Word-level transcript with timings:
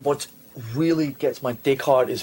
What 0.00 0.28
really 0.76 1.08
gets 1.10 1.42
my 1.42 1.54
dick 1.54 1.82
hard 1.82 2.08
is. 2.08 2.22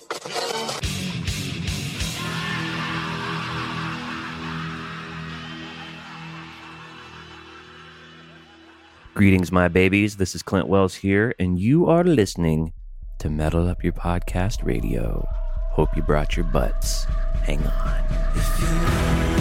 Greetings, 9.21 9.51
my 9.51 9.67
babies. 9.67 10.17
This 10.17 10.33
is 10.33 10.41
Clint 10.41 10.67
Wells 10.67 10.95
here, 10.95 11.35
and 11.37 11.59
you 11.59 11.85
are 11.85 12.03
listening 12.03 12.73
to 13.19 13.29
Metal 13.29 13.69
Up 13.69 13.83
Your 13.83 13.93
Podcast 13.93 14.65
Radio. 14.65 15.27
Hope 15.73 15.95
you 15.95 16.01
brought 16.01 16.35
your 16.35 16.45
butts. 16.45 17.05
Hang 17.45 17.63
on. 17.67 19.40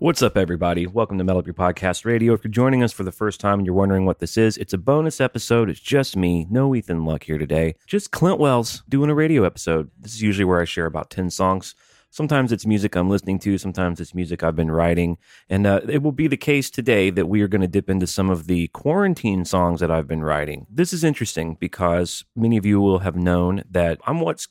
What's 0.00 0.22
up, 0.22 0.36
everybody? 0.36 0.86
Welcome 0.86 1.18
to 1.18 1.24
Metal 1.24 1.40
Up 1.40 1.46
Your 1.48 1.54
Podcast 1.54 2.04
Radio. 2.04 2.32
If 2.32 2.44
you're 2.44 2.52
joining 2.52 2.84
us 2.84 2.92
for 2.92 3.02
the 3.02 3.10
first 3.10 3.40
time 3.40 3.58
and 3.58 3.66
you're 3.66 3.74
wondering 3.74 4.06
what 4.06 4.20
this 4.20 4.36
is, 4.36 4.56
it's 4.56 4.72
a 4.72 4.78
bonus 4.78 5.20
episode. 5.20 5.68
It's 5.68 5.80
just 5.80 6.16
me, 6.16 6.46
no 6.48 6.72
Ethan 6.72 7.04
Luck 7.04 7.24
here 7.24 7.36
today. 7.36 7.74
Just 7.84 8.12
Clint 8.12 8.38
Wells 8.38 8.84
doing 8.88 9.10
a 9.10 9.14
radio 9.16 9.42
episode. 9.42 9.90
This 9.98 10.14
is 10.14 10.22
usually 10.22 10.44
where 10.44 10.60
I 10.60 10.66
share 10.66 10.86
about 10.86 11.10
10 11.10 11.30
songs. 11.30 11.74
Sometimes 12.10 12.52
it's 12.52 12.64
music 12.64 12.94
I'm 12.94 13.10
listening 13.10 13.40
to, 13.40 13.58
sometimes 13.58 13.98
it's 13.98 14.14
music 14.14 14.44
I've 14.44 14.54
been 14.54 14.70
writing. 14.70 15.18
And 15.50 15.66
uh, 15.66 15.80
it 15.88 16.00
will 16.00 16.12
be 16.12 16.28
the 16.28 16.36
case 16.36 16.70
today 16.70 17.10
that 17.10 17.26
we 17.26 17.42
are 17.42 17.48
going 17.48 17.62
to 17.62 17.66
dip 17.66 17.90
into 17.90 18.06
some 18.06 18.30
of 18.30 18.46
the 18.46 18.68
quarantine 18.68 19.44
songs 19.44 19.80
that 19.80 19.90
I've 19.90 20.06
been 20.06 20.22
writing. 20.22 20.68
This 20.70 20.92
is 20.92 21.02
interesting 21.02 21.56
because 21.58 22.24
many 22.36 22.56
of 22.56 22.64
you 22.64 22.80
will 22.80 23.00
have 23.00 23.16
known 23.16 23.64
that 23.68 24.00
I'm 24.06 24.20
what's 24.20 24.46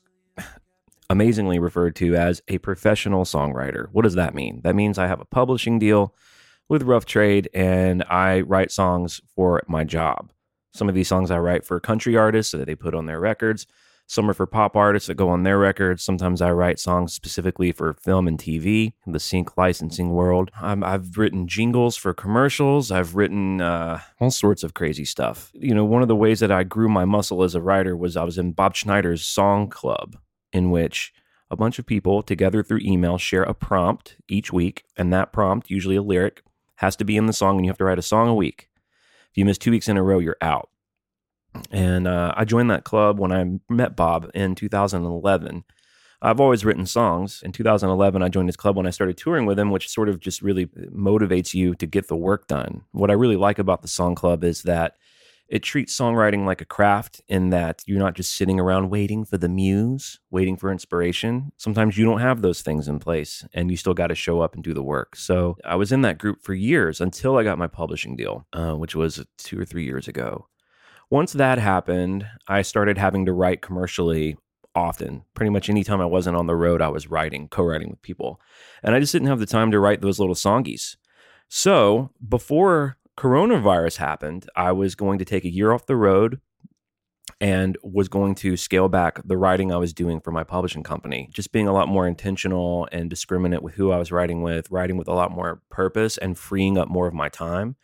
amazingly 1.10 1.60
referred 1.60 1.96
to 1.98 2.16
as 2.16 2.42
a 2.48 2.58
professional 2.60 3.24
songwriter. 3.24 3.88
What 3.92 4.04
does 4.04 4.16
that 4.16 4.36
mean? 4.36 4.62
That 4.64 4.76
means 4.76 4.98
I 4.98 5.08
have 5.08 5.22
a 5.22 5.26
publishing 5.26 5.80
deal 5.80 6.14
with 6.70 6.84
Rough 6.84 7.06
Trade 7.06 7.50
and 7.54 8.04
I 8.04 8.42
write 8.42 8.72
songs 8.72 9.22
for 9.36 9.62
my 9.68 9.84
job. 9.84 10.32
Some 10.74 10.90
of 10.90 10.96
these 10.96 11.08
songs 11.08 11.32
I 11.32 11.40
write 11.40 11.66
for 11.66 11.80
country 11.80 12.18
artists 12.18 12.52
that 12.52 12.66
they 12.66 12.76
put 12.76 12.94
on 12.94 13.06
their 13.06 13.20
records. 13.20 13.66
Some 14.10 14.30
are 14.30 14.34
for 14.34 14.46
pop 14.46 14.78
artists 14.78 15.08
that 15.08 15.16
go 15.16 15.28
on 15.28 15.44
their 15.44 15.58
records. 15.58 16.02
Sometimes 16.02 16.42
I 16.42 16.52
write 16.52 16.80
songs 16.80 17.14
specifically 17.14 17.74
for 17.74 17.94
film 17.94 18.26
and 18.28 18.38
TV, 18.38 18.94
the 19.06 19.20
sync 19.20 19.58
licensing 19.58 20.12
world. 20.12 20.50
Um, 20.62 20.82
I've 20.82 21.18
written 21.18 21.46
jingles 21.46 21.98
for 21.98 22.14
commercials. 22.14 22.90
I've 22.90 23.16
written 23.16 23.60
uh, 23.60 24.00
all 24.22 24.32
sorts 24.32 24.64
of 24.64 24.74
crazy 24.74 25.04
stuff. 25.04 25.52
You 25.54 25.76
know, 25.76 25.84
one 25.84 26.04
of 26.04 26.08
the 26.08 26.16
ways 26.16 26.40
that 26.40 26.52
I 26.52 26.64
grew 26.64 26.88
my 26.88 27.04
muscle 27.04 27.44
as 27.44 27.54
a 27.54 27.62
writer 27.62 27.98
was 27.98 28.16
I 28.16 28.24
was 28.24 28.38
in 28.38 28.54
Bob 28.54 28.76
Schneider's 28.76 29.26
song 29.26 29.70
club 29.70 30.16
in 30.54 30.72
which 30.72 31.14
a 31.50 31.56
bunch 31.56 31.80
of 31.80 31.86
people 31.86 32.22
together 32.22 32.64
through 32.64 32.80
email 32.82 33.18
share 33.18 33.44
a 33.44 33.54
prompt 33.54 34.18
each 34.28 34.52
week, 34.52 34.84
and 34.98 35.14
that 35.14 35.32
prompt, 35.32 35.70
usually 35.70 35.96
a 35.96 36.02
lyric, 36.02 36.44
has 36.78 36.96
to 36.98 37.06
be 37.06 37.18
in 37.18 37.26
the 37.26 37.34
song, 37.34 37.58
and 37.58 37.66
you 37.66 37.70
have 37.70 37.78
to 37.78 37.86
write 37.86 38.00
a 38.00 38.04
song 38.04 38.28
a 38.28 38.36
week. 38.36 38.70
If 39.32 39.38
you 39.38 39.46
miss 39.46 39.58
two 39.58 39.72
weeks 39.72 39.88
in 39.88 39.98
a 39.98 40.04
row, 40.04 40.20
you're 40.20 40.38
out. 40.42 40.70
And 41.72 42.08
uh, 42.08 42.34
I 42.36 42.46
joined 42.46 42.70
that 42.70 42.84
club 42.84 43.20
when 43.20 43.32
I 43.32 43.60
met 43.70 43.96
Bob 43.96 44.30
in 44.34 44.56
2011. 44.56 45.64
I've 46.22 46.40
always 46.40 46.66
written 46.66 46.86
songs. 46.86 47.42
In 47.44 47.52
2011, 47.52 48.24
I 48.24 48.30
joined 48.30 48.50
his 48.50 48.58
club 48.58 48.76
when 48.76 48.88
I 48.88 48.92
started 48.92 49.18
touring 49.18 49.46
with 49.46 49.58
him, 49.58 49.70
which 49.70 49.90
sort 49.90 50.10
of 50.10 50.20
just 50.20 50.42
really 50.42 50.66
motivates 50.66 51.54
you 51.54 51.76
to 51.76 51.86
get 51.86 52.08
the 52.08 52.16
work 52.16 52.48
done. 52.48 52.84
What 52.92 53.12
I 53.12 53.14
really 53.14 53.36
like 53.36 53.60
about 53.60 53.82
the 53.82 53.88
song 53.88 54.16
club 54.16 54.44
is 54.44 54.64
that 54.64 54.96
it 55.50 55.64
treats 55.64 55.98
songwriting 55.98 56.46
like 56.46 56.62
a 56.62 56.66
craft 56.66 57.22
in 57.28 57.50
that 57.52 57.82
you're 57.86 58.00
not 58.00 58.16
just 58.16 58.36
sitting 58.36 58.60
around 58.60 58.90
waiting 58.90 59.24
for 59.24 59.38
the 59.38 59.48
muse, 59.48 60.20
waiting 60.30 60.58
for 60.58 60.72
inspiration. 60.72 61.52
Sometimes 61.58 61.98
you 61.98 62.06
don't 62.06 62.20
have 62.20 62.42
those 62.42 62.62
things 62.62 62.88
in 62.88 63.00
place 63.00 63.46
and 63.54 63.72
you 63.72 63.78
still 63.78 63.94
got 63.94 64.08
to 64.08 64.16
show 64.16 64.42
up 64.42 64.56
and 64.56 64.64
do 64.64 64.74
the 64.74 64.84
work. 64.84 65.16
So 65.16 65.58
I 65.64 65.76
was 65.76 65.92
in 65.92 66.02
that 66.02 66.18
group 66.18 66.42
for 66.44 66.54
years 66.54 67.00
until 67.00 67.38
I 67.38 67.44
got 67.44 67.58
my 67.58 67.68
publishing 67.68 68.16
deal, 68.16 68.46
uh, 68.54 68.74
which 68.74 68.96
was 68.96 69.26
two 69.38 69.60
or 69.60 69.66
three 69.66 69.86
years 69.86 70.08
ago. 70.08 70.48
Once 71.10 71.32
that 71.34 71.58
happened, 71.58 72.28
I 72.48 72.62
started 72.62 72.98
having 72.98 73.26
to 73.26 73.34
write 73.34 73.62
commercially 73.62 74.36
often. 74.76 75.24
Pretty 75.34 75.50
much 75.50 75.70
anytime 75.70 76.02
I 76.02 76.06
wasn't 76.06 76.36
on 76.36 76.48
the 76.48 76.56
road, 76.56 76.82
I 76.82 76.90
was 76.90 77.10
writing, 77.10 77.48
co 77.48 77.64
writing 77.64 77.90
with 77.90 78.02
people. 78.02 78.42
And 78.84 78.94
I 78.94 79.00
just 79.00 79.14
didn't 79.14 79.30
have 79.30 79.40
the 79.40 79.46
time 79.46 79.72
to 79.72 79.80
write 79.80 80.02
those 80.02 80.20
little 80.20 80.36
songies. 80.36 80.98
So 81.48 82.12
before 82.28 82.98
coronavirus 83.18 83.98
happened, 83.98 84.48
I 84.56 84.72
was 84.72 84.96
going 84.96 85.20
to 85.20 85.26
take 85.26 85.44
a 85.44 85.50
year 85.50 85.72
off 85.72 85.86
the 85.86 85.96
road 85.96 86.40
and 87.42 87.78
was 87.84 88.08
going 88.08 88.36
to 88.36 88.56
scale 88.56 88.88
back 88.88 89.22
the 89.26 89.38
writing 89.38 89.72
I 89.72 89.78
was 89.78 89.94
doing 89.94 90.20
for 90.22 90.32
my 90.32 90.44
publishing 90.44 90.84
company, 90.84 91.30
just 91.34 91.52
being 91.52 91.68
a 91.68 91.74
lot 91.74 91.88
more 91.88 92.08
intentional 92.08 92.88
and 92.92 93.10
discriminate 93.10 93.62
with 93.62 93.76
who 93.76 93.92
I 93.92 93.98
was 93.98 94.12
writing 94.12 94.42
with, 94.42 94.72
writing 94.72 94.98
with 94.98 95.08
a 95.08 95.14
lot 95.14 95.32
more 95.32 95.62
purpose 95.70 96.18
and 96.18 96.38
freeing 96.38 96.78
up 96.78 96.88
more 96.88 97.08
of 97.08 97.14
my 97.14 97.30
time. 97.30 97.76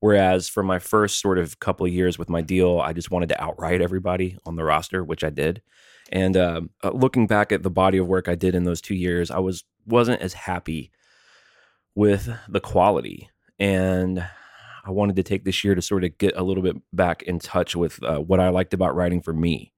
Whereas 0.00 0.48
for 0.48 0.62
my 0.62 0.78
first 0.78 1.20
sort 1.20 1.38
of 1.38 1.60
couple 1.60 1.86
of 1.86 1.92
years 1.92 2.18
with 2.18 2.30
my 2.30 2.40
deal, 2.40 2.80
I 2.80 2.92
just 2.92 3.10
wanted 3.10 3.28
to 3.30 3.42
outright 3.42 3.80
everybody 3.80 4.38
on 4.44 4.56
the 4.56 4.64
roster, 4.64 5.04
which 5.04 5.24
I 5.24 5.30
did. 5.30 5.62
And 6.10 6.36
uh, 6.36 6.62
uh, 6.82 6.90
looking 6.90 7.26
back 7.26 7.52
at 7.52 7.62
the 7.62 7.70
body 7.70 7.98
of 7.98 8.06
work 8.06 8.28
I 8.28 8.34
did 8.34 8.54
in 8.54 8.64
those 8.64 8.80
two 8.80 8.94
years, 8.94 9.30
I 9.30 9.38
was 9.38 9.64
wasn't 9.86 10.22
as 10.22 10.32
happy 10.32 10.90
with 11.94 12.30
the 12.48 12.60
quality 12.60 13.28
and 13.58 14.24
I 14.84 14.90
wanted 14.90 15.16
to 15.16 15.22
take 15.22 15.44
this 15.44 15.62
year 15.64 15.74
to 15.74 15.82
sort 15.82 16.04
of 16.04 16.16
get 16.18 16.36
a 16.36 16.42
little 16.42 16.62
bit 16.62 16.76
back 16.92 17.22
in 17.22 17.38
touch 17.38 17.76
with 17.76 18.02
uh, 18.02 18.18
what 18.18 18.40
I 18.40 18.48
liked 18.48 18.74
about 18.74 18.94
writing 18.94 19.20
for 19.20 19.32
me. 19.32 19.72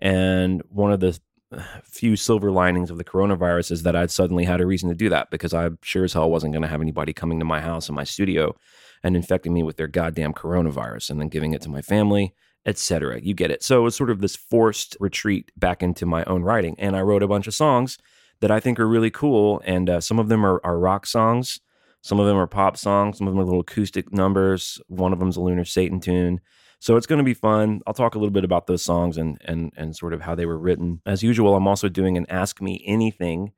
And 0.00 0.62
one 0.68 0.92
of 0.92 1.00
the 1.00 1.18
few 1.84 2.16
silver 2.16 2.50
linings 2.50 2.90
of 2.90 2.98
the 2.98 3.04
coronavirus 3.04 3.70
is 3.70 3.82
that 3.82 3.96
I'd 3.96 4.10
suddenly 4.10 4.44
had 4.44 4.60
a 4.60 4.66
reason 4.66 4.88
to 4.88 4.94
do 4.94 5.08
that 5.10 5.30
because 5.30 5.54
I 5.54 5.70
sure 5.82 6.04
as 6.04 6.12
hell 6.12 6.30
wasn't 6.30 6.52
going 6.52 6.62
to 6.62 6.68
have 6.68 6.80
anybody 6.80 7.12
coming 7.12 7.38
to 7.38 7.44
my 7.44 7.60
house 7.60 7.88
and 7.88 7.96
my 7.96 8.04
studio 8.04 8.54
and 9.02 9.16
infecting 9.16 9.52
me 9.52 9.62
with 9.62 9.76
their 9.76 9.86
goddamn 9.86 10.32
coronavirus 10.32 11.10
and 11.10 11.20
then 11.20 11.28
giving 11.28 11.52
it 11.52 11.62
to 11.62 11.68
my 11.68 11.82
family, 11.82 12.34
etc. 12.64 13.20
You 13.20 13.34
get 13.34 13.50
it. 13.50 13.62
So 13.62 13.78
it 13.78 13.82
was 13.82 13.96
sort 13.96 14.10
of 14.10 14.20
this 14.20 14.36
forced 14.36 14.96
retreat 15.00 15.52
back 15.56 15.82
into 15.82 16.06
my 16.06 16.24
own 16.24 16.42
writing. 16.42 16.74
And 16.78 16.96
I 16.96 17.02
wrote 17.02 17.22
a 17.22 17.28
bunch 17.28 17.46
of 17.46 17.54
songs 17.54 17.98
that 18.40 18.50
I 18.50 18.60
think 18.60 18.80
are 18.80 18.88
really 18.88 19.10
cool. 19.10 19.62
And 19.64 19.88
uh, 19.88 20.00
some 20.00 20.18
of 20.18 20.28
them 20.28 20.44
are, 20.44 20.60
are 20.64 20.78
rock 20.78 21.06
songs. 21.06 21.60
Some 22.06 22.20
of 22.20 22.26
them 22.26 22.36
are 22.36 22.46
pop 22.46 22.76
songs. 22.76 23.18
Some 23.18 23.26
of 23.26 23.32
them 23.34 23.40
are 23.40 23.44
little 23.50 23.66
acoustic 23.68 24.12
numbers. 24.12 24.80
One 24.86 25.12
of 25.12 25.18
them's 25.18 25.36
a 25.36 25.40
Lunar 25.40 25.64
Satan 25.64 25.98
tune. 26.00 26.40
So 26.78 26.96
it's 26.96 27.06
going 27.06 27.18
to 27.18 27.24
be 27.24 27.34
fun. 27.34 27.80
I'll 27.86 27.94
talk 27.94 28.14
a 28.14 28.18
little 28.18 28.36
bit 28.38 28.44
about 28.44 28.66
those 28.66 28.84
songs 28.84 29.16
and 29.16 29.38
and 29.44 29.72
and 29.76 29.96
sort 29.96 30.14
of 30.14 30.20
how 30.20 30.34
they 30.36 30.46
were 30.46 30.58
written. 30.66 31.00
As 31.04 31.22
usual, 31.22 31.56
I'm 31.56 31.66
also 31.66 31.88
doing 31.88 32.16
an 32.16 32.26
Ask 32.28 32.60
Me 32.62 32.74
Anything. 32.86 33.52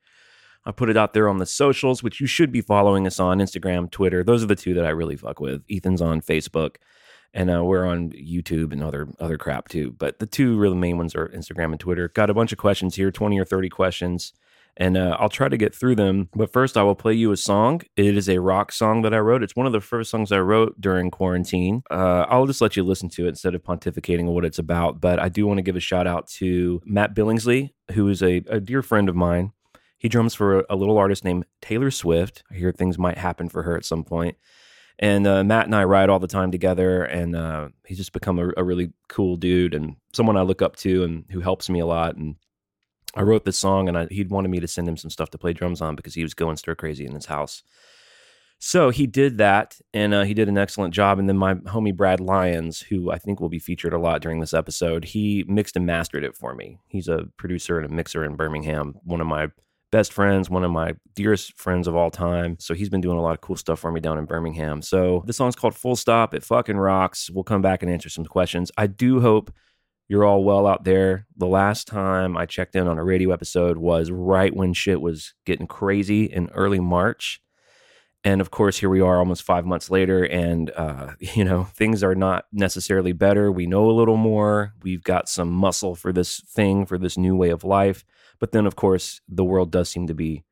I 0.64 0.72
put 0.72 0.88
it 0.88 0.96
out 0.96 1.12
there 1.12 1.28
on 1.28 1.38
the 1.38 1.46
socials, 1.46 2.02
which 2.02 2.20
you 2.22 2.26
should 2.26 2.50
be 2.52 2.62
following 2.62 3.06
us 3.06 3.20
on 3.20 3.38
Instagram, 3.38 3.90
Twitter. 3.90 4.24
Those 4.24 4.42
are 4.42 4.46
the 4.46 4.56
two 4.64 4.74
that 4.74 4.86
I 4.86 4.90
really 4.90 5.16
fuck 5.16 5.40
with. 5.40 5.62
Ethan's 5.70 6.00
on 6.00 6.20
Facebook. 6.22 6.76
and 7.34 7.50
uh, 7.50 7.62
we're 7.64 7.84
on 7.86 8.10
YouTube 8.12 8.72
and 8.72 8.82
other 8.82 9.08
other 9.20 9.38
crap 9.38 9.68
too. 9.68 9.94
But 9.98 10.18
the 10.18 10.26
two 10.26 10.56
really 10.58 10.76
main 10.76 10.96
ones 10.96 11.14
are 11.14 11.28
Instagram 11.28 11.72
and 11.72 11.80
Twitter. 11.80 12.08
Got 12.08 12.30
a 12.30 12.34
bunch 12.34 12.52
of 12.52 12.58
questions 12.58 12.94
here, 12.96 13.10
twenty 13.10 13.38
or 13.38 13.44
thirty 13.44 13.68
questions, 13.68 14.32
and 14.78 14.96
uh, 14.96 15.16
I'll 15.19 15.28
try 15.28 15.48
to 15.48 15.56
get 15.56 15.75
through 15.75 15.96
them. 15.96 16.28
But 16.34 16.52
first, 16.52 16.76
I 16.76 16.84
will 16.84 16.94
play 16.94 17.12
you 17.12 17.32
a 17.32 17.36
song. 17.36 17.82
It 17.96 18.16
is 18.16 18.28
a 18.28 18.38
rock 18.38 18.70
song 18.70 19.02
that 19.02 19.12
I 19.12 19.19
wrote. 19.19 19.42
It's 19.42 19.56
one 19.56 19.66
of 19.66 19.72
the 19.72 19.80
first 19.80 20.10
songs 20.10 20.30
I 20.30 20.38
wrote 20.38 20.80
during 20.80 21.10
quarantine. 21.10 21.82
Uh, 21.90 22.25
I'll 22.28 22.46
just 22.46 22.60
let 22.60 22.76
you 22.76 22.84
listen 22.84 23.08
to 23.10 23.26
it 23.26 23.30
instead 23.30 23.56
of 23.56 23.62
pontificating 23.62 24.20
on 24.20 24.34
what 24.34 24.44
it's 24.44 24.58
about. 24.58 25.00
But 25.00 25.19
I 25.19 25.28
do 25.28 25.46
want 25.46 25.58
to 25.58 25.62
give 25.62 25.76
a 25.76 25.80
shout 25.80 26.06
out 26.06 26.28
to 26.38 26.80
Matt 26.86 27.14
Billingsley, 27.14 27.70
who 27.92 28.08
is 28.08 28.22
a, 28.22 28.36
a 28.48 28.60
dear 28.60 28.82
friend 28.82 29.08
of 29.08 29.16
mine. 29.16 29.52
He 29.98 30.08
drums 30.08 30.34
for 30.34 30.60
a, 30.60 30.64
a 30.70 30.76
little 30.76 30.96
artist 30.96 31.24
named 31.24 31.44
Taylor 31.60 31.90
Swift. 31.90 32.44
I 32.48 32.54
hear 32.54 32.70
things 32.70 32.98
might 32.98 33.19
happen 33.19 33.48
for 33.48 33.64
her 33.64 33.76
at 33.76 33.84
some 33.84 34.04
point. 34.04 34.36
And 35.00 35.26
uh, 35.26 35.42
Matt 35.42 35.66
and 35.66 35.74
I 35.74 35.84
ride 35.84 36.08
all 36.08 36.19
the 36.19 36.26
time 36.26 36.50
together, 36.50 37.04
and 37.04 37.36
uh, 37.36 37.69
he's 37.86 37.98
just 37.98 38.12
become 38.12 38.38
a, 38.38 38.50
a 38.56 38.64
really 38.64 38.92
cool 39.08 39.36
dude 39.36 39.74
and 39.74 39.94
someone 40.12 40.36
I 40.36 40.42
look 40.42 40.60
up 40.60 40.74
to 40.76 41.04
and 41.04 41.24
who 41.31 41.40
helps 41.40 41.69
me 41.69 41.78
a 41.81 41.86
lot. 41.86 42.16
And 42.16 42.36
I 43.19 43.23
wrote 43.23 43.44
this 43.44 43.59
song, 43.59 43.88
and 43.88 43.99
I, 43.99 44.06
he'd 44.11 44.31
wanted 44.31 44.49
me 44.49 44.61
to 44.61 44.69
send 44.69 44.88
him 44.88 44.97
some 44.97 45.11
stuff 45.11 45.31
to 45.31 45.38
play 45.38 45.53
drums 45.53 45.81
on 45.81 45.97
because 45.97 46.15
he 46.15 46.23
was 46.23 46.35
going 46.35 46.56
stir 46.56 46.76
crazy 46.76 47.05
in 47.05 47.15
his 47.15 47.26
house. 47.26 47.65
So 48.61 48.91
he 48.91 49.06
did 49.09 49.38
that, 49.38 49.76
and 49.93 50.15
uh, 50.15 50.23
he 50.23 50.35
did 50.35 50.49
an 50.49 50.56
excellent 50.56 50.94
job. 50.94 51.19
And 51.19 51.29
then 51.29 51.37
my 51.37 51.55
homie 51.55 51.94
Brad 51.94 52.20
Lyons, 52.20 52.81
who 52.81 53.11
I 53.11 53.19
think 53.19 53.41
will 53.41 53.49
be 53.49 53.59
featured 53.59 53.93
a 53.93 53.99
lot 53.99 54.23
during 54.23 54.38
this 54.38 54.55
episode, 54.55 55.05
he 55.05 55.44
mixed 55.49 55.76
and 55.76 55.85
mastered 55.85 56.23
it 56.23 56.37
for 56.37 56.55
me. 56.55 56.79
He's 56.87 57.09
a 57.09 57.25
producer 57.37 57.79
and 57.79 57.91
a 57.91 57.94
mixer 57.94 58.25
in 58.25 58.37
Birmingham, 58.37 58.94
one 59.03 59.20
of 59.20 59.26
my 59.26 59.49
best 59.91 60.12
friends, 60.12 60.49
one 60.49 60.65
of 60.65 60.70
my 60.70 60.94
dearest 61.15 61.59
friends 61.59 61.88
of 61.88 61.97
all 61.97 62.11
time. 62.11 62.56
So 62.61 62.75
he's 62.75 62.91
been 62.91 63.00
doing 63.00 63.19
a 63.19 63.23
lot 63.23 63.35
of 63.35 63.41
cool 63.41 63.56
stuff 63.56 63.81
for 63.81 63.91
me 63.91 64.00
down 64.00 64.19
in 64.19 64.26
Birmingham. 64.26 64.82
So 64.82 65.25
the 65.26 65.32
song's 65.32 65.56
called 65.56 65.75
Full 65.75 65.97
Stop. 65.97 66.35
It 66.35 66.44
fucking 66.44 66.76
rocks. 66.76 67.31
We'll 67.31 67.44
come 67.44 67.62
back 67.62 67.82
and 67.82 67.91
answer 67.91 68.09
some 68.09 68.25
questions. 68.25 68.70
I 68.76 68.87
do 68.87 69.20
hope 69.20 69.53
you're 70.08 70.25
all 70.25 70.43
well 70.43 70.66
out 70.66 70.84
there. 70.84 71.26
The 71.37 71.46
last 71.46 71.87
time 71.87 72.37
I 72.37 72.46
checked 72.46 72.75
in 72.75 72.88
on 72.88 72.99
a 72.99 73.05
radio 73.05 73.31
episode 73.31 73.76
was 73.76 74.10
right 74.10 74.55
when 74.55 74.72
shit 74.72 75.00
was 75.00 75.34
getting 75.44 75.66
crazy 75.66 76.25
in 76.25 76.49
early 76.55 76.81
March. 76.81 77.40
And 78.25 78.40
of 78.40 78.50
course, 78.50 78.78
here 78.78 78.90
we 78.90 79.00
are 79.00 79.19
almost 79.19 79.43
five 79.43 79.64
months 79.64 79.90
later, 79.90 80.25
and 80.25 80.70
uh, 80.70 81.12
you 81.20 81.44
know 81.44 81.64
things 81.64 82.02
are 82.02 82.14
not 82.14 82.46
necessarily 82.52 83.12
better. 83.12 83.52
We 83.52 83.66
know 83.66 83.88
a 83.88 83.93
little 83.93 84.16
more. 84.16 84.72
We've 84.82 85.05
got 85.05 85.28
some 85.28 85.50
muscle 85.50 85.94
for 85.94 86.12
this 86.12 86.40
thing, 86.40 86.84
for 86.87 86.99
this 86.99 87.16
new 87.16 87.37
way 87.37 87.50
of 87.50 87.62
life. 87.62 88.05
But 88.40 88.52
then, 88.52 88.66
of 88.66 88.76
course, 88.76 89.20
the 89.28 89.44
world 89.44 89.70
does 89.70 89.88
seem 89.88 90.06
to 90.06 90.14
be 90.14 90.44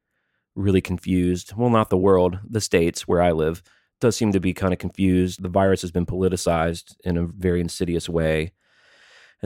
really 0.54 0.80
confused. 0.80 1.54
Well, 1.56 1.70
not 1.70 1.90
the 1.90 1.96
world, 1.96 2.38
the 2.48 2.60
states 2.60 3.06
where 3.06 3.22
I 3.22 3.32
live 3.32 3.62
does 4.00 4.16
seem 4.16 4.32
to 4.32 4.40
be 4.40 4.52
kind 4.52 4.72
of 4.72 4.78
confused. 4.78 5.42
The 5.42 5.48
virus 5.48 5.82
has 5.82 5.90
been 5.90 6.06
politicized 6.06 6.96
in 7.04 7.16
a 7.16 7.26
very 7.26 7.60
insidious 7.60 8.08
way. 8.08 8.52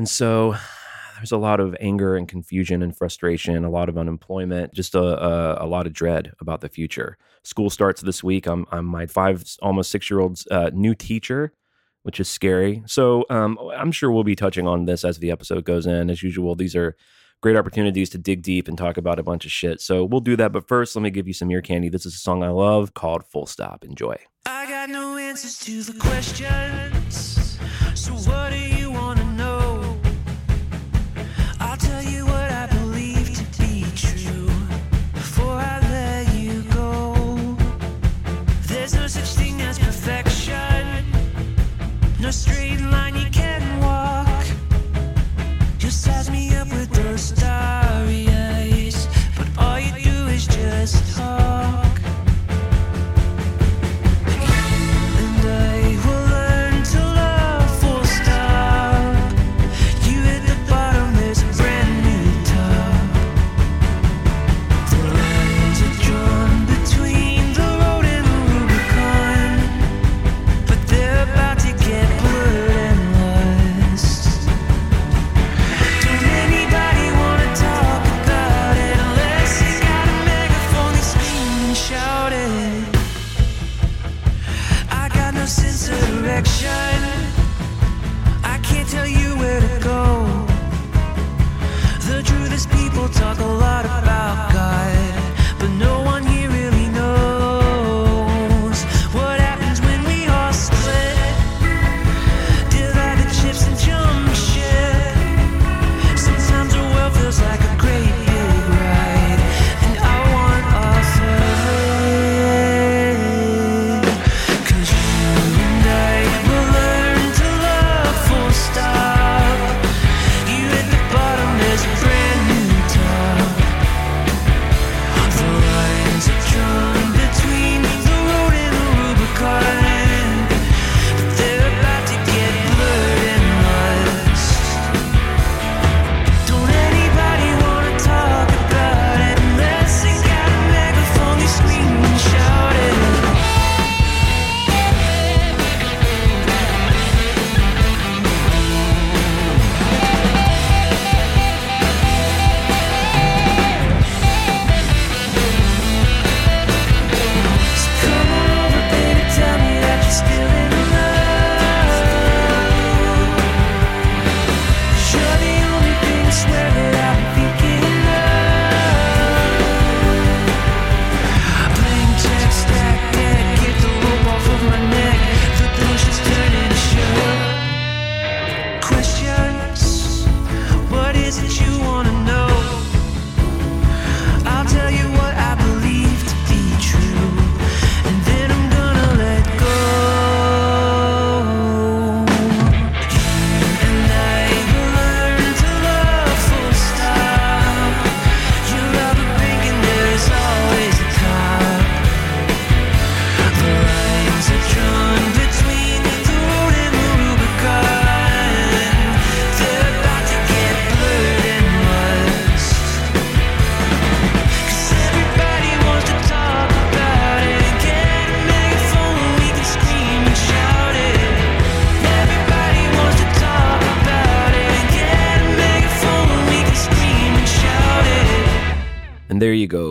And 0.01 0.09
so 0.09 0.57
there's 1.17 1.31
a 1.31 1.37
lot 1.37 1.61
of 1.61 1.77
anger 1.79 2.17
and 2.17 2.27
confusion 2.27 2.83
and 2.83 2.97
frustration, 2.97 3.67
a 3.67 3.71
lot 3.71 3.91
of 3.91 3.99
unemployment, 3.99 4.73
just 4.73 4.95
a, 4.95 4.99
a, 5.03 5.67
a 5.67 5.67
lot 5.67 5.87
of 5.87 5.93
dread 5.93 6.33
about 6.41 6.63
the 6.63 6.71
future. 6.71 7.19
School 7.45 7.69
starts 7.69 8.01
this 8.01 8.25
week. 8.25 8.47
I'm, 8.47 8.65
I'm 8.71 8.87
my 8.87 9.05
five, 9.05 9.45
almost 9.61 9.91
six 9.91 10.09
year 10.09 10.21
old's 10.21 10.47
uh, 10.51 10.71
new 10.73 10.95
teacher, 10.95 11.53
which 12.03 12.19
is 12.19 12.31
scary. 12.31 12.83
So 12.87 13.27
um, 13.29 13.59
I'm 13.77 13.93
sure 13.93 14.11
we'll 14.11 14.25
be 14.25 14.37
touching 14.37 14.67
on 14.67 14.87
this 14.87 15.05
as 15.05 15.19
the 15.19 15.31
episode 15.31 15.67
goes 15.67 15.87
in. 15.87 16.09
As 16.09 16.23
usual, 16.23 16.55
these 16.55 16.75
are 16.75 16.97
great 17.43 17.57
opportunities 17.57 18.09
to 18.11 18.19
dig 18.19 18.41
deep 18.41 18.69
and 18.69 18.79
talk 18.79 18.97
about 18.97 19.19
a 19.19 19.23
bunch 19.23 19.45
of 19.45 19.53
shit. 19.53 19.83
So 19.83 20.07
we'll 20.07 20.21
do 20.23 20.37
that. 20.37 20.51
But 20.51 20.67
first, 20.67 20.97
let 20.97 21.03
me 21.03 21.11
give 21.11 21.29
you 21.29 21.35
some 21.35 21.51
ear 21.51 21.61
candy. 21.61 21.91
This 21.91 22.07
is 22.07 22.15
a 22.15 22.19
song 22.19 22.43
I 22.43 22.49
love 22.49 22.95
called 22.95 23.27
Full 23.27 23.45
Stop. 23.45 23.85
Enjoy. 23.85 24.17
I 24.47 24.67
got 24.67 24.89
no 24.89 25.19
answers 25.19 25.59
to 25.59 25.83
the 25.83 25.99
questions. 25.99 27.59
So 27.95 28.15
what 28.15 28.40
No 42.31 42.33
straight 42.33 42.70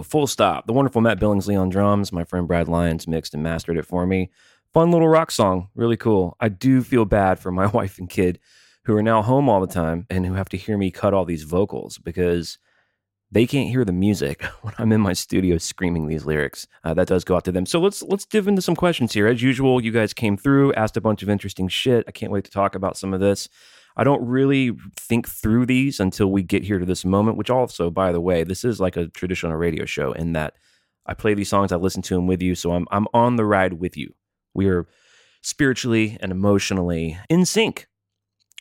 full 0.09 0.27
stop. 0.27 0.67
The 0.67 0.73
wonderful 0.73 1.01
Matt 1.01 1.19
Billingsley 1.19 1.59
on 1.59 1.69
drums. 1.69 2.11
My 2.11 2.23
friend 2.23 2.47
Brad 2.47 2.67
Lyons 2.67 3.07
mixed 3.07 3.33
and 3.33 3.43
mastered 3.43 3.77
it 3.77 3.85
for 3.85 4.05
me. 4.05 4.31
Fun 4.73 4.91
little 4.91 5.09
rock 5.09 5.31
song, 5.31 5.69
really 5.73 5.97
cool. 5.97 6.35
I 6.39 6.49
do 6.49 6.83
feel 6.83 7.05
bad 7.05 7.39
for 7.39 7.51
my 7.51 7.65
wife 7.73 7.97
and 7.97 8.09
kid 8.09 8.39
who 8.85 8.95
are 8.95 9.03
now 9.03 9.21
home 9.21 9.49
all 9.49 9.61
the 9.61 9.67
time 9.67 10.05
and 10.09 10.25
who 10.25 10.33
have 10.33 10.49
to 10.49 10.57
hear 10.57 10.77
me 10.77 10.91
cut 10.91 11.13
all 11.13 11.25
these 11.25 11.43
vocals 11.43 11.97
because 11.97 12.57
they 13.31 13.45
can't 13.45 13.69
hear 13.69 13.85
the 13.85 13.91
music 13.91 14.43
when 14.61 14.73
I'm 14.77 14.91
in 14.91 15.01
my 15.01 15.13
studio 15.13 15.57
screaming 15.57 16.07
these 16.07 16.25
lyrics. 16.25 16.67
Uh, 16.83 16.93
that 16.95 17.07
does 17.07 17.23
go 17.23 17.35
out 17.35 17.45
to 17.45 17.51
them. 17.51 17.65
So 17.65 17.79
let's 17.79 18.01
let's 18.03 18.25
dive 18.25 18.47
into 18.47 18.61
some 18.61 18.75
questions 18.75 19.13
here. 19.13 19.27
As 19.27 19.41
usual, 19.41 19.83
you 19.83 19.91
guys 19.91 20.13
came 20.13 20.37
through, 20.37 20.73
asked 20.73 20.97
a 20.97 21.01
bunch 21.01 21.23
of 21.23 21.29
interesting 21.29 21.67
shit. 21.67 22.05
I 22.07 22.11
can't 22.11 22.31
wait 22.31 22.45
to 22.45 22.51
talk 22.51 22.75
about 22.75 22.97
some 22.97 23.13
of 23.13 23.19
this. 23.19 23.49
I 23.99 24.05
don't 24.05 24.25
really 24.25 24.71
think 24.95 25.27
through 25.27 25.65
these 25.65 25.99
until 25.99 26.31
we 26.31 26.41
get 26.41 26.63
here 26.63 26.79
to 26.79 26.85
this 26.85 27.03
moment, 27.03 27.35
which 27.35 27.49
also, 27.49 27.89
by 27.89 28.13
the 28.13 28.21
way, 28.21 28.45
this 28.45 28.63
is 28.63 28.79
like 28.79 28.95
a 28.95 29.07
traditional 29.09 29.57
radio 29.57 29.83
show 29.83 30.13
in 30.13 30.31
that 30.33 30.53
I 31.05 31.13
play 31.13 31.33
these 31.33 31.49
songs, 31.49 31.73
I 31.73 31.75
listen 31.75 32.01
to 32.03 32.15
them 32.15 32.25
with 32.25 32.41
you, 32.41 32.55
so 32.55 32.71
I'm 32.71 32.87
I'm 32.91 33.07
on 33.13 33.35
the 33.35 33.43
ride 33.43 33.73
with 33.73 33.97
you. 33.97 34.13
We 34.53 34.69
are 34.69 34.87
spiritually 35.41 36.17
and 36.21 36.31
emotionally 36.31 37.17
in 37.27 37.45
sync. 37.45 37.87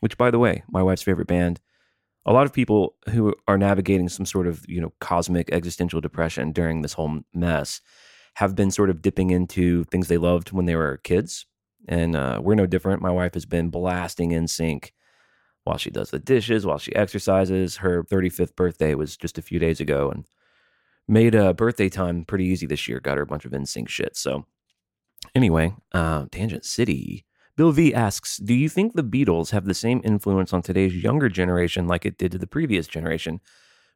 Which, 0.00 0.18
by 0.18 0.32
the 0.32 0.40
way, 0.40 0.64
my 0.68 0.82
wife's 0.82 1.02
favorite 1.02 1.28
band. 1.28 1.60
A 2.26 2.32
lot 2.32 2.44
of 2.44 2.52
people 2.52 2.96
who 3.10 3.32
are 3.46 3.58
navigating 3.58 4.08
some 4.08 4.26
sort 4.26 4.48
of 4.48 4.64
you 4.68 4.80
know 4.80 4.92
cosmic 4.98 5.52
existential 5.52 6.00
depression 6.00 6.50
during 6.50 6.82
this 6.82 6.94
whole 6.94 7.20
mess 7.32 7.80
have 8.34 8.56
been 8.56 8.72
sort 8.72 8.90
of 8.90 9.02
dipping 9.02 9.30
into 9.30 9.84
things 9.84 10.08
they 10.08 10.18
loved 10.18 10.50
when 10.50 10.64
they 10.64 10.74
were 10.74 10.96
kids, 11.04 11.46
and 11.86 12.16
uh, 12.16 12.40
we're 12.42 12.56
no 12.56 12.66
different. 12.66 13.02
My 13.02 13.12
wife 13.12 13.34
has 13.34 13.46
been 13.46 13.70
blasting 13.70 14.30
NSYNC 14.30 14.90
while 15.68 15.78
she 15.78 15.90
does 15.90 16.10
the 16.10 16.18
dishes, 16.18 16.66
while 16.66 16.78
she 16.78 16.94
exercises. 16.96 17.76
Her 17.76 18.02
35th 18.02 18.56
birthday 18.56 18.94
was 18.94 19.16
just 19.16 19.38
a 19.38 19.42
few 19.42 19.58
days 19.58 19.80
ago, 19.80 20.10
and 20.10 20.24
made 21.06 21.34
a 21.34 21.54
birthday 21.54 21.88
time 21.88 22.24
pretty 22.24 22.44
easy 22.46 22.66
this 22.66 22.88
year. 22.88 22.98
Got 23.00 23.18
her 23.18 23.22
a 23.22 23.26
bunch 23.26 23.44
of 23.44 23.52
NSYNC 23.52 23.88
shit. 23.88 24.16
So 24.16 24.44
Anyway, 25.34 25.74
uh, 25.92 26.26
Tangent 26.30 26.64
City. 26.64 27.24
Bill 27.56 27.72
V 27.72 27.92
asks, 27.92 28.36
"Do 28.36 28.54
you 28.54 28.68
think 28.68 28.94
the 28.94 29.02
Beatles 29.02 29.50
have 29.50 29.64
the 29.64 29.74
same 29.74 30.00
influence 30.04 30.52
on 30.52 30.62
today's 30.62 30.94
younger 30.94 31.28
generation 31.28 31.88
like 31.88 32.06
it 32.06 32.18
did 32.18 32.32
to 32.32 32.38
the 32.38 32.46
previous 32.46 32.86
generation? 32.86 33.40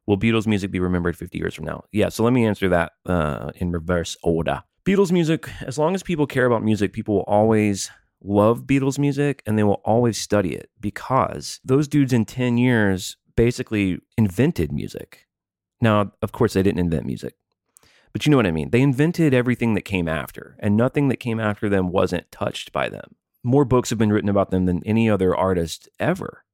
Will 0.05 0.17
Beatles 0.17 0.45
music 0.45 0.69
be 0.69 0.79
remembered 0.79 1.15
50 1.15 1.37
years 1.37 1.53
from 1.53 1.65
now?" 1.65 1.85
Yeah, 1.91 2.09
so 2.09 2.23
let 2.23 2.33
me 2.33 2.45
answer 2.45 2.67
that 2.69 2.93
uh, 3.05 3.51
in 3.55 3.71
reverse 3.71 4.17
order. 4.21 4.63
Beatles 4.85 5.13
music, 5.13 5.49
as 5.61 5.77
long 5.77 5.95
as 5.95 6.03
people 6.03 6.27
care 6.27 6.45
about 6.45 6.61
music, 6.61 6.91
people 6.91 7.15
will 7.15 7.23
always 7.23 7.89
love 8.23 8.63
Beatles 8.63 8.97
music 8.97 9.43
and 9.45 9.57
they 9.57 9.63
will 9.63 9.81
always 9.85 10.17
study 10.17 10.55
it 10.55 10.69
because 10.79 11.59
those 11.63 11.87
dudes 11.87 12.13
in 12.13 12.25
10 12.25 12.57
years 12.57 13.17
basically 13.35 13.99
invented 14.17 14.71
music. 14.71 15.27
Now, 15.81 16.13
of 16.21 16.31
course, 16.31 16.53
they 16.53 16.63
didn't 16.63 16.79
invent 16.79 17.05
music. 17.05 17.35
But 18.13 18.25
you 18.25 18.29
know 18.29 18.37
what 18.37 18.47
I 18.47 18.51
mean? 18.51 18.69
They 18.69 18.81
invented 18.81 19.33
everything 19.33 19.73
that 19.73 19.81
came 19.81 20.07
after, 20.07 20.55
and 20.59 20.77
nothing 20.77 21.07
that 21.09 21.17
came 21.17 21.39
after 21.39 21.67
them 21.67 21.91
wasn't 21.91 22.31
touched 22.31 22.71
by 22.71 22.87
them. 22.87 23.15
More 23.43 23.65
books 23.65 23.89
have 23.89 23.99
been 23.99 24.13
written 24.13 24.29
about 24.29 24.51
them 24.51 24.65
than 24.65 24.83
any 24.85 25.09
other 25.09 25.35
artist 25.35 25.89
ever. 25.99 26.45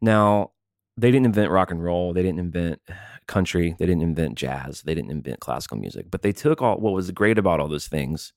Now, 0.00 0.50
they 0.96 1.10
didn't 1.10 1.26
invent 1.26 1.52
rock 1.52 1.70
and 1.70 1.82
roll, 1.82 2.12
they 2.12 2.22
didn't 2.22 2.40
invent 2.40 2.80
country, 3.26 3.76
they 3.78 3.86
didn't 3.86 4.02
invent 4.02 4.34
jazz, 4.34 4.82
they 4.82 4.94
didn't 4.94 5.12
invent 5.12 5.40
classical 5.40 5.78
music, 5.78 6.10
but 6.10 6.22
they 6.22 6.32
took 6.32 6.60
all 6.60 6.78
what 6.78 6.92
was 6.92 7.10
great 7.12 7.38
about 7.38 7.60
all 7.60 7.68
those 7.68 7.88
things. 7.88 8.32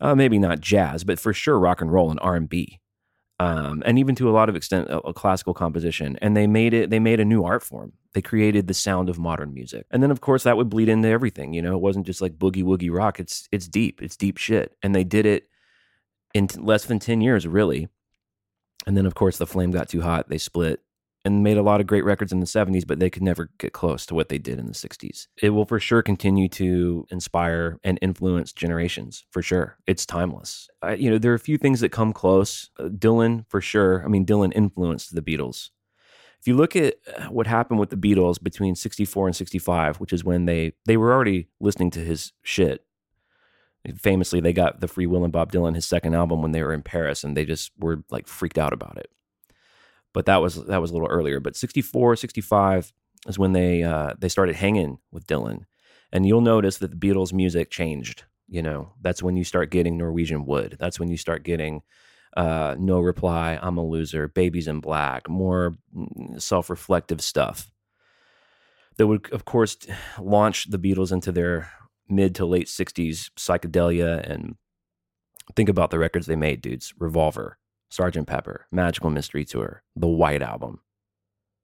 Uh, 0.00 0.14
maybe 0.14 0.38
not 0.38 0.60
jazz, 0.60 1.04
but 1.04 1.20
for 1.20 1.32
sure 1.32 1.58
rock 1.58 1.80
and 1.80 1.92
roll 1.92 2.10
and 2.10 2.18
R 2.20 2.34
and 2.34 2.48
B, 2.48 2.80
um, 3.38 3.82
and 3.84 3.98
even 3.98 4.14
to 4.16 4.28
a 4.28 4.32
lot 4.32 4.48
of 4.48 4.56
extent 4.56 4.88
a, 4.88 4.98
a 5.00 5.12
classical 5.12 5.54
composition. 5.54 6.18
And 6.22 6.36
they 6.36 6.46
made 6.46 6.72
it. 6.72 6.90
They 6.90 6.98
made 6.98 7.20
a 7.20 7.24
new 7.24 7.44
art 7.44 7.62
form. 7.62 7.92
They 8.12 8.22
created 8.22 8.66
the 8.66 8.74
sound 8.74 9.08
of 9.08 9.18
modern 9.18 9.54
music. 9.54 9.86
And 9.90 10.02
then 10.02 10.10
of 10.10 10.20
course 10.20 10.42
that 10.42 10.56
would 10.56 10.68
bleed 10.70 10.88
into 10.88 11.08
everything. 11.08 11.52
You 11.52 11.62
know, 11.62 11.74
it 11.74 11.80
wasn't 11.80 12.06
just 12.06 12.20
like 12.20 12.38
boogie 12.38 12.64
woogie 12.64 12.92
rock. 12.92 13.20
It's 13.20 13.48
it's 13.52 13.68
deep. 13.68 14.02
It's 14.02 14.16
deep 14.16 14.36
shit. 14.36 14.76
And 14.82 14.94
they 14.94 15.04
did 15.04 15.26
it 15.26 15.48
in 16.34 16.48
t- 16.48 16.60
less 16.60 16.84
than 16.86 16.98
ten 16.98 17.20
years, 17.20 17.46
really. 17.46 17.88
And 18.86 18.96
then 18.96 19.06
of 19.06 19.14
course 19.14 19.38
the 19.38 19.46
flame 19.46 19.70
got 19.70 19.88
too 19.88 20.00
hot. 20.00 20.28
They 20.28 20.38
split 20.38 20.80
and 21.24 21.42
made 21.42 21.56
a 21.56 21.62
lot 21.62 21.80
of 21.80 21.86
great 21.86 22.04
records 22.04 22.32
in 22.32 22.40
the 22.40 22.46
70s, 22.46 22.86
but 22.86 22.98
they 22.98 23.10
could 23.10 23.22
never 23.22 23.50
get 23.58 23.72
close 23.72 24.06
to 24.06 24.14
what 24.14 24.28
they 24.28 24.38
did 24.38 24.58
in 24.58 24.66
the 24.66 24.72
60s. 24.72 25.26
It 25.42 25.50
will 25.50 25.66
for 25.66 25.78
sure 25.78 26.02
continue 26.02 26.48
to 26.50 27.06
inspire 27.10 27.78
and 27.84 27.98
influence 28.00 28.52
generations, 28.52 29.24
for 29.30 29.42
sure. 29.42 29.76
It's 29.86 30.06
timeless. 30.06 30.68
I, 30.82 30.94
you 30.94 31.10
know, 31.10 31.18
there 31.18 31.32
are 31.32 31.36
a 31.36 31.40
few 31.40 31.58
things 31.58 31.80
that 31.80 31.90
come 31.90 32.12
close. 32.12 32.70
Uh, 32.78 32.84
Dylan, 32.84 33.44
for 33.48 33.60
sure. 33.60 34.02
I 34.04 34.08
mean, 34.08 34.24
Dylan 34.24 34.52
influenced 34.54 35.14
the 35.14 35.22
Beatles. 35.22 35.70
If 36.40 36.48
you 36.48 36.56
look 36.56 36.74
at 36.74 36.94
uh, 37.14 37.26
what 37.26 37.46
happened 37.46 37.80
with 37.80 37.90
the 37.90 37.96
Beatles 37.96 38.42
between 38.42 38.74
64 38.74 39.26
and 39.26 39.36
65, 39.36 40.00
which 40.00 40.12
is 40.12 40.24
when 40.24 40.46
they 40.46 40.72
they 40.86 40.96
were 40.96 41.12
already 41.12 41.48
listening 41.60 41.90
to 41.92 42.00
his 42.00 42.32
shit. 42.42 42.84
Famously, 43.96 44.40
they 44.40 44.52
got 44.52 44.80
the 44.80 44.86
Freewheelin' 44.86 45.32
Bob 45.32 45.52
Dylan 45.52 45.74
his 45.74 45.86
second 45.86 46.14
album 46.14 46.42
when 46.42 46.52
they 46.52 46.62
were 46.62 46.74
in 46.74 46.82
Paris 46.82 47.24
and 47.24 47.34
they 47.34 47.46
just 47.46 47.72
were 47.78 48.04
like 48.10 48.26
freaked 48.26 48.58
out 48.58 48.74
about 48.74 48.98
it 48.98 49.10
but 50.12 50.26
that 50.26 50.38
was 50.38 50.64
that 50.66 50.80
was 50.80 50.90
a 50.90 50.94
little 50.94 51.08
earlier. 51.08 51.40
But 51.40 51.56
64, 51.56 52.16
65 52.16 52.92
is 53.26 53.38
when 53.38 53.52
they 53.52 53.82
uh, 53.82 54.14
they 54.18 54.28
started 54.28 54.56
hanging 54.56 54.98
with 55.10 55.26
Dylan, 55.26 55.64
and 56.12 56.26
you'll 56.26 56.40
notice 56.40 56.78
that 56.78 56.90
the 56.90 56.96
Beatles' 56.96 57.32
music 57.32 57.70
changed. 57.70 58.24
You 58.48 58.62
know, 58.62 58.92
that's 59.00 59.22
when 59.22 59.36
you 59.36 59.44
start 59.44 59.70
getting 59.70 59.96
Norwegian 59.96 60.44
Wood. 60.44 60.76
That's 60.80 60.98
when 60.98 61.08
you 61.08 61.16
start 61.16 61.44
getting 61.44 61.82
uh, 62.36 62.76
No 62.78 63.00
Reply, 63.00 63.58
I'm 63.60 63.76
a 63.76 63.84
Loser, 63.84 64.28
Baby's 64.28 64.68
in 64.68 64.80
Black, 64.80 65.28
more 65.28 65.76
mm, 65.96 66.40
self-reflective 66.40 67.20
stuff. 67.20 67.70
That 68.96 69.06
would, 69.06 69.32
of 69.32 69.44
course, 69.44 69.76
launch 70.18 70.70
the 70.70 70.78
Beatles 70.78 71.12
into 71.12 71.32
their 71.32 71.70
mid 72.08 72.34
to 72.36 72.46
late 72.46 72.66
60s 72.66 73.30
psychedelia 73.38 74.28
and 74.28 74.56
think 75.56 75.68
about 75.68 75.90
the 75.90 75.98
records 75.98 76.26
they 76.26 76.36
made, 76.36 76.60
dudes. 76.60 76.92
Revolver, 76.98 77.58
Sergeant 77.90 78.26
Pepper, 78.26 78.66
Magical 78.70 79.10
Mystery 79.10 79.44
Tour, 79.44 79.82
The 79.96 80.08
White 80.08 80.42
Album, 80.42 80.80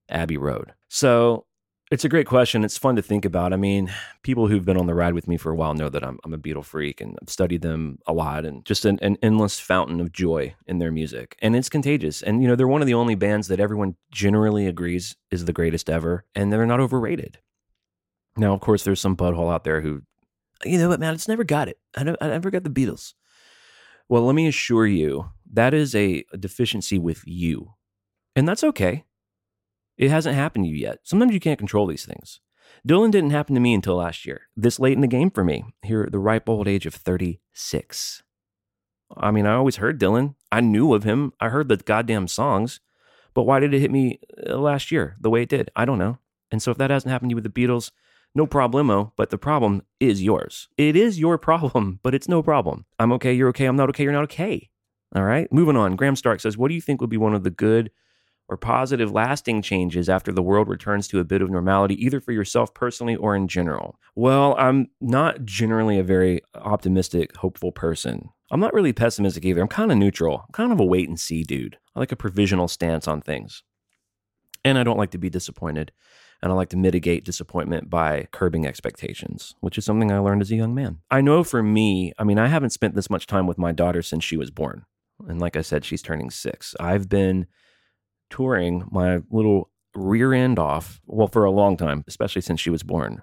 Abbey 0.08 0.36
Road. 0.36 0.74
So 0.88 1.46
it's 1.90 2.04
a 2.04 2.08
great 2.08 2.26
question. 2.26 2.64
It's 2.64 2.76
fun 2.76 2.96
to 2.96 3.02
think 3.02 3.24
about. 3.24 3.52
I 3.52 3.56
mean, 3.56 3.92
people 4.22 4.48
who've 4.48 4.64
been 4.64 4.76
on 4.76 4.86
the 4.86 4.94
ride 4.94 5.14
with 5.14 5.28
me 5.28 5.36
for 5.36 5.52
a 5.52 5.54
while 5.54 5.72
know 5.72 5.88
that 5.88 6.02
I'm, 6.02 6.18
I'm 6.24 6.34
a 6.34 6.38
Beatle 6.38 6.64
freak 6.64 7.00
and 7.00 7.16
I've 7.22 7.30
studied 7.30 7.62
them 7.62 8.00
a 8.08 8.12
lot 8.12 8.44
and 8.44 8.64
just 8.64 8.84
an, 8.84 8.98
an 9.02 9.16
endless 9.22 9.60
fountain 9.60 10.00
of 10.00 10.10
joy 10.10 10.56
in 10.66 10.78
their 10.78 10.90
music. 10.90 11.36
And 11.40 11.54
it's 11.54 11.68
contagious. 11.68 12.22
And, 12.22 12.42
you 12.42 12.48
know, 12.48 12.56
they're 12.56 12.66
one 12.66 12.82
of 12.82 12.88
the 12.88 12.94
only 12.94 13.14
bands 13.14 13.46
that 13.48 13.60
everyone 13.60 13.94
generally 14.10 14.66
agrees 14.66 15.14
is 15.30 15.44
the 15.44 15.52
greatest 15.52 15.88
ever 15.88 16.24
and 16.34 16.52
they're 16.52 16.66
not 16.66 16.80
overrated. 16.80 17.38
Now, 18.36 18.52
of 18.52 18.60
course, 18.60 18.82
there's 18.82 19.00
some 19.00 19.16
butthole 19.16 19.52
out 19.52 19.62
there 19.62 19.80
who, 19.80 20.02
you 20.64 20.78
know 20.78 20.88
what, 20.88 21.00
man, 21.00 21.14
it's 21.14 21.28
never 21.28 21.44
got 21.44 21.68
it. 21.68 21.78
I, 21.96 22.16
I 22.20 22.26
never 22.28 22.50
got 22.50 22.64
the 22.64 22.70
Beatles. 22.70 23.14
Well, 24.08 24.22
let 24.22 24.34
me 24.34 24.48
assure 24.48 24.86
you, 24.86 25.30
that 25.52 25.74
is 25.74 25.94
a, 25.94 26.24
deficiency 26.38 26.98
with 26.98 27.22
you. 27.26 27.74
And 28.34 28.48
that's 28.48 28.64
okay. 28.64 29.04
It 29.96 30.10
hasn't 30.10 30.34
happened 30.34 30.64
to 30.66 30.68
you 30.68 30.76
yet. 30.76 31.00
Sometimes 31.04 31.32
you 31.32 31.40
can't 31.40 31.58
control 31.58 31.86
these 31.86 32.04
things. 32.04 32.40
Dylan 32.86 33.10
didn't 33.10 33.30
happen 33.30 33.54
to 33.54 33.60
me 33.60 33.74
until 33.74 33.96
last 33.96 34.26
year, 34.26 34.42
this 34.56 34.78
late 34.78 34.92
in 34.92 35.00
the 35.00 35.06
game 35.06 35.30
for 35.30 35.42
me, 35.42 35.64
here 35.82 36.02
at 36.02 36.12
the 36.12 36.18
ripe 36.18 36.48
old 36.48 36.68
age 36.68 36.86
of 36.86 36.94
36. 36.94 38.22
I 39.16 39.30
mean, 39.30 39.46
I 39.46 39.54
always 39.54 39.76
heard 39.76 40.00
Dylan. 40.00 40.34
I 40.50 40.60
knew 40.60 40.92
of 40.94 41.04
him. 41.04 41.32
I 41.40 41.48
heard 41.48 41.68
the 41.68 41.76
goddamn 41.76 42.28
songs. 42.28 42.80
But 43.34 43.44
why 43.44 43.60
did 43.60 43.74
it 43.74 43.80
hit 43.80 43.90
me 43.90 44.20
uh, 44.48 44.56
last 44.56 44.90
year 44.90 45.16
the 45.20 45.30
way 45.30 45.42
it 45.42 45.48
did? 45.48 45.70
I 45.76 45.84
don't 45.84 45.98
know. 45.98 46.18
And 46.50 46.62
so 46.62 46.70
if 46.70 46.78
that 46.78 46.90
hasn't 46.90 47.10
happened 47.10 47.30
to 47.30 47.32
you 47.32 47.36
with 47.36 47.44
the 47.44 47.66
Beatles, 47.66 47.90
no 48.34 48.46
problemo, 48.46 49.12
but 49.16 49.30
the 49.30 49.38
problem 49.38 49.82
is 50.00 50.22
yours. 50.22 50.68
It 50.76 50.96
is 50.96 51.18
your 51.18 51.38
problem, 51.48 52.00
but 52.02 52.14
it's 52.14 52.28
no 52.28 52.42
problem. 52.42 52.84
I'm 52.98 53.12
okay, 53.12 53.32
you're 53.32 53.48
okay, 53.50 53.66
I'm 53.66 53.76
not 53.76 53.88
okay, 53.90 54.04
you're 54.04 54.12
not 54.12 54.24
okay. 54.24 54.70
All 55.14 55.24
right, 55.24 55.50
moving 55.52 55.76
on. 55.76 55.96
Graham 55.96 56.16
Stark 56.16 56.40
says, 56.40 56.56
What 56.56 56.68
do 56.68 56.74
you 56.74 56.80
think 56.80 57.00
would 57.00 57.10
be 57.10 57.16
one 57.16 57.34
of 57.34 57.44
the 57.44 57.50
good 57.50 57.90
or 58.48 58.56
positive 58.56 59.10
lasting 59.10 59.62
changes 59.62 60.08
after 60.08 60.32
the 60.32 60.42
world 60.42 60.68
returns 60.68 61.08
to 61.08 61.18
a 61.18 61.24
bit 61.24 61.42
of 61.42 61.50
normality, 61.50 61.94
either 62.04 62.20
for 62.20 62.32
yourself 62.32 62.74
personally 62.74 63.16
or 63.16 63.34
in 63.34 63.48
general? 63.48 63.98
Well, 64.14 64.54
I'm 64.58 64.88
not 65.00 65.44
generally 65.44 65.98
a 65.98 66.04
very 66.04 66.42
optimistic, 66.54 67.36
hopeful 67.36 67.72
person. 67.72 68.30
I'm 68.50 68.60
not 68.60 68.74
really 68.74 68.92
pessimistic 68.92 69.44
either. 69.44 69.60
I'm 69.60 69.68
kind 69.68 69.90
of 69.90 69.98
neutral. 69.98 70.44
I'm 70.46 70.52
kind 70.52 70.72
of 70.72 70.80
a 70.80 70.84
wait 70.84 71.08
and 71.08 71.18
see 71.18 71.42
dude. 71.42 71.78
I 71.94 71.98
like 71.98 72.12
a 72.12 72.16
provisional 72.16 72.68
stance 72.68 73.08
on 73.08 73.20
things. 73.20 73.62
And 74.64 74.78
I 74.78 74.84
don't 74.84 74.98
like 74.98 75.10
to 75.12 75.18
be 75.18 75.30
disappointed 75.30 75.92
and 76.42 76.52
I 76.52 76.54
like 76.54 76.68
to 76.70 76.76
mitigate 76.76 77.24
disappointment 77.24 77.90
by 77.90 78.28
curbing 78.32 78.66
expectations, 78.66 79.54
which 79.60 79.78
is 79.78 79.84
something 79.84 80.12
I 80.12 80.18
learned 80.18 80.42
as 80.42 80.50
a 80.50 80.56
young 80.56 80.74
man. 80.74 80.98
I 81.10 81.20
know 81.20 81.42
for 81.42 81.62
me, 81.62 82.12
I 82.18 82.24
mean, 82.24 82.38
I 82.38 82.48
haven't 82.48 82.70
spent 82.70 82.94
this 82.94 83.10
much 83.10 83.26
time 83.26 83.46
with 83.46 83.58
my 83.58 83.72
daughter 83.72 84.02
since 84.02 84.24
she 84.24 84.36
was 84.36 84.50
born. 84.50 84.84
And 85.28 85.40
like 85.40 85.56
I 85.56 85.62
said, 85.62 85.84
she's 85.84 86.02
turning 86.02 86.30
six. 86.30 86.74
I've 86.78 87.08
been 87.08 87.46
touring 88.30 88.84
my 88.90 89.20
little 89.30 89.70
rear 89.94 90.32
end 90.32 90.58
off, 90.58 91.00
well, 91.06 91.28
for 91.28 91.44
a 91.44 91.50
long 91.50 91.76
time, 91.76 92.04
especially 92.06 92.42
since 92.42 92.60
she 92.60 92.70
was 92.70 92.82
born. 92.82 93.22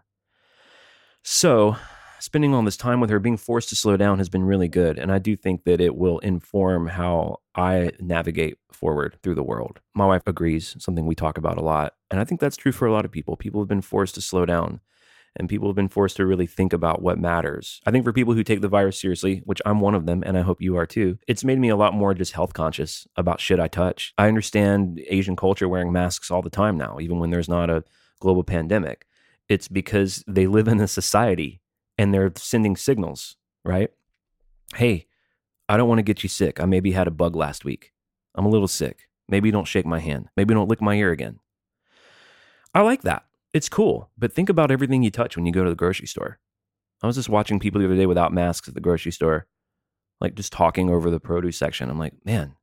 So, 1.23 1.77
spending 2.19 2.53
all 2.53 2.63
this 2.63 2.77
time 2.77 3.00
with 3.00 3.09
her, 3.09 3.19
being 3.19 3.38
forced 3.38 3.69
to 3.69 3.75
slow 3.75 3.97
down 3.97 4.17
has 4.17 4.29
been 4.29 4.43
really 4.43 4.67
good. 4.67 4.97
And 4.97 5.12
I 5.12 5.19
do 5.19 5.35
think 5.35 5.63
that 5.65 5.81
it 5.81 5.95
will 5.95 6.19
inform 6.19 6.88
how 6.88 7.38
I 7.55 7.91
navigate 8.00 8.57
forward 8.71 9.17
through 9.21 9.35
the 9.35 9.43
world. 9.43 9.79
My 9.93 10.05
wife 10.05 10.23
agrees, 10.25 10.75
something 10.79 11.05
we 11.05 11.15
talk 11.15 11.38
about 11.38 11.57
a 11.57 11.63
lot. 11.63 11.93
And 12.09 12.19
I 12.19 12.23
think 12.23 12.41
that's 12.41 12.57
true 12.57 12.71
for 12.71 12.88
a 12.88 12.91
lot 12.91 13.05
of 13.05 13.12
people. 13.12 13.38
People 13.38 13.62
have 13.62 13.67
been 13.67 13.81
forced 13.81 14.15
to 14.15 14.21
slow 14.21 14.45
down 14.45 14.81
and 15.35 15.49
people 15.49 15.67
have 15.67 15.75
been 15.75 15.89
forced 15.89 16.17
to 16.17 16.25
really 16.25 16.45
think 16.45 16.73
about 16.73 17.01
what 17.01 17.17
matters. 17.17 17.81
I 17.85 17.91
think 17.91 18.05
for 18.05 18.13
people 18.13 18.33
who 18.33 18.43
take 18.43 18.61
the 18.61 18.67
virus 18.67 18.99
seriously, 18.99 19.41
which 19.45 19.61
I'm 19.65 19.79
one 19.79 19.95
of 19.95 20.05
them, 20.05 20.23
and 20.25 20.37
I 20.37 20.41
hope 20.41 20.61
you 20.61 20.77
are 20.77 20.85
too, 20.85 21.17
it's 21.27 21.43
made 21.43 21.59
me 21.59 21.69
a 21.69 21.75
lot 21.75 21.93
more 21.93 22.13
just 22.13 22.33
health 22.33 22.53
conscious 22.53 23.07
about 23.15 23.41
shit 23.41 23.59
I 23.59 23.67
touch. 23.67 24.13
I 24.17 24.27
understand 24.27 25.01
Asian 25.07 25.35
culture 25.35 25.67
wearing 25.67 25.91
masks 25.91 26.29
all 26.29 26.41
the 26.41 26.49
time 26.49 26.77
now, 26.77 26.97
even 26.99 27.19
when 27.19 27.31
there's 27.31 27.49
not 27.49 27.69
a 27.69 27.83
global 28.19 28.43
pandemic. 28.43 29.07
It's 29.49 29.67
because 29.67 30.23
they 30.27 30.47
live 30.47 30.67
in 30.67 30.79
a 30.79 30.87
society 30.87 31.61
and 31.97 32.13
they're 32.13 32.31
sending 32.35 32.75
signals, 32.75 33.35
right? 33.65 33.91
Hey, 34.75 35.07
I 35.67 35.77
don't 35.77 35.89
want 35.89 35.99
to 35.99 36.03
get 36.03 36.23
you 36.23 36.29
sick. 36.29 36.59
I 36.59 36.65
maybe 36.65 36.91
had 36.91 37.07
a 37.07 37.11
bug 37.11 37.35
last 37.35 37.65
week. 37.65 37.91
I'm 38.35 38.45
a 38.45 38.49
little 38.49 38.67
sick. 38.67 39.09
Maybe 39.27 39.51
don't 39.51 39.67
shake 39.67 39.85
my 39.85 39.99
hand. 39.99 40.29
Maybe 40.35 40.53
don't 40.53 40.69
lick 40.69 40.81
my 40.81 40.95
ear 40.95 41.11
again. 41.11 41.39
I 42.73 42.81
like 42.81 43.03
that. 43.03 43.25
It's 43.53 43.69
cool. 43.69 44.10
But 44.17 44.33
think 44.33 44.50
about 44.50 44.72
everything 44.72 45.03
you 45.03 45.12
touch 45.12 45.36
when 45.36 45.45
you 45.45 45.51
go 45.51 45.63
to 45.63 45.69
the 45.69 45.75
grocery 45.75 46.07
store. 46.07 46.39
I 47.01 47.07
was 47.07 47.15
just 47.15 47.29
watching 47.29 47.60
people 47.60 47.79
the 47.79 47.86
other 47.86 47.95
day 47.95 48.05
without 48.05 48.33
masks 48.33 48.67
at 48.67 48.74
the 48.74 48.81
grocery 48.81 49.12
store, 49.12 49.45
like 50.19 50.36
just 50.36 50.53
talking 50.53 50.89
over 50.89 51.10
the 51.10 51.19
produce 51.19 51.57
section. 51.57 51.89
I'm 51.89 52.00
like, 52.00 52.13
man, 52.25 52.55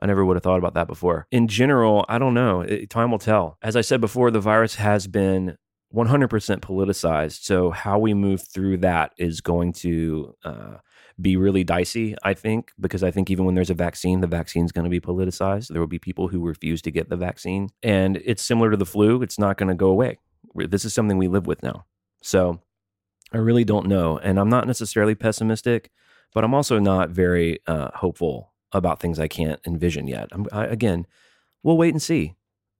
I 0.00 0.06
never 0.06 0.24
would 0.24 0.36
have 0.36 0.42
thought 0.42 0.58
about 0.58 0.74
that 0.74 0.86
before. 0.86 1.26
In 1.30 1.48
general, 1.48 2.04
I 2.08 2.18
don't 2.18 2.34
know. 2.34 2.60
It, 2.60 2.90
time 2.90 3.10
will 3.10 3.18
tell. 3.18 3.58
As 3.60 3.76
I 3.76 3.80
said 3.80 4.00
before, 4.00 4.30
the 4.30 4.40
virus 4.40 4.76
has 4.76 5.08
been 5.08 5.56
100% 5.94 6.28
politicized. 6.60 7.42
So, 7.42 7.70
how 7.70 7.98
we 7.98 8.14
move 8.14 8.42
through 8.42 8.78
that 8.78 9.12
is 9.18 9.40
going 9.40 9.72
to 9.74 10.34
uh, 10.44 10.76
be 11.20 11.36
really 11.36 11.64
dicey, 11.64 12.14
I 12.22 12.34
think, 12.34 12.72
because 12.78 13.02
I 13.02 13.10
think 13.10 13.30
even 13.30 13.44
when 13.44 13.54
there's 13.54 13.70
a 13.70 13.74
vaccine, 13.74 14.20
the 14.20 14.26
vaccine's 14.26 14.70
going 14.70 14.84
to 14.84 14.90
be 14.90 15.00
politicized. 15.00 15.68
There 15.68 15.80
will 15.80 15.88
be 15.88 15.98
people 15.98 16.28
who 16.28 16.46
refuse 16.46 16.82
to 16.82 16.90
get 16.90 17.08
the 17.08 17.16
vaccine. 17.16 17.70
And 17.82 18.20
it's 18.24 18.44
similar 18.44 18.70
to 18.70 18.76
the 18.76 18.86
flu, 18.86 19.22
it's 19.22 19.38
not 19.38 19.56
going 19.56 19.68
to 19.68 19.74
go 19.74 19.88
away. 19.88 20.18
This 20.54 20.84
is 20.84 20.94
something 20.94 21.18
we 21.18 21.28
live 21.28 21.46
with 21.46 21.62
now. 21.62 21.84
So, 22.22 22.60
I 23.32 23.38
really 23.38 23.64
don't 23.64 23.86
know. 23.86 24.18
And 24.18 24.38
I'm 24.38 24.48
not 24.48 24.66
necessarily 24.66 25.14
pessimistic, 25.14 25.90
but 26.34 26.44
I'm 26.44 26.54
also 26.54 26.78
not 26.78 27.10
very 27.10 27.60
uh, 27.66 27.90
hopeful 27.94 28.52
about 28.72 29.00
things 29.00 29.18
I 29.18 29.28
can't 29.28 29.60
envision 29.66 30.06
yet. 30.06 30.30
I, 30.52 30.64
again, 30.66 31.06
we'll 31.62 31.76
wait 31.76 31.94
and 31.94 32.02
see. 32.02 32.34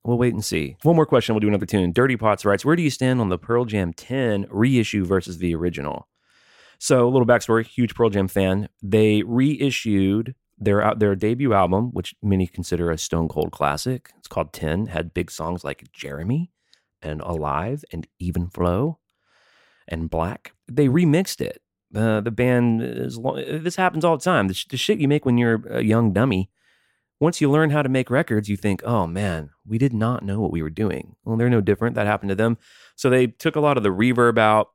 We'll 0.05 0.19
wait 0.19 0.35
and 0.35 0.45
see. 0.45 0.77
One 0.83 0.97
more 0.97 1.07
question. 1.07 1.35
We'll 1.35 1.41
do 1.41 1.49
another 1.49 1.67
tune. 1.67 1.93
Dirty 1.93 2.17
Pots 2.17 2.45
writes, 2.45 2.65
Where 2.65 2.77
do 2.77 2.83
you 2.83 2.91
stand 2.91 3.21
on 3.21 3.29
the 3.29 3.39
Pearl 3.39 3.65
Jam 3.65 3.93
10 3.93 4.47
reissue 4.51 5.05
versus 5.05 5.39
the 5.39 5.55
original? 5.55 6.09
So, 6.79 7.07
a 7.07 7.11
little 7.11 7.27
backstory 7.27 7.67
huge 7.67 7.95
Pearl 7.95 8.09
Jam 8.09 8.29
fan. 8.29 8.69
They 8.83 9.23
reissued 9.23 10.35
their, 10.57 10.95
their 10.95 11.17
debut 11.17 11.53
album, 11.53 11.91
which 11.93 12.15
many 12.23 12.47
consider 12.47 12.91
a 12.91 12.99
stone 12.99 13.29
cold 13.29 13.51
classic. 13.51 14.13
It's 14.19 14.29
called 14.29 14.53
10, 14.53 14.87
had 14.87 15.13
big 15.13 15.31
songs 15.31 15.65
like 15.65 15.91
Jeremy 15.93 16.53
and 17.03 17.21
Alive 17.21 17.85
and 17.93 18.07
Even 18.19 18.49
Flow 18.49 18.99
and 19.87 20.11
Black. 20.11 20.53
They 20.71 20.89
remixed 20.89 21.41
it. 21.41 21.63
Uh, 21.95 22.21
the 22.21 22.31
band 22.31 22.83
is 22.83 23.17
lo- 23.17 23.37
this 23.37 23.77
happens 23.77 24.05
all 24.05 24.17
the 24.17 24.25
time. 24.25 24.49
The, 24.49 24.55
sh- 24.55 24.67
the 24.69 24.77
shit 24.77 24.99
you 24.99 25.09
make 25.09 25.25
when 25.25 25.39
you're 25.39 25.63
a 25.69 25.83
young 25.83 26.13
dummy 26.13 26.51
once 27.21 27.41
you 27.41 27.51
learn 27.51 27.71
how 27.71 27.83
to 27.83 27.89
make 27.89 28.11
records, 28.11 28.49
you 28.49 28.57
think, 28.57 28.83
oh 28.85 29.07
man, 29.07 29.51
we 29.67 29.79
did 29.79 29.93
not 29.93 30.23
know 30.23 30.41
what 30.41 30.53
we 30.53 30.63
were 30.63 30.71
doing. 30.71 31.17
Well, 31.25 31.37
they're 31.37 31.51
no 31.51 31.61
different. 31.61 31.97
That 31.97 32.07
happened 32.07 32.29
to 32.31 32.35
them. 32.35 32.59
So 32.97 33.11
they 33.11 33.27
took 33.27 33.57
a 33.57 33.61
lot 33.61 33.77
of 33.77 33.83
the 33.83 33.89
reverb 33.89 34.39
out. 34.39 34.69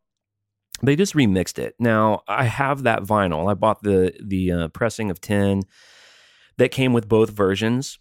They 0.82 0.96
just 0.96 1.14
remixed 1.14 1.58
it. 1.58 1.76
Now 1.80 2.24
I 2.28 2.46
have 2.46 2.84
that 2.84 3.04
vinyl. 3.04 3.50
I 3.50 3.54
bought 3.54 3.84
the 3.84 4.14
the 4.22 4.52
uh, 4.52 4.68
pressing 4.70 5.10
of 5.10 5.22
ten 5.22 5.62
that 6.58 6.72
came 6.72 6.92
with 6.92 7.08
both 7.08 7.30
versions. 7.30 8.00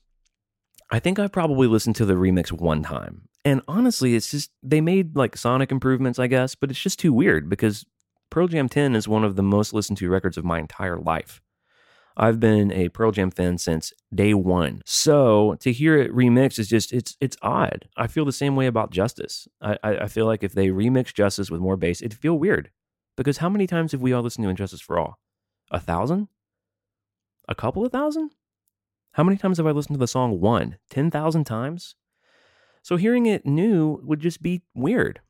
I 0.91 0.99
think 0.99 1.19
I 1.19 1.29
probably 1.29 1.69
listened 1.69 1.97
to 1.97 2.05
the 2.05 2.15
remix 2.15 2.51
one 2.51 2.83
time. 2.83 3.29
And 3.45 3.61
honestly, 3.67 4.15
it's 4.15 4.31
just 4.31 4.51
they 4.63 4.81
made 4.81 5.17
like 5.17 5.37
sonic 5.37 5.73
improvements, 5.73 6.19
I 6.19 6.29
guess, 6.29 6.55
but 6.55 6.71
it's 6.71 6.81
just 6.81 6.99
too 6.99 7.13
weird 7.13 7.49
because 7.49 7.85
Pearl 8.31 8.49
Jam 8.49 8.69
10 8.69 8.95
is 8.95 9.09
one 9.09 9.25
of 9.25 9.37
the 9.37 9.43
most 9.43 9.73
listened 9.73 9.99
to 9.99 10.09
records 10.09 10.37
of 10.37 10.45
my 10.45 10.59
entire 10.59 10.99
life. 10.99 11.41
I've 12.17 12.41
been 12.41 12.73
a 12.73 12.89
Pearl 12.91 13.11
Jam 13.11 13.31
fan 13.31 13.59
since 13.59 13.93
day 14.15 14.35
one. 14.35 14.83
So 14.85 15.57
to 15.61 15.73
hear 15.73 15.97
it 15.97 16.13
remixed 16.13 16.59
is 16.59 16.69
just 16.69 16.93
it's 16.93 17.17
it's 17.21 17.37
odd. 17.43 17.89
I 17.97 18.07
feel 18.07 18.25
the 18.25 18.33
same 18.33 18.55
way 18.55 18.67
about 18.67 18.91
Justice. 18.91 19.49
I, 19.61 19.79
I, 19.83 19.97
I 19.97 20.07
feel 20.09 20.27
like 20.27 20.43
if 20.43 20.53
they 20.53 20.69
remix 20.69 21.13
Justice 21.15 21.51
with 21.51 21.61
more 21.61 21.77
bass, 21.77 22.03
it'd 22.03 22.19
feel 22.19 22.39
weird. 22.39 22.71
Because 23.17 23.39
how 23.39 23.49
many 23.49 23.67
times 23.67 23.93
have 23.93 24.01
we 24.01 24.13
all 24.13 24.23
listened 24.23 24.45
to 24.45 24.49
And 24.49 24.59
Justice 24.59 24.81
for 24.81 24.99
All? 24.99 25.19
A 25.71 25.81
thousand? 25.81 26.29
A 27.49 27.55
couple 27.55 27.85
of 27.85 27.93
thousand? 27.93 28.31
How 29.13 29.25
many 29.25 29.37
times 29.37 29.59
have 29.59 29.67
I 29.67 29.73
listened 29.73 29.95
to 29.97 30.01
the 30.01 30.07
song 30.07 30.41
one? 30.41 30.77
Ten 30.91 31.11
thousand 31.11 31.45
times? 31.45 31.97
So 32.83 32.97
hearing 32.97 33.27
it 33.27 33.47
new 33.47 34.01
would 34.05 34.21
just 34.21 34.43
be 34.43 34.63
weird. 34.75 35.21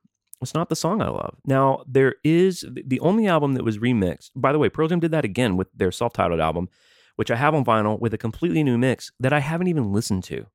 It's 0.40 0.54
not 0.54 0.68
the 0.68 0.76
song 0.76 1.00
I 1.00 1.08
love. 1.08 1.36
Now, 1.46 1.84
there 1.86 2.16
is 2.24 2.64
the 2.72 2.98
only 3.00 3.28
album 3.28 3.52
that 3.54 3.64
was 3.64 3.78
remixed. 3.78 4.30
By 4.34 4.50
the 4.50 4.58
way, 4.58 4.68
Pearl 4.68 4.88
Jam 4.88 4.98
did 4.98 5.12
that 5.12 5.24
again 5.24 5.56
with 5.56 5.68
their 5.72 5.92
self 5.92 6.12
titled 6.12 6.40
album, 6.40 6.68
which 7.16 7.30
I 7.30 7.36
have 7.36 7.54
on 7.54 7.64
vinyl 7.64 8.00
with 8.00 8.12
a 8.12 8.18
completely 8.18 8.64
new 8.64 8.76
mix 8.76 9.12
that 9.20 9.32
I 9.32 9.38
haven't 9.38 9.68
even 9.68 9.92
listened 9.92 10.24
to. 10.24 10.46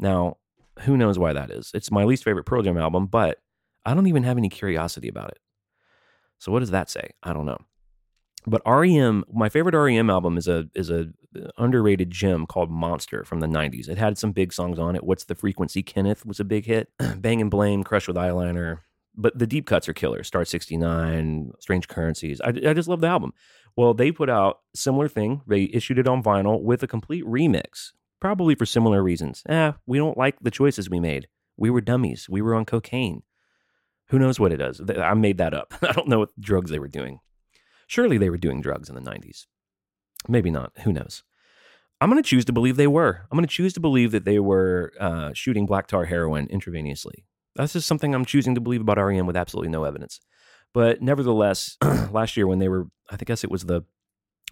Now, 0.00 0.38
who 0.80 0.96
knows 0.96 1.18
why 1.18 1.32
that 1.32 1.50
is? 1.50 1.70
It's 1.72 1.90
my 1.90 2.04
least 2.04 2.24
favorite 2.24 2.44
Pearl 2.46 2.62
Jam 2.62 2.76
album, 2.76 3.06
but 3.06 3.38
I 3.84 3.94
don't 3.94 4.08
even 4.08 4.24
have 4.24 4.38
any 4.38 4.48
curiosity 4.48 5.08
about 5.08 5.30
it. 5.30 5.38
So, 6.38 6.50
what 6.50 6.60
does 6.60 6.72
that 6.72 6.90
say? 6.90 7.10
I 7.22 7.32
don't 7.32 7.46
know. 7.46 7.58
But 8.46 8.62
REM, 8.66 9.24
my 9.32 9.48
favorite 9.48 9.74
REM 9.74 10.10
album 10.10 10.36
is 10.36 10.48
a 10.48 10.68
is 10.74 10.90
a 10.90 11.08
underrated 11.58 12.10
gem 12.10 12.46
called 12.46 12.70
Monster 12.70 13.24
from 13.24 13.40
the 13.40 13.46
90s. 13.46 13.88
It 13.88 13.98
had 13.98 14.18
some 14.18 14.32
big 14.32 14.52
songs 14.52 14.78
on 14.78 14.96
it. 14.96 15.04
What's 15.04 15.24
the 15.24 15.34
Frequency? 15.34 15.82
Kenneth 15.82 16.24
was 16.26 16.40
a 16.40 16.44
big 16.44 16.66
hit. 16.66 16.90
Bang 17.16 17.40
and 17.40 17.50
Blame, 17.50 17.84
Crush 17.84 18.08
with 18.08 18.16
Eyeliner, 18.16 18.80
but 19.14 19.38
the 19.38 19.46
deep 19.46 19.66
cuts 19.66 19.88
are 19.88 19.94
killer. 19.94 20.22
Star 20.22 20.44
69, 20.44 21.52
Strange 21.58 21.88
Currencies. 21.88 22.40
I, 22.40 22.48
I 22.48 22.74
just 22.74 22.88
love 22.88 23.00
the 23.00 23.08
album. 23.08 23.32
Well, 23.76 23.94
they 23.94 24.10
put 24.12 24.30
out 24.30 24.60
similar 24.74 25.08
thing. 25.08 25.42
They 25.46 25.64
issued 25.72 25.98
it 25.98 26.08
on 26.08 26.22
vinyl 26.22 26.62
with 26.62 26.82
a 26.82 26.86
complete 26.86 27.24
remix, 27.24 27.92
probably 28.20 28.54
for 28.54 28.66
similar 28.66 29.02
reasons. 29.02 29.42
Eh, 29.48 29.72
we 29.86 29.98
don't 29.98 30.16
like 30.16 30.36
the 30.40 30.50
choices 30.50 30.88
we 30.88 31.00
made. 31.00 31.28
We 31.56 31.70
were 31.70 31.80
dummies. 31.80 32.28
We 32.28 32.42
were 32.42 32.54
on 32.54 32.64
cocaine. 32.64 33.22
Who 34.08 34.18
knows 34.18 34.38
what 34.38 34.52
it 34.52 34.60
is? 34.60 34.80
I 34.98 35.14
made 35.14 35.38
that 35.38 35.54
up. 35.54 35.74
I 35.82 35.92
don't 35.92 36.08
know 36.08 36.20
what 36.20 36.40
drugs 36.40 36.70
they 36.70 36.78
were 36.78 36.88
doing. 36.88 37.20
Surely 37.86 38.18
they 38.18 38.30
were 38.30 38.36
doing 38.36 38.60
drugs 38.60 38.88
in 38.88 38.94
the 38.94 39.00
90s. 39.00 39.46
Maybe 40.28 40.50
not. 40.50 40.72
Who 40.84 40.92
knows? 40.92 41.22
I'm 42.00 42.10
going 42.10 42.22
to 42.22 42.28
choose 42.28 42.44
to 42.46 42.52
believe 42.52 42.76
they 42.76 42.86
were. 42.86 43.26
I'm 43.30 43.36
going 43.36 43.46
to 43.46 43.54
choose 43.54 43.72
to 43.74 43.80
believe 43.80 44.12
that 44.12 44.24
they 44.24 44.38
were 44.38 44.92
uh, 45.00 45.32
shooting 45.32 45.66
black 45.66 45.86
tar 45.86 46.04
heroin 46.04 46.46
intravenously. 46.48 47.24
That's 47.54 47.72
just 47.72 47.86
something 47.86 48.14
I'm 48.14 48.26
choosing 48.26 48.54
to 48.54 48.60
believe 48.60 48.82
about 48.82 48.98
REM 48.98 49.26
with 49.26 49.36
absolutely 49.36 49.70
no 49.70 49.84
evidence. 49.84 50.20
But 50.74 51.00
nevertheless, 51.00 51.78
last 52.10 52.36
year 52.36 52.46
when 52.46 52.58
they 52.58 52.68
were, 52.68 52.88
I 53.10 53.16
guess 53.16 53.44
it 53.44 53.50
was 53.50 53.64
the 53.64 53.82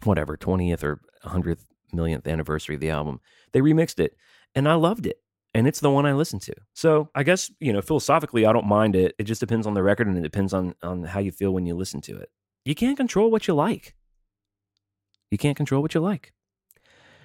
whatever 0.04 0.38
20th 0.38 0.82
or 0.82 1.00
100th 1.24 1.64
millionth 1.92 2.26
anniversary 2.26 2.76
of 2.76 2.80
the 2.80 2.90
album, 2.90 3.20
they 3.52 3.60
remixed 3.60 4.00
it, 4.00 4.16
and 4.54 4.68
I 4.68 4.74
loved 4.74 5.06
it. 5.06 5.18
And 5.56 5.68
it's 5.68 5.78
the 5.78 5.90
one 5.90 6.04
I 6.04 6.14
listen 6.14 6.40
to. 6.40 6.54
So 6.72 7.10
I 7.14 7.22
guess 7.22 7.50
you 7.60 7.72
know 7.72 7.80
philosophically, 7.80 8.44
I 8.44 8.52
don't 8.52 8.66
mind 8.66 8.96
it. 8.96 9.14
It 9.18 9.24
just 9.24 9.40
depends 9.40 9.66
on 9.66 9.74
the 9.74 9.84
record, 9.84 10.08
and 10.08 10.18
it 10.18 10.22
depends 10.22 10.52
on 10.52 10.74
on 10.82 11.04
how 11.04 11.20
you 11.20 11.30
feel 11.30 11.52
when 11.52 11.66
you 11.66 11.74
listen 11.74 12.00
to 12.02 12.16
it. 12.16 12.30
You 12.64 12.74
can't 12.74 12.96
control 12.96 13.30
what 13.30 13.46
you 13.46 13.54
like. 13.54 13.94
You 15.34 15.38
can't 15.38 15.56
control 15.56 15.82
what 15.82 15.94
you 15.94 16.00
like. 16.00 16.32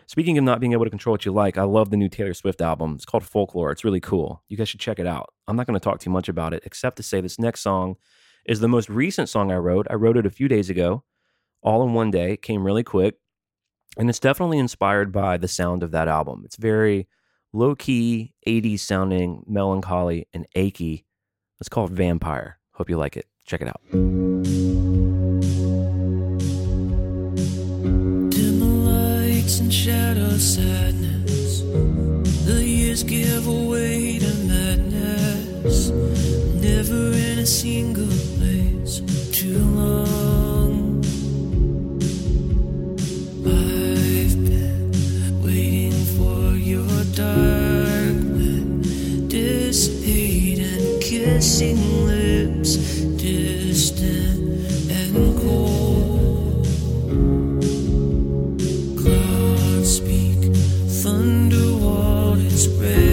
Speaking 0.07 0.39
of 0.39 0.43
not 0.43 0.59
being 0.59 0.73
able 0.73 0.83
to 0.83 0.89
control 0.89 1.13
what 1.13 1.25
you 1.25 1.31
like, 1.31 1.59
I 1.59 1.61
love 1.61 1.91
the 1.91 1.95
new 1.95 2.09
Taylor 2.09 2.33
Swift 2.33 2.59
album. 2.59 2.95
It's 2.95 3.05
called 3.05 3.23
Folklore. 3.23 3.71
It's 3.71 3.83
really 3.83 3.99
cool. 3.99 4.41
You 4.47 4.57
guys 4.57 4.67
should 4.67 4.79
check 4.79 4.97
it 4.97 5.05
out. 5.05 5.31
I'm 5.47 5.55
not 5.55 5.67
going 5.67 5.79
to 5.79 5.79
talk 5.79 5.99
too 5.99 6.09
much 6.09 6.27
about 6.27 6.55
it, 6.55 6.63
except 6.65 6.97
to 6.97 7.03
say 7.03 7.21
this 7.21 7.37
next 7.37 7.61
song 7.61 7.97
is 8.47 8.61
the 8.61 8.67
most 8.67 8.89
recent 8.89 9.29
song 9.29 9.51
I 9.51 9.57
wrote. 9.57 9.85
I 9.91 9.93
wrote 9.93 10.17
it 10.17 10.25
a 10.25 10.31
few 10.31 10.47
days 10.47 10.71
ago, 10.71 11.03
all 11.61 11.83
in 11.83 11.93
one 11.93 12.09
day. 12.09 12.35
Came 12.35 12.65
really 12.65 12.83
quick. 12.83 13.17
And 13.95 14.09
it's 14.09 14.17
definitely 14.17 14.57
inspired 14.57 15.11
by 15.11 15.37
the 15.37 15.47
sound 15.47 15.83
of 15.83 15.91
that 15.91 16.07
album. 16.07 16.41
It's 16.45 16.55
very 16.55 17.07
low 17.53 17.75
key, 17.75 18.33
80s 18.47 18.79
sounding, 18.79 19.43
melancholy, 19.45 20.27
and 20.33 20.47
achy. 20.55 21.05
It's 21.59 21.69
called 21.69 21.91
Vampire. 21.91 22.57
Hope 22.71 22.89
you 22.89 22.97
like 22.97 23.17
it. 23.17 23.27
Check 23.45 23.61
it 23.61 23.67
out. 23.67 24.28
And 29.69 29.75
shadow 29.75 30.35
sadness. 30.37 31.61
The 32.45 32.63
years 32.65 33.03
give 33.03 33.45
away 33.45 34.17
to 34.17 34.33
madness. 34.47 35.89
Never 35.89 37.11
in 37.13 37.37
a 37.37 37.45
single 37.45 38.07
place 38.37 39.01
too 39.31 39.59
long. 39.59 41.03
I've 43.45 44.37
been 44.49 45.43
waiting 45.43 46.03
for 46.17 46.55
your 46.55 47.03
dark 47.13 48.17
wind 48.33 49.29
dissipate 49.29 50.59
and 50.59 51.03
kissing 51.03 52.07
lips 52.07 52.75
distant 53.21 54.38
wall 62.67 63.08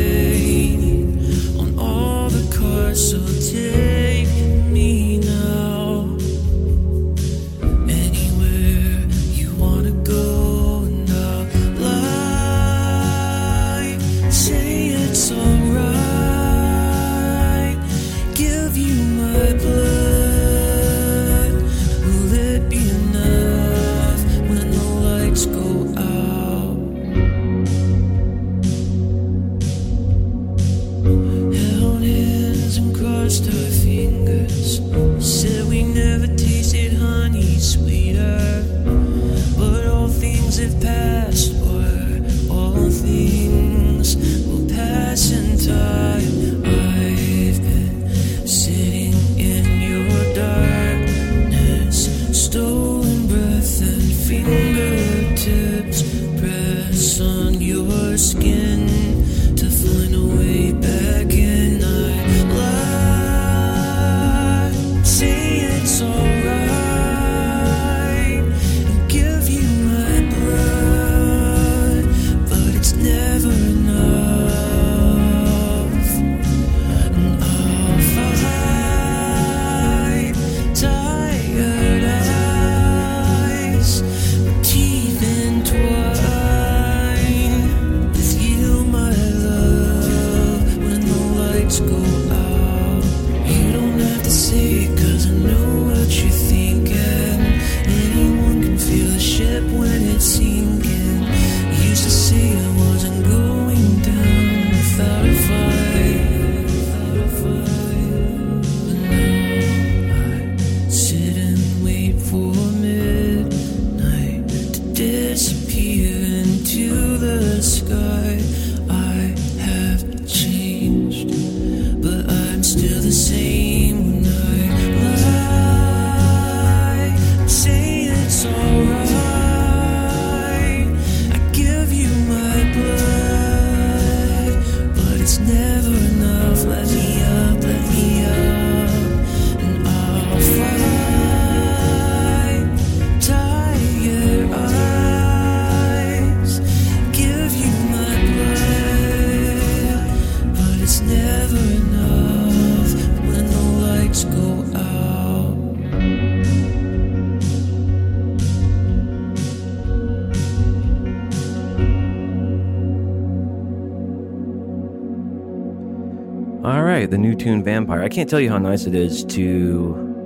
Vampire. 167.46 168.02
I 168.02 168.08
can't 168.08 168.28
tell 168.28 168.40
you 168.40 168.50
how 168.50 168.58
nice 168.58 168.86
it 168.86 168.94
is 168.94 169.24
to 169.26 169.40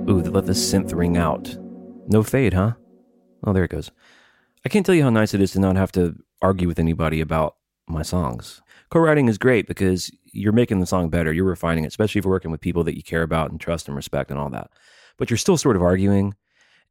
ooh, 0.09 0.21
let 0.23 0.47
the 0.47 0.53
synth 0.53 0.91
ring 0.91 1.17
out. 1.17 1.55
No 2.07 2.23
fade, 2.23 2.53
huh? 2.53 2.73
Oh, 3.43 3.53
there 3.53 3.63
it 3.63 3.69
goes. 3.69 3.91
I 4.65 4.69
can't 4.69 4.83
tell 4.83 4.95
you 4.95 5.03
how 5.03 5.11
nice 5.11 5.35
it 5.35 5.41
is 5.41 5.51
to 5.51 5.59
not 5.59 5.75
have 5.75 5.91
to 5.93 6.15
argue 6.41 6.67
with 6.67 6.79
anybody 6.79 7.21
about 7.21 7.57
my 7.87 8.01
songs. 8.01 8.61
Co-writing 8.89 9.27
is 9.27 9.37
great 9.37 9.67
because 9.67 10.11
you're 10.33 10.51
making 10.51 10.79
the 10.79 10.87
song 10.87 11.09
better. 11.09 11.31
You're 11.31 11.45
refining 11.45 11.83
it, 11.83 11.89
especially 11.89 12.19
if 12.19 12.25
you're 12.25 12.33
working 12.33 12.49
with 12.49 12.59
people 12.59 12.83
that 12.85 12.97
you 12.97 13.03
care 13.03 13.21
about 13.21 13.51
and 13.51 13.61
trust 13.61 13.87
and 13.87 13.95
respect 13.95 14.31
and 14.31 14.39
all 14.39 14.49
that. 14.49 14.71
But 15.19 15.29
you're 15.29 15.37
still 15.37 15.57
sort 15.57 15.75
of 15.75 15.83
arguing. 15.83 16.33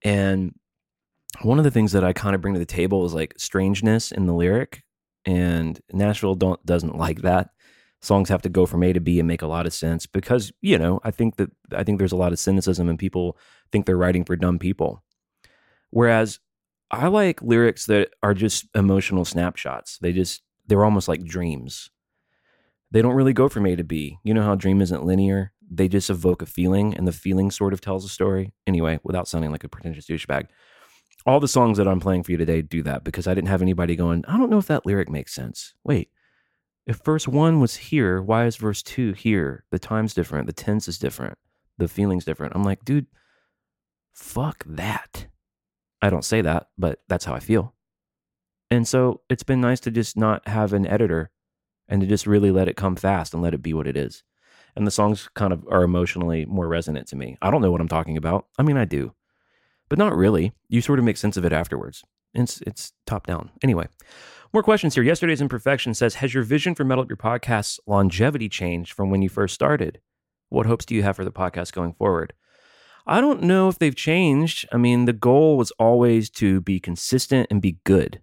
And 0.04 0.54
one 1.42 1.58
of 1.58 1.64
the 1.64 1.72
things 1.72 1.90
that 1.90 2.04
I 2.04 2.12
kind 2.12 2.36
of 2.36 2.40
bring 2.40 2.54
to 2.54 2.60
the 2.60 2.66
table 2.66 3.04
is 3.04 3.14
like 3.14 3.34
strangeness 3.36 4.12
in 4.12 4.26
the 4.26 4.34
lyric. 4.34 4.84
And 5.26 5.80
Nashville 5.92 6.36
don't 6.36 6.64
doesn't 6.64 6.96
like 6.96 7.22
that 7.22 7.50
songs 8.00 8.28
have 8.28 8.42
to 8.42 8.48
go 8.48 8.66
from 8.66 8.82
A 8.82 8.92
to 8.92 9.00
B 9.00 9.18
and 9.18 9.28
make 9.28 9.42
a 9.42 9.46
lot 9.46 9.66
of 9.66 9.72
sense 9.72 10.06
because 10.06 10.52
you 10.60 10.78
know 10.78 11.00
I 11.04 11.10
think 11.10 11.36
that 11.36 11.50
I 11.72 11.84
think 11.84 11.98
there's 11.98 12.12
a 12.12 12.16
lot 12.16 12.32
of 12.32 12.38
cynicism 12.38 12.88
and 12.88 12.98
people 12.98 13.36
think 13.70 13.86
they're 13.86 13.96
writing 13.96 14.24
for 14.24 14.36
dumb 14.36 14.58
people, 14.58 15.02
whereas 15.90 16.40
I 16.90 17.06
like 17.06 17.42
lyrics 17.42 17.86
that 17.86 18.10
are 18.22 18.34
just 18.34 18.66
emotional 18.74 19.24
snapshots. 19.24 19.98
They 19.98 20.12
just 20.12 20.42
they're 20.66 20.84
almost 20.84 21.08
like 21.08 21.24
dreams. 21.24 21.90
They 22.90 23.02
don't 23.02 23.14
really 23.14 23.32
go 23.32 23.48
from 23.48 23.66
A 23.66 23.76
to 23.76 23.84
B. 23.84 24.18
You 24.24 24.34
know 24.34 24.42
how 24.42 24.56
dream 24.56 24.80
isn't 24.80 25.04
linear. 25.04 25.52
They 25.70 25.86
just 25.86 26.10
evoke 26.10 26.42
a 26.42 26.46
feeling, 26.46 26.96
and 26.96 27.06
the 27.06 27.12
feeling 27.12 27.52
sort 27.52 27.72
of 27.72 27.80
tells 27.80 28.04
a 28.04 28.08
story. 28.08 28.52
Anyway, 28.66 28.98
without 29.04 29.28
sounding 29.28 29.52
like 29.52 29.62
a 29.62 29.68
pretentious 29.68 30.06
douchebag, 30.06 30.46
all 31.26 31.38
the 31.38 31.46
songs 31.46 31.78
that 31.78 31.86
I'm 31.86 32.00
playing 32.00 32.24
for 32.24 32.32
you 32.32 32.38
today 32.38 32.62
do 32.62 32.82
that 32.82 33.04
because 33.04 33.28
I 33.28 33.34
didn't 33.34 33.48
have 33.48 33.62
anybody 33.62 33.94
going. 33.94 34.24
I 34.26 34.36
don't 34.36 34.50
know 34.50 34.58
if 34.58 34.66
that 34.66 34.86
lyric 34.86 35.08
makes 35.08 35.32
sense. 35.32 35.74
Wait, 35.84 36.10
if 36.90 36.98
verse 37.04 37.28
one 37.28 37.60
was 37.60 37.76
here, 37.76 38.20
why 38.20 38.46
is 38.46 38.56
verse 38.56 38.82
two 38.82 39.12
here? 39.12 39.64
The 39.70 39.78
time's 39.78 40.12
different, 40.12 40.48
the 40.48 40.52
tense 40.52 40.88
is 40.88 40.98
different, 40.98 41.38
the 41.78 41.86
feeling's 41.86 42.24
different. 42.24 42.52
I'm 42.56 42.64
like, 42.64 42.84
dude, 42.84 43.06
fuck 44.12 44.64
that. 44.66 45.28
I 46.02 46.10
don't 46.10 46.24
say 46.24 46.40
that, 46.40 46.66
but 46.76 46.98
that's 47.08 47.26
how 47.26 47.34
I 47.34 47.38
feel. 47.38 47.76
And 48.72 48.88
so 48.88 49.20
it's 49.30 49.44
been 49.44 49.60
nice 49.60 49.78
to 49.80 49.92
just 49.92 50.16
not 50.16 50.48
have 50.48 50.72
an 50.72 50.84
editor 50.84 51.30
and 51.88 52.00
to 52.00 52.08
just 52.08 52.26
really 52.26 52.50
let 52.50 52.66
it 52.66 52.76
come 52.76 52.96
fast 52.96 53.34
and 53.34 53.42
let 53.42 53.54
it 53.54 53.62
be 53.62 53.72
what 53.72 53.86
it 53.86 53.96
is. 53.96 54.24
And 54.74 54.84
the 54.84 54.90
songs 54.90 55.28
kind 55.34 55.52
of 55.52 55.64
are 55.70 55.84
emotionally 55.84 56.44
more 56.44 56.66
resonant 56.66 57.06
to 57.08 57.16
me. 57.16 57.36
I 57.40 57.52
don't 57.52 57.62
know 57.62 57.70
what 57.70 57.80
I'm 57.80 57.88
talking 57.88 58.16
about. 58.16 58.46
I 58.58 58.64
mean, 58.64 58.76
I 58.76 58.84
do, 58.84 59.14
but 59.88 59.98
not 59.98 60.16
really. 60.16 60.54
You 60.68 60.80
sort 60.80 60.98
of 60.98 61.04
make 61.04 61.18
sense 61.18 61.36
of 61.36 61.44
it 61.44 61.52
afterwards. 61.52 62.02
It's 62.34 62.60
it's 62.62 62.92
top 63.06 63.28
down. 63.28 63.50
Anyway, 63.62 63.86
more 64.52 64.62
questions 64.62 64.94
here. 64.94 65.04
Yesterday's 65.04 65.40
imperfection 65.40 65.94
says, 65.94 66.16
"Has 66.16 66.34
your 66.34 66.42
vision 66.42 66.74
for 66.74 66.84
Metal 66.84 67.04
Up 67.04 67.10
Your 67.10 67.16
Podcast's 67.16 67.80
longevity 67.86 68.48
changed 68.48 68.92
from 68.92 69.10
when 69.10 69.22
you 69.22 69.28
first 69.28 69.54
started? 69.54 70.00
What 70.48 70.66
hopes 70.66 70.84
do 70.84 70.94
you 70.94 71.02
have 71.02 71.16
for 71.16 71.24
the 71.24 71.32
podcast 71.32 71.72
going 71.72 71.92
forward?" 71.92 72.32
I 73.06 73.20
don't 73.20 73.42
know 73.42 73.68
if 73.68 73.78
they've 73.78 73.94
changed. 73.94 74.68
I 74.72 74.76
mean, 74.76 75.04
the 75.04 75.12
goal 75.12 75.56
was 75.56 75.70
always 75.72 76.30
to 76.30 76.60
be 76.60 76.78
consistent 76.78 77.48
and 77.50 77.62
be 77.62 77.78
good. 77.84 78.20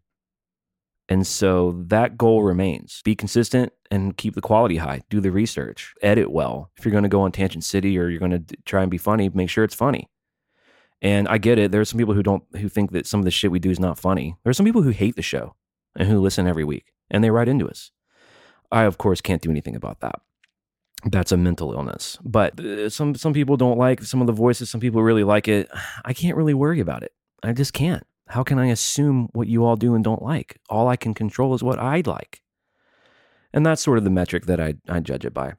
And 1.09 1.25
so 1.25 1.83
that 1.87 2.17
goal 2.17 2.43
remains. 2.43 3.01
Be 3.03 3.15
consistent 3.15 3.71
and 3.89 4.17
keep 4.17 4.35
the 4.35 4.41
quality 4.41 4.77
high. 4.77 5.03
Do 5.09 5.21
the 5.21 5.31
research. 5.31 5.93
Edit 6.01 6.31
well. 6.31 6.71
If 6.77 6.85
you're 6.85 6.91
going 6.91 7.03
to 7.03 7.09
go 7.09 7.21
on 7.21 7.31
Tangent 7.31 7.63
City 7.63 7.97
or 7.97 8.09
you're 8.09 8.19
going 8.19 8.31
to 8.31 8.57
try 8.65 8.81
and 8.81 8.91
be 8.91 8.97
funny, 8.97 9.29
make 9.29 9.49
sure 9.49 9.63
it's 9.63 9.73
funny. 9.73 10.09
And 11.01 11.27
I 11.27 11.37
get 11.37 11.59
it. 11.59 11.71
There 11.71 11.81
are 11.81 11.85
some 11.85 11.97
people 11.97 12.13
who 12.13 12.23
don't 12.23 12.43
who 12.57 12.67
think 12.67 12.91
that 12.91 13.07
some 13.07 13.19
of 13.19 13.25
the 13.25 13.31
shit 13.31 13.51
we 13.51 13.59
do 13.59 13.69
is 13.69 13.79
not 13.79 13.99
funny. 13.99 14.35
There 14.43 14.49
are 14.49 14.53
some 14.53 14.65
people 14.65 14.81
who 14.81 14.89
hate 14.89 15.15
the 15.15 15.21
show 15.21 15.55
and 15.97 16.07
who 16.07 16.19
listen 16.19 16.47
every 16.47 16.63
week 16.63 16.93
and 17.09 17.23
they 17.23 17.31
write 17.31 17.49
into 17.49 17.67
us. 17.67 17.91
I 18.71 18.83
of 18.83 18.97
course 18.97 19.19
can't 19.21 19.41
do 19.41 19.49
anything 19.51 19.75
about 19.75 19.99
that. 20.01 20.21
That's 21.05 21.31
a 21.31 21.37
mental 21.37 21.73
illness. 21.73 22.17
But 22.23 22.59
uh, 22.59 22.89
some 22.89 23.15
some 23.15 23.33
people 23.33 23.57
don't 23.57 23.77
like 23.77 24.01
some 24.03 24.21
of 24.21 24.27
the 24.27 24.33
voices, 24.33 24.69
some 24.69 24.81
people 24.81 25.03
really 25.03 25.23
like 25.23 25.47
it. 25.47 25.69
I 26.05 26.13
can't 26.13 26.37
really 26.37 26.53
worry 26.53 26.79
about 26.79 27.03
it. 27.03 27.13
I 27.43 27.53
just 27.53 27.73
can't. 27.73 28.05
How 28.27 28.43
can 28.43 28.59
I 28.59 28.67
assume 28.67 29.29
what 29.33 29.47
you 29.47 29.63
all 29.63 29.75
do 29.75 29.95
and 29.95 30.03
don't 30.03 30.21
like? 30.21 30.59
All 30.69 30.87
I 30.87 30.95
can 30.95 31.13
control 31.13 31.53
is 31.53 31.63
what 31.63 31.79
I 31.79 32.03
like. 32.05 32.41
And 33.53 33.65
that's 33.65 33.81
sort 33.81 33.97
of 33.97 34.03
the 34.03 34.09
metric 34.09 34.45
that 34.47 34.59
I, 34.59 34.75
I 34.89 34.99
judge 34.99 35.25
it 35.25 35.33
by. 35.33 35.53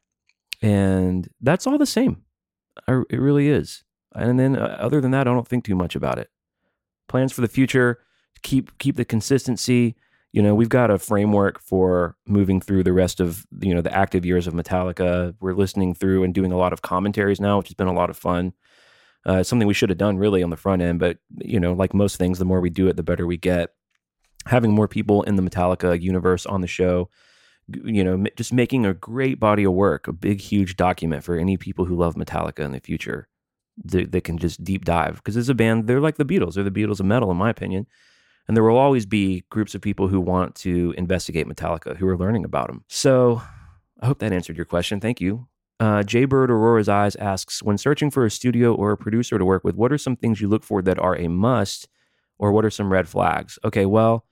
And 0.61 1.29
that's 1.41 1.67
all 1.67 1.79
the 1.79 1.87
same. 1.87 2.25
I, 2.87 3.03
it 3.09 3.19
really 3.21 3.49
is. 3.49 3.85
And 4.15 4.39
then 4.39 4.57
uh, 4.57 4.77
other 4.79 5.01
than 5.01 5.13
that, 5.13 5.27
I 5.27 5.33
don't 5.33 5.49
think 5.49 5.65
too 5.65 5.75
much 5.75 5.97
about 5.97 6.19
it. 6.19 6.29
Plans 7.09 7.33
for 7.33 7.41
the 7.41 7.49
future, 7.49 8.01
keep 8.43 8.77
keep 8.79 8.97
the 8.97 9.05
consistency. 9.05 9.97
You 10.33 10.43
know, 10.43 10.55
we've 10.55 10.69
got 10.69 10.91
a 10.91 10.99
framework 10.99 11.61
for 11.61 12.17
moving 12.27 12.61
through 12.61 12.85
the 12.85 12.93
rest 12.93 13.19
of 13.21 13.47
you 13.61 13.75
know 13.75 13.81
the 13.81 13.95
active 13.95 14.27
years 14.27 14.47
of 14.47 14.55
Metallica. 14.55 15.35
We're 15.41 15.55
listening 15.55 15.95
through 15.95 16.25
and 16.25 16.35
doing 16.35 16.53
a 16.53 16.59
lot 16.59 16.73
of 16.73 16.83
commentaries 16.83 17.41
now, 17.41 17.59
which 17.59 17.69
has 17.69 17.75
been 17.75 17.87
a 17.87 17.95
lot 17.95 18.11
of 18.11 18.17
fun. 18.17 18.53
Uh, 19.27 19.43
something 19.43 19.67
we 19.67 19.75
should 19.75 19.89
have 19.91 19.99
done 19.99 20.17
really 20.17 20.43
on 20.43 20.51
the 20.51 20.57
front 20.57 20.81
end, 20.81 21.01
but 21.01 21.19
you 21.39 21.59
know, 21.59 21.73
like 21.73 21.93
most 21.93 22.17
things, 22.17 22.39
the 22.39 22.45
more 22.45 22.61
we 22.61 22.71
do 22.71 22.89
it, 22.89 22.97
the 22.97 23.03
better 23.03 23.27
we 23.27 23.37
get. 23.37 23.71
Having 24.47 24.73
more 24.73 24.89
people 24.89 25.23
in 25.25 25.37
the 25.37 25.43
Metallica 25.43 26.01
universe 26.01 26.47
on 26.47 26.61
the 26.61 26.67
show, 26.67 27.11
you 27.69 28.03
know, 28.03 28.25
just 28.37 28.53
making 28.53 28.87
a 28.87 28.95
great 28.95 29.39
body 29.39 29.65
of 29.65 29.73
work, 29.73 30.09
a 30.09 30.13
big, 30.13 30.41
huge 30.41 30.77
document 30.77 31.25
for 31.25 31.37
any 31.37 31.57
people 31.57 31.85
who 31.85 31.97
love 31.97 32.15
Metallica 32.15 32.61
in 32.61 32.73
the 32.73 32.81
future 32.81 33.29
that, 33.85 34.13
that 34.13 34.25
can 34.25 34.39
just 34.39 34.65
deep 34.65 34.85
dive. 34.85 35.17
Because 35.17 35.37
as 35.37 35.49
a 35.49 35.55
band, 35.55 35.87
they're 35.87 36.01
like 36.01 36.17
the 36.17 36.25
Beatles. 36.25 36.55
They're 36.55 36.65
the 36.65 36.71
Beatles 36.71 37.01
of 37.01 37.07
metal, 37.07 37.31
in 37.31 37.37
my 37.37 37.51
opinion. 37.51 37.87
And 38.49 38.57
there 38.57 38.65
will 38.65 38.79
always 38.79 39.05
be 39.05 39.45
groups 39.51 39.75
of 39.75 39.83
people 39.83 40.09
who 40.09 40.21
want 40.21 40.55
to 40.57 40.95
investigate 40.97 41.47
Metallica, 41.47 41.97
who 41.97 42.09
are 42.09 42.17
learning 42.17 42.47
about 42.47 42.69
them. 42.69 42.83
So 42.89 43.43
I 44.01 44.07
hope 44.07 44.19
that 44.21 44.33
answered 44.33 44.57
your 44.57 44.65
question. 44.65 45.01
Thank 45.01 45.21
you. 45.21 45.47
Uh, 45.79 46.03
Jaybird 46.03 46.51
Aurora's 46.51 46.89
Eyes 46.89 47.15
asks 47.17 47.63
When 47.63 47.79
searching 47.79 48.11
for 48.11 48.25
a 48.25 48.31
studio 48.31 48.75
or 48.75 48.91
a 48.91 48.97
producer 48.97 49.39
to 49.39 49.45
work 49.45 49.65
with, 49.65 49.77
what 49.77 49.93
are 49.93 49.99
some 49.99 50.17
things 50.17 50.41
you 50.41 50.49
look 50.49 50.65
for 50.65 50.83
that 50.83 50.99
are 50.99 51.17
a 51.17 51.29
must, 51.29 51.89
or 52.39 52.51
what 52.51 52.65
are 52.65 52.71
some 52.71 52.91
red 52.91 53.09
flags? 53.09 53.59
Okay, 53.65 53.87
well, 53.87 54.25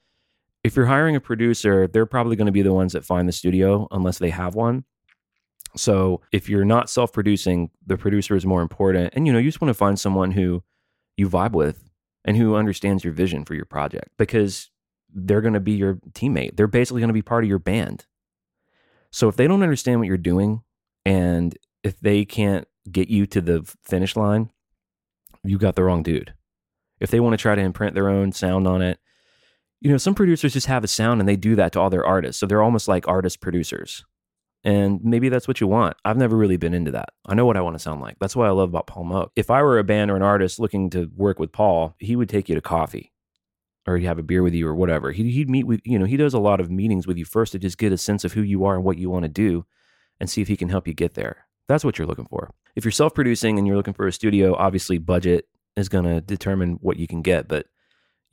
if 0.65 0.75
you're 0.75 0.87
hiring 0.87 1.15
a 1.15 1.21
producer, 1.21 1.87
they're 1.87 2.07
probably 2.07 2.35
going 2.37 2.47
to 2.47 2.53
be 2.53 2.63
the 2.63 2.73
ones 2.73 2.95
that 2.95 3.05
find 3.05 3.29
the 3.29 3.33
studio 3.33 3.87
unless 3.93 4.19
they 4.19 4.31
have 4.31 4.55
one. 4.55 4.85
So 5.77 6.23
if 6.33 6.49
you're 6.49 6.65
not 6.65 6.91
self 6.91 7.13
producing, 7.13 7.71
the 7.87 7.97
producer 7.99 8.35
is 8.35 8.47
more 8.47 8.63
important. 8.63 9.13
And 9.15 9.27
you 9.27 9.33
know, 9.33 9.39
you 9.39 9.49
just 9.49 9.61
want 9.61 9.69
to 9.69 9.75
find 9.75 10.01
someone 10.01 10.33
who 10.33 10.65
you 11.17 11.29
vibe 11.29 11.53
with 11.53 11.87
and 12.27 12.37
who 12.37 12.57
understands 12.57 13.05
your 13.05 13.13
vision 13.13 13.45
for 13.45 13.55
your 13.55 13.65
project 13.65 14.11
because 14.19 14.71
they're 15.15 15.41
going 15.41 15.55
to 15.55 15.61
be 15.61 15.73
your 15.73 15.95
teammate. 16.11 16.57
They're 16.57 16.67
basically 16.67 17.01
going 17.01 17.09
to 17.09 17.15
be 17.15 17.23
part 17.23 17.45
of 17.45 17.49
your 17.49 17.61
band. 17.61 18.05
So 19.11 19.29
if 19.29 19.37
they 19.37 19.47
don't 19.47 19.63
understand 19.63 20.01
what 20.01 20.09
you're 20.09 20.19
doing 20.19 20.63
and 21.07 21.57
if 21.83 22.01
they 22.01 22.25
can't 22.25 22.67
get 22.91 23.09
you 23.09 23.27
to 23.27 23.41
the 23.41 23.73
finish 23.83 24.17
line, 24.17 24.51
you 25.45 25.57
got 25.57 25.77
the 25.77 25.85
wrong 25.85 26.03
dude. 26.03 26.35
If 26.99 27.11
they 27.11 27.21
want 27.21 27.35
to 27.35 27.39
try 27.39 27.55
to 27.55 27.63
imprint 27.63 27.95
their 27.95 28.09
own 28.09 28.33
sound 28.33 28.67
on 28.67 28.83
it, 28.83 28.99
you 29.81 29.91
know, 29.91 29.99
some 29.99 30.15
producers 30.15 30.55
just 30.55 30.67
have 30.67 30.83
a 30.83 30.89
sound 30.89 31.21
and 31.21 31.29
they 31.29 31.37
do 31.37 31.55
that 31.55 31.73
to 31.73 31.81
all 31.81 31.91
their 31.91 32.05
artists. 32.05 32.41
So 32.41 32.47
they're 32.47 32.63
almost 32.63 32.89
like 32.89 33.07
artist 33.07 33.41
producers. 33.41 34.05
And 34.67 35.01
maybe 35.05 35.29
that's 35.29 35.47
what 35.47 35.61
you 35.61 35.69
want. 35.69 35.97
I've 36.05 36.17
never 36.17 36.37
really 36.37 36.57
been 36.57 36.75
into 36.75 36.91
that. 36.91 37.11
I 37.25 37.35
know 37.35 37.47
what 37.47 37.57
I 37.57 37.61
want 37.61 37.77
to 37.77 37.83
sound 37.83 38.01
like. 38.01 38.17
That's 38.19 38.35
what 38.35 38.49
I 38.49 38.51
love 38.51 38.71
about 38.71 38.89
Paul 38.89 39.05
Moak. 39.05 39.31
If 39.37 39.49
I 39.49 39.63
were 39.63 39.79
a 39.79 39.85
band 39.85 40.11
or 40.11 40.17
an 40.17 40.23
artist 40.23 40.59
looking 40.59 40.91
to 40.91 41.09
work 41.15 41.39
with 41.39 41.53
Paul, 41.53 41.95
he 42.01 42.17
would 42.17 42.29
take 42.29 42.49
you 42.49 42.57
to 42.57 42.61
coffee 42.61 43.13
or 43.87 43.97
he'd 43.97 44.07
have 44.07 44.19
a 44.19 44.25
beer 44.25 44.43
with 44.43 44.55
you 44.55 44.67
or 44.67 44.75
whatever. 44.75 45.13
He'd, 45.13 45.31
he'd 45.31 45.49
meet 45.49 45.69
with, 45.69 45.81
you 45.85 46.01
know, 46.01 46.05
he 46.05 46.17
does 46.17 46.35
a 46.35 46.41
lot 46.41 46.59
of 46.59 46.69
meetings 46.69 47.07
with 47.07 47.17
you 47.17 47.25
first 47.25 47.53
to 47.53 47.61
just 47.61 47.79
get 47.79 47.93
a 47.93 47.97
sense 47.97 48.25
of 48.25 48.33
who 48.33 48.43
you 48.43 48.65
are 48.65 48.75
and 48.75 48.83
what 48.83 48.99
you 48.99 49.09
want 49.09 49.23
to 49.23 49.29
do 49.29 49.65
and 50.19 50.29
see 50.29 50.43
if 50.43 50.49
he 50.49 50.57
can 50.57 50.69
help 50.69 50.89
you 50.89 50.95
get 50.95 51.15
there. 51.15 51.47
That's 51.69 51.85
what 51.85 51.97
you're 51.97 52.09
looking 52.09 52.27
for. 52.27 52.51
If 52.75 52.85
you're 52.85 52.91
self 52.91 53.15
producing 53.15 53.59
and 53.59 53.69
you're 53.69 53.77
looking 53.77 53.95
for 53.95 54.09
a 54.09 54.13
studio, 54.13 54.57
obviously 54.57 54.99
budget 54.99 55.47
is 55.77 55.89
going 55.89 56.05
to 56.05 56.21
determine 56.21 56.79
what 56.81 56.97
you 56.97 57.07
can 57.07 57.23
get, 57.23 57.47
but 57.47 57.67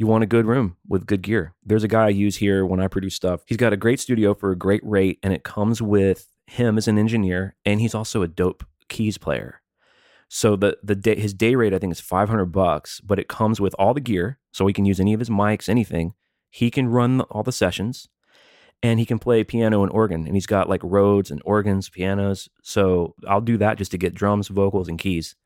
you 0.03 0.07
want 0.07 0.23
a 0.23 0.27
good 0.27 0.45
room 0.45 0.75
with 0.85 1.05
good 1.05 1.21
gear. 1.21 1.55
There's 1.63 1.85
a 1.85 1.87
guy 1.87 2.07
I 2.07 2.09
use 2.09 2.35
here 2.35 2.65
when 2.65 2.81
I 2.81 2.89
produce 2.89 3.15
stuff. 3.15 3.39
He's 3.45 3.55
got 3.55 3.71
a 3.71 3.77
great 3.77 4.01
studio 4.01 4.33
for 4.33 4.51
a 4.51 4.55
great 4.57 4.81
rate, 4.83 5.17
and 5.23 5.31
it 5.31 5.45
comes 5.45 5.81
with 5.81 6.29
him 6.45 6.77
as 6.77 6.89
an 6.89 6.97
engineer, 6.97 7.55
and 7.63 7.79
he's 7.79 7.95
also 7.95 8.21
a 8.21 8.27
dope 8.27 8.65
keys 8.89 9.17
player. 9.17 9.61
So 10.27 10.57
the 10.57 10.77
the 10.83 10.95
day, 10.95 11.15
his 11.15 11.33
day 11.33 11.55
rate 11.55 11.73
I 11.73 11.79
think 11.79 11.93
is 11.93 12.01
500 12.01 12.47
bucks, 12.47 12.99
but 12.99 13.17
it 13.17 13.29
comes 13.29 13.61
with 13.61 13.73
all 13.79 13.93
the 13.93 14.01
gear, 14.01 14.39
so 14.51 14.67
he 14.67 14.73
can 14.73 14.83
use 14.83 14.99
any 14.99 15.13
of 15.13 15.21
his 15.21 15.29
mics, 15.29 15.69
anything. 15.69 16.15
He 16.49 16.69
can 16.69 16.89
run 16.89 17.21
all 17.21 17.43
the 17.43 17.53
sessions, 17.53 18.09
and 18.81 18.99
he 18.99 19.05
can 19.05 19.19
play 19.19 19.45
piano 19.45 19.83
and 19.83 19.91
organ, 19.93 20.27
and 20.27 20.35
he's 20.35 20.47
got 20.47 20.67
like 20.67 20.81
Rhodes 20.83 21.31
and 21.31 21.41
organs, 21.45 21.87
pianos. 21.87 22.49
So 22.61 23.15
I'll 23.25 23.39
do 23.39 23.55
that 23.59 23.77
just 23.77 23.91
to 23.91 23.97
get 23.97 24.13
drums, 24.13 24.49
vocals, 24.49 24.89
and 24.89 24.99
keys. 24.99 25.37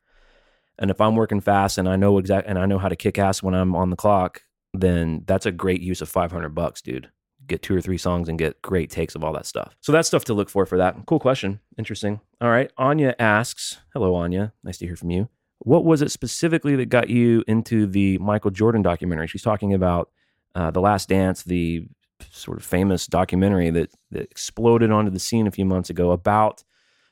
And 0.79 0.89
if 0.89 0.99
I'm 0.99 1.15
working 1.15 1.41
fast 1.41 1.77
and 1.77 1.87
I 1.87 1.95
know 1.95 2.17
exact 2.17 2.47
and 2.47 2.57
I 2.57 2.65
know 2.65 2.79
how 2.79 2.89
to 2.89 2.95
kick 2.95 3.19
ass 3.19 3.43
when 3.43 3.53
I'm 3.53 3.75
on 3.75 3.91
the 3.91 3.95
clock, 3.95 4.43
then 4.81 5.23
that's 5.25 5.45
a 5.45 5.51
great 5.51 5.81
use 5.81 6.01
of 6.01 6.09
500 6.09 6.49
bucks, 6.49 6.81
dude. 6.81 7.09
Get 7.45 7.61
two 7.61 7.75
or 7.75 7.81
three 7.81 7.97
songs 7.97 8.27
and 8.27 8.37
get 8.37 8.61
great 8.61 8.89
takes 8.89 9.15
of 9.15 9.23
all 9.23 9.33
that 9.33 9.45
stuff. 9.45 9.75
So 9.81 9.91
that's 9.91 10.07
stuff 10.07 10.25
to 10.25 10.33
look 10.33 10.49
for 10.49 10.65
for 10.65 10.77
that. 10.77 10.95
Cool 11.05 11.19
question. 11.19 11.59
Interesting. 11.77 12.19
All 12.41 12.49
right. 12.49 12.71
Anya 12.77 13.15
asks, 13.19 13.77
"Hello, 13.93 14.15
Anya. 14.15 14.53
Nice 14.63 14.77
to 14.79 14.85
hear 14.85 14.95
from 14.95 15.11
you. 15.11 15.29
What 15.59 15.85
was 15.85 16.01
it 16.01 16.11
specifically 16.11 16.75
that 16.75 16.87
got 16.89 17.09
you 17.09 17.43
into 17.47 17.87
the 17.87 18.17
Michael 18.17 18.51
Jordan 18.51 18.81
documentary? 18.81 19.27
She's 19.27 19.41
talking 19.41 19.73
about 19.73 20.09
uh, 20.55 20.71
the 20.71 20.81
Last 20.81 21.09
Dance, 21.09 21.43
the 21.43 21.87
sort 22.31 22.57
of 22.57 22.65
famous 22.65 23.07
documentary 23.07 23.69
that 23.69 23.91
that 24.11 24.23
exploded 24.23 24.91
onto 24.91 25.11
the 25.11 25.19
scene 25.19 25.47
a 25.47 25.51
few 25.51 25.65
months 25.65 25.89
ago 25.89 26.11
about 26.11 26.63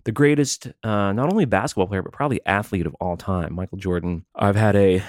the 0.06 0.12
greatest, 0.12 0.68
uh, 0.84 1.12
not 1.12 1.32
only 1.32 1.46
basketball 1.46 1.88
player, 1.88 2.04
but 2.04 2.14
probably 2.14 2.40
athlete 2.46 2.86
of 2.86 2.96
all 3.02 3.18
time, 3.18 3.54
Michael 3.54 3.80
Jordan. 3.80 4.24
I've 4.36 4.56
had 4.56 4.76
a 4.76 5.04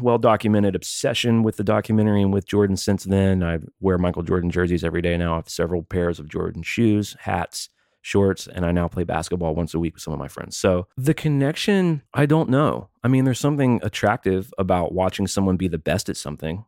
well 0.00 0.18
documented 0.18 0.74
obsession 0.74 1.42
with 1.42 1.56
the 1.56 1.64
documentary 1.64 2.22
and 2.22 2.32
with 2.32 2.46
Jordan 2.46 2.76
since 2.76 3.04
then. 3.04 3.42
I 3.42 3.58
wear 3.80 3.98
Michael 3.98 4.22
Jordan 4.22 4.50
jerseys 4.50 4.84
every 4.84 5.02
day 5.02 5.16
now. 5.16 5.32
I 5.32 5.36
have 5.36 5.48
several 5.48 5.82
pairs 5.82 6.18
of 6.18 6.28
Jordan 6.28 6.62
shoes, 6.62 7.16
hats, 7.20 7.68
shorts, 8.02 8.46
and 8.46 8.64
I 8.64 8.70
now 8.70 8.86
play 8.86 9.02
basketball 9.02 9.56
once 9.56 9.74
a 9.74 9.80
week 9.80 9.94
with 9.94 10.02
some 10.02 10.12
of 10.12 10.20
my 10.20 10.28
friends. 10.28 10.56
So 10.56 10.86
the 10.96 11.14
connection, 11.14 12.02
I 12.14 12.26
don't 12.26 12.48
know. 12.48 12.88
I 13.02 13.08
mean, 13.08 13.24
there's 13.24 13.40
something 13.40 13.80
attractive 13.82 14.54
about 14.58 14.92
watching 14.92 15.26
someone 15.26 15.56
be 15.56 15.68
the 15.68 15.76
best 15.76 16.08
at 16.08 16.16
something. 16.16 16.64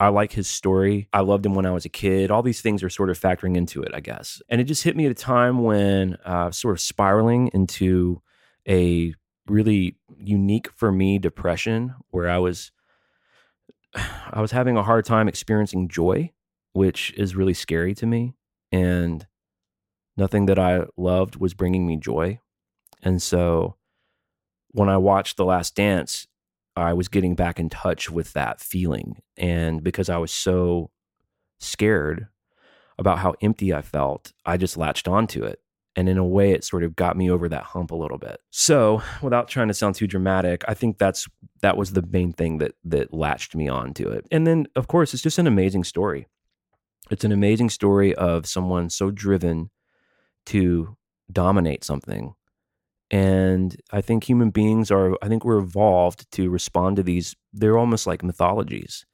I 0.00 0.08
like 0.08 0.32
his 0.32 0.48
story. 0.48 1.08
I 1.12 1.20
loved 1.20 1.46
him 1.46 1.54
when 1.54 1.66
I 1.66 1.70
was 1.70 1.84
a 1.84 1.90
kid. 1.90 2.30
All 2.30 2.42
these 2.42 2.60
things 2.60 2.82
are 2.82 2.90
sort 2.90 3.10
of 3.10 3.18
factoring 3.18 3.56
into 3.56 3.82
it, 3.82 3.92
I 3.94 4.00
guess. 4.00 4.42
And 4.48 4.60
it 4.60 4.64
just 4.64 4.82
hit 4.82 4.96
me 4.96 5.06
at 5.06 5.12
a 5.12 5.14
time 5.14 5.62
when 5.62 6.16
I 6.24 6.46
uh, 6.46 6.50
sort 6.50 6.74
of 6.74 6.80
spiraling 6.80 7.48
into 7.54 8.20
a 8.68 9.14
really 9.46 9.96
unique 10.18 10.70
for 10.72 10.90
me 10.90 11.18
depression 11.18 11.94
where 12.10 12.28
I 12.28 12.38
was 12.38 12.72
I 13.94 14.40
was 14.40 14.50
having 14.50 14.76
a 14.76 14.82
hard 14.82 15.04
time 15.04 15.28
experiencing 15.28 15.88
joy, 15.88 16.32
which 16.72 17.12
is 17.16 17.36
really 17.36 17.54
scary 17.54 17.94
to 17.94 18.06
me. 18.06 18.34
And 18.72 19.26
nothing 20.16 20.46
that 20.46 20.58
I 20.58 20.86
loved 20.96 21.36
was 21.36 21.54
bringing 21.54 21.86
me 21.86 21.96
joy. 21.96 22.40
And 23.02 23.22
so 23.22 23.76
when 24.72 24.88
I 24.88 24.96
watched 24.96 25.36
The 25.36 25.44
Last 25.44 25.76
Dance, 25.76 26.26
I 26.76 26.92
was 26.92 27.08
getting 27.08 27.34
back 27.34 27.60
in 27.60 27.68
touch 27.68 28.10
with 28.10 28.32
that 28.32 28.60
feeling. 28.60 29.20
And 29.36 29.82
because 29.82 30.08
I 30.08 30.18
was 30.18 30.32
so 30.32 30.90
scared 31.60 32.28
about 32.98 33.18
how 33.18 33.34
empty 33.40 33.72
I 33.72 33.82
felt, 33.82 34.32
I 34.44 34.56
just 34.56 34.76
latched 34.76 35.08
onto 35.08 35.44
it. 35.44 35.60
And 35.96 36.08
in 36.08 36.18
a 36.18 36.26
way, 36.26 36.50
it 36.50 36.64
sort 36.64 36.82
of 36.82 36.96
got 36.96 37.16
me 37.16 37.30
over 37.30 37.48
that 37.48 37.62
hump 37.62 37.92
a 37.92 37.96
little 37.96 38.18
bit. 38.18 38.40
So, 38.50 39.00
without 39.22 39.46
trying 39.46 39.68
to 39.68 39.74
sound 39.74 39.94
too 39.94 40.08
dramatic, 40.08 40.64
I 40.66 40.74
think 40.74 40.98
that's 40.98 41.28
that 41.62 41.76
was 41.76 41.92
the 41.92 42.02
main 42.02 42.32
thing 42.32 42.58
that 42.58 42.72
that 42.84 43.14
latched 43.14 43.54
me 43.54 43.68
onto 43.68 44.08
it. 44.08 44.26
And 44.32 44.44
then, 44.44 44.66
of 44.74 44.88
course, 44.88 45.14
it's 45.14 45.22
just 45.22 45.38
an 45.38 45.46
amazing 45.46 45.84
story. 45.84 46.26
It's 47.12 47.24
an 47.24 47.30
amazing 47.30 47.70
story 47.70 48.12
of 48.14 48.44
someone 48.44 48.90
so 48.90 49.12
driven 49.12 49.70
to 50.46 50.96
dominate 51.30 51.84
something 51.84 52.34
and 53.14 53.80
I 53.92 54.00
think 54.00 54.24
human 54.24 54.50
beings 54.50 54.90
are, 54.90 55.14
I 55.22 55.28
think 55.28 55.44
we're 55.44 55.60
evolved 55.60 56.28
to 56.32 56.50
respond 56.50 56.96
to 56.96 57.04
these. 57.04 57.36
They're 57.52 57.78
almost 57.78 58.08
like 58.08 58.24
mythologies. 58.24 59.06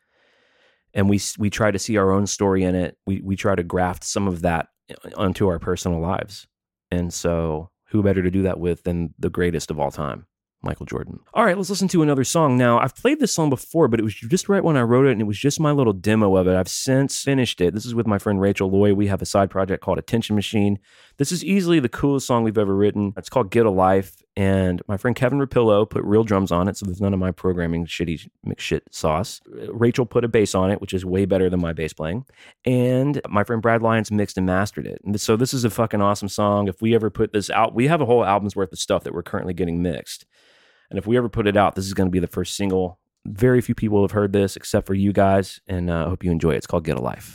And 0.95 1.11
we, 1.11 1.21
we 1.39 1.51
try 1.51 1.71
to 1.71 1.79
see 1.79 1.99
our 1.99 2.11
own 2.11 2.27
story 2.27 2.63
in 2.63 2.75
it. 2.75 2.97
We, 3.05 3.21
we 3.21 3.37
try 3.37 3.55
to 3.55 3.63
graft 3.63 4.05
some 4.05 4.27
of 4.27 4.41
that 4.41 4.69
uh, 4.91 5.11
onto 5.19 5.49
our 5.49 5.59
personal 5.59 6.01
lives. 6.01 6.47
And 6.91 7.13
so, 7.13 7.69
who 7.89 8.03
better 8.03 8.23
to 8.23 8.31
do 8.31 8.45
that 8.45 8.59
with 8.59 8.85
than 8.85 9.13
the 9.19 9.29
greatest 9.29 9.71
of 9.71 9.79
all 9.79 9.91
time? 9.91 10.27
Michael 10.63 10.85
Jordan. 10.85 11.21
All 11.33 11.45
right, 11.45 11.57
let's 11.57 11.71
listen 11.71 11.89
to 11.89 12.03
another 12.03 12.25
song. 12.25 12.59
Now, 12.59 12.79
I've 12.79 12.95
played 12.95 13.19
this 13.19 13.33
song 13.33 13.49
before, 13.49 13.89
but 13.89 13.99
it 13.99 14.03
was 14.03 14.15
just 14.15 14.49
right 14.49 14.63
when 14.63 14.77
I 14.77 14.83
wrote 14.83 15.07
it, 15.07 15.13
and 15.13 15.21
it 15.21 15.27
was 15.27 15.39
just 15.39 15.59
my 15.59 15.71
little 15.71 15.95
demo 15.95 16.37
of 16.37 16.47
it. 16.47 16.55
I've 16.55 16.69
since 16.69 17.23
finished 17.23 17.61
it. 17.63 17.73
This 17.73 17.87
is 17.87 17.95
with 17.95 18.07
my 18.07 18.19
friend 18.19 18.41
Rachel 18.41 18.71
Loy. 18.71 18.93
We 18.93 19.07
have 19.07 19.23
a 19.23 19.27
side 19.27 19.51
project 19.51 19.83
called 19.83 19.99
Attention 19.99 20.37
Machine. 20.37 20.79
This 21.17 21.33
is 21.33 21.43
easily 21.45 21.81
the 21.81 21.89
coolest 21.89 22.27
song 22.27 22.45
we've 22.45 22.59
ever 22.59 22.75
written. 22.75 23.15
It's 23.17 23.31
called 23.31 23.51
Get 23.51 23.65
a 23.65 23.71
Life, 23.71 24.17
and 24.37 24.83
my 24.87 24.99
friend 24.99 25.17
Kevin 25.17 25.39
Rapillo 25.39 25.89
put 25.89 26.05
real 26.05 26.25
drums 26.25 26.53
on 26.53 26.69
it, 26.69 26.77
so 26.77 26.85
there's 26.85 27.01
none 27.01 27.15
of 27.15 27.21
my 27.21 27.31
programming 27.31 27.87
shitty 27.87 28.29
McShit 28.47 28.83
sauce. 28.91 29.41
Rachel 29.69 30.05
put 30.05 30.25
a 30.25 30.29
bass 30.29 30.55
on 30.55 30.71
it, 30.71 30.81
which 30.81 30.93
is 30.93 31.07
way 31.07 31.25
better 31.25 31.49
than 31.49 31.61
my 31.61 31.73
bass 31.73 31.95
playing, 31.95 32.27
and 32.67 33.21
my 33.31 33.45
friend 33.45 33.63
Brad 33.63 33.81
Lyons 33.81 34.11
mixed 34.11 34.37
and 34.37 34.47
mastered 34.47 34.87
it. 34.87 35.01
And 35.07 35.19
so 35.19 35.37
this 35.37 35.55
is 35.55 35.65
a 35.65 35.71
fucking 35.71 36.03
awesome 36.03 36.29
song. 36.29 36.69
If 36.69 36.83
we 36.83 36.95
ever 36.95 37.09
put 37.09 37.33
this 37.33 37.49
out, 37.49 37.75
we 37.75 37.87
have 37.87 38.03
a 38.03 38.07
whole 38.07 38.25
album's 38.25 38.57
worth 38.57 38.73
of 38.73 38.79
stuff 38.79 39.05
that 39.05 39.15
we're 39.15 39.23
currently 39.23 39.55
getting 39.55 39.83
mixed. 39.83 40.27
And 40.91 40.99
if 40.99 41.07
we 41.07 41.17
ever 41.17 41.29
put 41.29 41.47
it 41.47 41.57
out, 41.57 41.75
this 41.75 41.87
is 41.87 41.95
going 41.95 42.09
to 42.09 42.13
be 42.13 42.19
the 42.19 42.27
first 42.27 42.57
single. 42.57 42.99
Very 43.27 43.61
few 43.61 43.75
people 43.75 44.03
have 44.03 44.13
heard 44.13 44.33
this 44.33 44.57
except 44.57 44.87
for 44.87 44.95
you 44.95 45.13
guys, 45.13 45.61
and 45.67 45.91
uh, 45.91 46.07
I 46.07 46.09
hope 46.09 46.25
you 46.25 46.31
enjoy 46.31 46.53
it. 46.53 46.57
It's 46.57 46.67
called 46.67 46.85
Get 46.85 46.97
a 46.97 47.03
Life. 47.03 47.35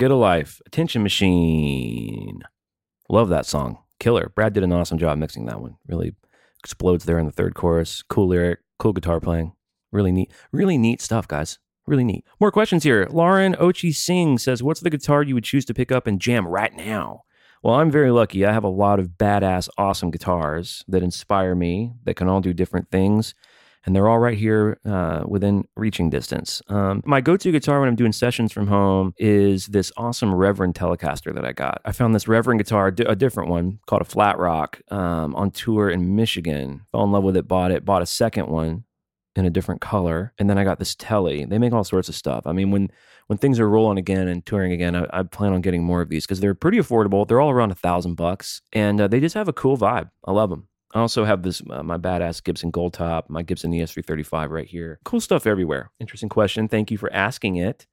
Get 0.00 0.10
a 0.10 0.16
life. 0.16 0.62
Attention 0.64 1.02
machine. 1.02 2.40
Love 3.10 3.28
that 3.28 3.44
song. 3.44 3.80
Killer. 3.98 4.32
Brad 4.34 4.54
did 4.54 4.62
an 4.62 4.72
awesome 4.72 4.96
job 4.96 5.18
mixing 5.18 5.44
that 5.44 5.60
one. 5.60 5.76
Really 5.86 6.14
explodes 6.58 7.04
there 7.04 7.18
in 7.18 7.26
the 7.26 7.32
third 7.32 7.54
chorus. 7.54 8.02
Cool 8.08 8.28
lyric, 8.28 8.60
cool 8.78 8.94
guitar 8.94 9.20
playing. 9.20 9.52
Really 9.92 10.10
neat. 10.10 10.32
Really 10.52 10.78
neat 10.78 11.02
stuff, 11.02 11.28
guys. 11.28 11.58
Really 11.86 12.04
neat. 12.04 12.24
More 12.40 12.50
questions 12.50 12.82
here. 12.82 13.08
Lauren 13.10 13.54
Ochi 13.56 13.94
Singh 13.94 14.38
says, 14.38 14.62
What's 14.62 14.80
the 14.80 14.88
guitar 14.88 15.22
you 15.22 15.34
would 15.34 15.44
choose 15.44 15.66
to 15.66 15.74
pick 15.74 15.92
up 15.92 16.06
and 16.06 16.18
jam 16.18 16.48
right 16.48 16.74
now? 16.74 17.24
Well, 17.62 17.74
I'm 17.74 17.90
very 17.90 18.10
lucky. 18.10 18.46
I 18.46 18.54
have 18.54 18.64
a 18.64 18.68
lot 18.68 19.00
of 19.00 19.18
badass, 19.18 19.68
awesome 19.76 20.10
guitars 20.10 20.82
that 20.88 21.02
inspire 21.02 21.54
me, 21.54 21.92
that 22.04 22.14
can 22.14 22.26
all 22.26 22.40
do 22.40 22.54
different 22.54 22.90
things. 22.90 23.34
And 23.86 23.96
they're 23.96 24.08
all 24.08 24.18
right 24.18 24.36
here 24.36 24.78
uh, 24.84 25.22
within 25.26 25.64
reaching 25.74 26.10
distance. 26.10 26.60
Um, 26.68 27.02
my 27.06 27.20
go 27.20 27.36
to 27.36 27.52
guitar 27.52 27.80
when 27.80 27.88
I'm 27.88 27.96
doing 27.96 28.12
sessions 28.12 28.52
from 28.52 28.66
home 28.66 29.14
is 29.16 29.68
this 29.68 29.90
awesome 29.96 30.34
Reverend 30.34 30.74
Telecaster 30.74 31.34
that 31.34 31.44
I 31.46 31.52
got. 31.52 31.80
I 31.84 31.92
found 31.92 32.14
this 32.14 32.28
Reverend 32.28 32.60
guitar, 32.60 32.88
a 33.06 33.16
different 33.16 33.48
one 33.48 33.78
called 33.86 34.02
a 34.02 34.04
Flat 34.04 34.38
Rock, 34.38 34.80
um, 34.90 35.34
on 35.34 35.50
tour 35.50 35.88
in 35.88 36.14
Michigan. 36.14 36.82
Fell 36.92 37.04
in 37.04 37.12
love 37.12 37.24
with 37.24 37.36
it, 37.36 37.48
bought 37.48 37.70
it, 37.70 37.84
bought 37.84 38.02
a 38.02 38.06
second 38.06 38.48
one 38.48 38.84
in 39.36 39.46
a 39.46 39.50
different 39.50 39.80
color. 39.80 40.32
And 40.38 40.50
then 40.50 40.58
I 40.58 40.64
got 40.64 40.78
this 40.78 40.94
Telly. 40.94 41.44
They 41.44 41.58
make 41.58 41.72
all 41.72 41.84
sorts 41.84 42.08
of 42.08 42.14
stuff. 42.14 42.46
I 42.46 42.52
mean, 42.52 42.70
when 42.70 42.90
when 43.28 43.38
things 43.38 43.60
are 43.60 43.68
rolling 43.68 43.96
again 43.96 44.26
and 44.26 44.44
touring 44.44 44.72
again, 44.72 44.96
I, 44.96 45.06
I 45.12 45.22
plan 45.22 45.52
on 45.52 45.60
getting 45.60 45.84
more 45.84 46.00
of 46.02 46.08
these 46.08 46.26
because 46.26 46.40
they're 46.40 46.54
pretty 46.54 46.78
affordable. 46.78 47.26
They're 47.26 47.40
all 47.40 47.50
around 47.50 47.70
a 47.70 47.76
thousand 47.76 48.16
bucks, 48.16 48.60
and 48.72 49.00
uh, 49.00 49.08
they 49.08 49.20
just 49.20 49.36
have 49.36 49.48
a 49.48 49.52
cool 49.52 49.78
vibe. 49.78 50.10
I 50.24 50.32
love 50.32 50.50
them. 50.50 50.66
I 50.92 51.00
also 51.00 51.24
have 51.24 51.42
this 51.42 51.62
uh, 51.70 51.82
my 51.82 51.96
badass 51.96 52.42
Gibson 52.42 52.70
Gold 52.70 52.94
Top, 52.94 53.30
my 53.30 53.42
Gibson 53.42 53.72
E 53.72 53.80
ES335 53.80 54.50
right 54.50 54.66
here. 54.66 54.98
Cool 55.04 55.20
stuff 55.20 55.46
everywhere. 55.46 55.90
Interesting 56.00 56.28
question. 56.28 56.68
Thank 56.68 56.90
you 56.90 56.98
for 56.98 57.12
asking 57.12 57.56
it. 57.56 57.86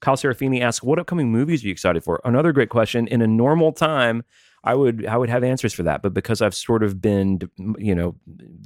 Kyle 0.00 0.16
Serafini 0.16 0.60
asks, 0.60 0.82
"What 0.82 0.98
upcoming 0.98 1.30
movies 1.30 1.62
are 1.62 1.68
you 1.68 1.72
excited 1.72 2.02
for?" 2.02 2.20
Another 2.24 2.52
great 2.52 2.68
question. 2.68 3.06
In 3.06 3.22
a 3.22 3.26
normal 3.26 3.72
time, 3.72 4.24
I 4.64 4.74
would 4.74 5.06
I 5.06 5.16
would 5.16 5.30
have 5.30 5.44
answers 5.44 5.72
for 5.72 5.84
that, 5.84 6.02
but 6.02 6.12
because 6.14 6.42
I've 6.42 6.54
sort 6.54 6.82
of 6.82 7.00
been, 7.00 7.40
you 7.78 7.94
know, 7.94 8.16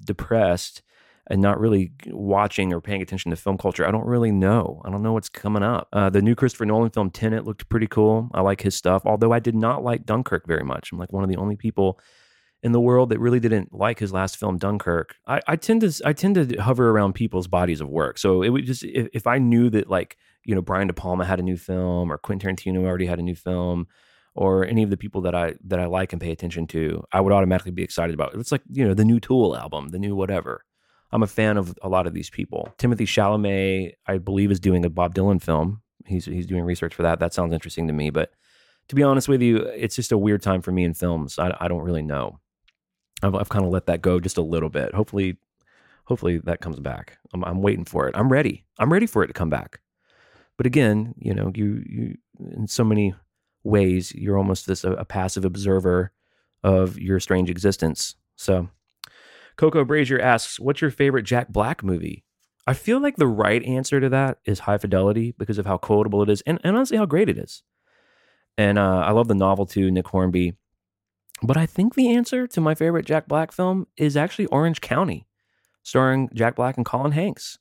depressed 0.04 0.82
and 1.26 1.40
not 1.40 1.60
really 1.60 1.92
watching 2.06 2.72
or 2.72 2.80
paying 2.80 3.02
attention 3.02 3.30
to 3.30 3.36
film 3.36 3.58
culture, 3.58 3.86
I 3.86 3.90
don't 3.92 4.06
really 4.06 4.32
know. 4.32 4.82
I 4.84 4.90
don't 4.90 5.02
know 5.02 5.12
what's 5.12 5.28
coming 5.28 5.62
up. 5.62 5.88
Uh, 5.92 6.10
the 6.10 6.22
new 6.22 6.34
Christopher 6.34 6.64
Nolan 6.64 6.90
film 6.90 7.10
Tenet 7.10 7.44
looked 7.44 7.68
pretty 7.68 7.86
cool. 7.86 8.30
I 8.32 8.40
like 8.40 8.62
his 8.62 8.74
stuff, 8.74 9.02
although 9.04 9.32
I 9.32 9.38
did 9.38 9.54
not 9.54 9.84
like 9.84 10.06
Dunkirk 10.06 10.46
very 10.46 10.64
much. 10.64 10.90
I'm 10.90 10.98
like 10.98 11.12
one 11.12 11.22
of 11.22 11.30
the 11.30 11.36
only 11.36 11.54
people 11.54 12.00
in 12.62 12.72
the 12.72 12.80
world 12.80 13.08
that 13.08 13.18
really 13.18 13.40
didn't 13.40 13.72
like 13.72 13.98
his 13.98 14.12
last 14.12 14.36
film 14.36 14.58
Dunkirk. 14.58 15.16
I, 15.26 15.40
I 15.46 15.56
tend 15.56 15.80
to 15.80 15.92
I 16.04 16.12
tend 16.12 16.34
to 16.34 16.60
hover 16.60 16.90
around 16.90 17.14
people's 17.14 17.48
bodies 17.48 17.80
of 17.80 17.88
work. 17.88 18.18
So 18.18 18.42
it 18.42 18.50
would 18.50 18.66
just 18.66 18.84
if, 18.84 19.08
if 19.12 19.26
I 19.26 19.38
knew 19.38 19.70
that 19.70 19.88
like 19.88 20.16
you 20.44 20.54
know 20.54 20.62
Brian 20.62 20.88
De 20.88 20.92
Palma 20.92 21.24
had 21.24 21.38
a 21.38 21.42
new 21.42 21.56
film 21.56 22.12
or 22.12 22.18
Quentin 22.18 22.56
Tarantino 22.56 22.84
already 22.84 23.06
had 23.06 23.18
a 23.18 23.22
new 23.22 23.34
film 23.34 23.86
or 24.34 24.64
any 24.64 24.82
of 24.82 24.90
the 24.90 24.96
people 24.96 25.22
that 25.22 25.34
I 25.34 25.54
that 25.64 25.80
I 25.80 25.86
like 25.86 26.12
and 26.12 26.20
pay 26.20 26.30
attention 26.30 26.66
to, 26.68 27.02
I 27.12 27.20
would 27.20 27.32
automatically 27.32 27.72
be 27.72 27.82
excited 27.82 28.14
about. 28.14 28.34
It. 28.34 28.40
It's 28.40 28.52
like 28.52 28.62
you 28.70 28.86
know 28.86 28.94
the 28.94 29.04
new 29.04 29.20
Tool 29.20 29.56
album, 29.56 29.88
the 29.88 29.98
new 29.98 30.14
whatever. 30.14 30.64
I'm 31.12 31.22
a 31.24 31.26
fan 31.26 31.56
of 31.56 31.76
a 31.82 31.88
lot 31.88 32.06
of 32.06 32.14
these 32.14 32.30
people. 32.30 32.72
Timothée 32.78 33.00
Chalamet, 33.00 33.94
I 34.06 34.18
believe, 34.18 34.52
is 34.52 34.60
doing 34.60 34.84
a 34.84 34.90
Bob 34.90 35.14
Dylan 35.14 35.42
film. 35.42 35.82
He's 36.06 36.26
he's 36.26 36.46
doing 36.46 36.64
research 36.64 36.94
for 36.94 37.02
that. 37.02 37.18
That 37.20 37.34
sounds 37.34 37.52
interesting 37.52 37.88
to 37.88 37.92
me. 37.92 38.10
But 38.10 38.30
to 38.88 38.94
be 38.94 39.02
honest 39.02 39.28
with 39.28 39.42
you, 39.42 39.58
it's 39.58 39.96
just 39.96 40.12
a 40.12 40.18
weird 40.18 40.42
time 40.42 40.62
for 40.62 40.72
me 40.72 40.84
in 40.84 40.94
films. 40.94 41.38
I, 41.38 41.56
I 41.60 41.68
don't 41.68 41.82
really 41.82 42.02
know. 42.02 42.38
I've, 43.22 43.34
I've 43.34 43.48
kind 43.48 43.64
of 43.64 43.70
let 43.70 43.86
that 43.86 44.02
go 44.02 44.20
just 44.20 44.38
a 44.38 44.42
little 44.42 44.68
bit. 44.68 44.94
Hopefully, 44.94 45.36
hopefully 46.04 46.38
that 46.38 46.60
comes 46.60 46.80
back. 46.80 47.18
I'm, 47.32 47.44
I'm 47.44 47.62
waiting 47.62 47.84
for 47.84 48.08
it. 48.08 48.16
I'm 48.16 48.30
ready. 48.30 48.64
I'm 48.78 48.92
ready 48.92 49.06
for 49.06 49.22
it 49.22 49.28
to 49.28 49.32
come 49.32 49.50
back. 49.50 49.80
But 50.56 50.66
again, 50.66 51.14
you 51.16 51.34
know, 51.34 51.50
you 51.54 51.82
you 51.86 52.18
in 52.38 52.68
so 52.68 52.84
many 52.84 53.14
ways, 53.64 54.14
you're 54.14 54.38
almost 54.38 54.66
this 54.66 54.84
a, 54.84 54.92
a 54.92 55.04
passive 55.04 55.44
observer 55.44 56.12
of 56.62 56.98
your 56.98 57.20
strange 57.20 57.48
existence. 57.48 58.14
So, 58.36 58.68
Coco 59.56 59.84
Brazier 59.84 60.20
asks, 60.20 60.60
"What's 60.60 60.80
your 60.80 60.90
favorite 60.90 61.22
Jack 61.22 61.48
Black 61.48 61.82
movie?" 61.82 62.24
I 62.66 62.74
feel 62.74 63.00
like 63.00 63.16
the 63.16 63.26
right 63.26 63.62
answer 63.64 64.00
to 64.00 64.08
that 64.10 64.38
is 64.44 64.60
High 64.60 64.78
Fidelity 64.78 65.34
because 65.38 65.58
of 65.58 65.66
how 65.66 65.78
quotable 65.78 66.22
it 66.22 66.28
is, 66.28 66.42
and, 66.42 66.60
and 66.62 66.76
honestly 66.76 66.98
how 66.98 67.06
great 67.06 67.28
it 67.28 67.38
is. 67.38 67.62
And 68.58 68.78
uh, 68.78 69.02
I 69.06 69.12
love 69.12 69.28
the 69.28 69.34
novel 69.34 69.64
too, 69.64 69.90
Nick 69.90 70.08
Hornby. 70.08 70.54
But 71.42 71.56
I 71.56 71.66
think 71.66 71.94
the 71.94 72.14
answer 72.14 72.46
to 72.46 72.60
my 72.60 72.74
favorite 72.74 73.06
Jack 73.06 73.26
Black 73.26 73.52
film 73.52 73.86
is 73.96 74.16
actually 74.16 74.46
Orange 74.46 74.80
County, 74.80 75.26
starring 75.82 76.28
Jack 76.34 76.56
Black 76.56 76.76
and 76.76 76.84
Colin 76.84 77.12
Hanks. 77.12 77.58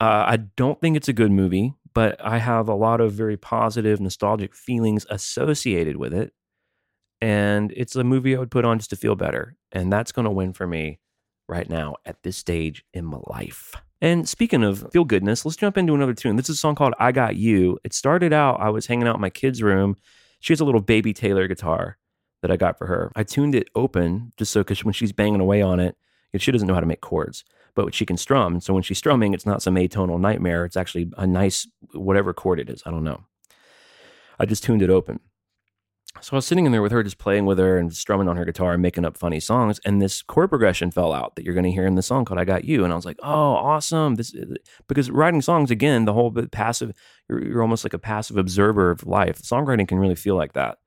Uh, 0.00 0.24
I 0.26 0.36
don't 0.36 0.80
think 0.80 0.96
it's 0.96 1.08
a 1.08 1.12
good 1.12 1.32
movie, 1.32 1.74
but 1.94 2.20
I 2.24 2.38
have 2.38 2.68
a 2.68 2.74
lot 2.74 3.00
of 3.00 3.12
very 3.12 3.36
positive, 3.36 4.00
nostalgic 4.00 4.54
feelings 4.54 5.06
associated 5.10 5.96
with 5.96 6.12
it. 6.12 6.32
And 7.20 7.72
it's 7.76 7.96
a 7.96 8.04
movie 8.04 8.36
I 8.36 8.38
would 8.38 8.50
put 8.50 8.64
on 8.64 8.78
just 8.78 8.90
to 8.90 8.96
feel 8.96 9.16
better. 9.16 9.56
And 9.72 9.92
that's 9.92 10.12
going 10.12 10.26
to 10.26 10.30
win 10.30 10.52
for 10.52 10.66
me 10.66 11.00
right 11.48 11.68
now 11.68 11.96
at 12.04 12.22
this 12.22 12.36
stage 12.36 12.84
in 12.92 13.04
my 13.06 13.18
life. 13.26 13.74
And 14.00 14.28
speaking 14.28 14.62
of 14.62 14.86
feel 14.92 15.04
goodness, 15.04 15.44
let's 15.44 15.56
jump 15.56 15.76
into 15.76 15.94
another 15.94 16.14
tune. 16.14 16.36
This 16.36 16.48
is 16.48 16.56
a 16.56 16.60
song 16.60 16.76
called 16.76 16.94
I 17.00 17.10
Got 17.10 17.34
You. 17.34 17.78
It 17.82 17.92
started 17.92 18.32
out, 18.32 18.60
I 18.60 18.68
was 18.68 18.86
hanging 18.86 19.08
out 19.08 19.16
in 19.16 19.20
my 19.20 19.30
kid's 19.30 19.62
room. 19.62 19.96
She 20.38 20.52
has 20.52 20.60
a 20.60 20.64
little 20.64 20.80
baby 20.80 21.12
Taylor 21.12 21.48
guitar 21.48 21.98
that 22.42 22.50
I 22.50 22.56
got 22.56 22.78
for 22.78 22.86
her. 22.86 23.12
I 23.16 23.22
tuned 23.24 23.54
it 23.54 23.68
open 23.74 24.32
just 24.36 24.52
so 24.52 24.60
because 24.60 24.84
when 24.84 24.94
she's 24.94 25.12
banging 25.12 25.40
away 25.40 25.62
on 25.62 25.80
it, 25.80 25.96
she 26.36 26.52
doesn't 26.52 26.68
know 26.68 26.74
how 26.74 26.80
to 26.80 26.86
make 26.86 27.00
chords, 27.00 27.44
but 27.74 27.94
she 27.94 28.06
can 28.06 28.16
strum. 28.16 28.60
So 28.60 28.74
when 28.74 28.82
she's 28.82 28.98
strumming, 28.98 29.34
it's 29.34 29.46
not 29.46 29.62
some 29.62 29.74
atonal 29.76 30.20
nightmare. 30.20 30.64
It's 30.64 30.76
actually 30.76 31.10
a 31.16 31.26
nice, 31.26 31.66
whatever 31.92 32.32
chord 32.32 32.60
it 32.60 32.68
is. 32.68 32.82
I 32.84 32.90
don't 32.90 33.04
know. 33.04 33.24
I 34.38 34.44
just 34.44 34.62
tuned 34.62 34.82
it 34.82 34.90
open. 34.90 35.20
So 36.20 36.34
I 36.34 36.38
was 36.38 36.46
sitting 36.46 36.66
in 36.66 36.72
there 36.72 36.82
with 36.82 36.92
her, 36.92 37.02
just 37.02 37.18
playing 37.18 37.46
with 37.46 37.58
her 37.58 37.78
and 37.78 37.94
strumming 37.94 38.28
on 38.28 38.36
her 38.36 38.44
guitar 38.44 38.72
and 38.72 38.82
making 38.82 39.04
up 39.04 39.16
funny 39.16 39.40
songs. 39.40 39.78
And 39.84 40.02
this 40.02 40.22
chord 40.22 40.50
progression 40.50 40.90
fell 40.90 41.12
out 41.12 41.36
that 41.36 41.44
you're 41.44 41.54
going 41.54 41.64
to 41.64 41.70
hear 41.70 41.86
in 41.86 41.94
the 41.94 42.02
song 42.02 42.24
called 42.24 42.40
"I 42.40 42.44
Got 42.44 42.64
You." 42.64 42.82
And 42.82 42.92
I 42.92 42.96
was 42.96 43.04
like, 43.04 43.18
"Oh, 43.22 43.52
awesome!" 43.52 44.16
This 44.16 44.34
uh, 44.34 44.54
because 44.88 45.10
writing 45.10 45.42
songs 45.42 45.70
again, 45.70 46.06
the 46.06 46.12
whole 46.12 46.32
passive. 46.50 46.92
You're, 47.28 47.44
you're 47.44 47.62
almost 47.62 47.84
like 47.84 47.94
a 47.94 47.98
passive 47.98 48.36
observer 48.36 48.90
of 48.90 49.06
life. 49.06 49.40
Songwriting 49.42 49.86
can 49.86 49.98
really 49.98 50.14
feel 50.16 50.34
like 50.34 50.54
that. 50.54 50.78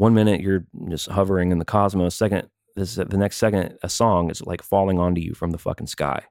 One 0.00 0.14
minute 0.14 0.40
you're 0.40 0.64
just 0.88 1.08
hovering 1.10 1.52
in 1.52 1.58
the 1.58 1.64
cosmos. 1.66 2.14
Second, 2.14 2.48
this 2.74 2.94
the 2.94 3.18
next 3.18 3.36
second, 3.36 3.76
a 3.82 3.88
song 3.90 4.30
is 4.30 4.40
like 4.40 4.62
falling 4.62 4.98
onto 4.98 5.20
you 5.20 5.34
from 5.34 5.50
the 5.50 5.58
fucking 5.58 5.88
sky. 5.88 6.22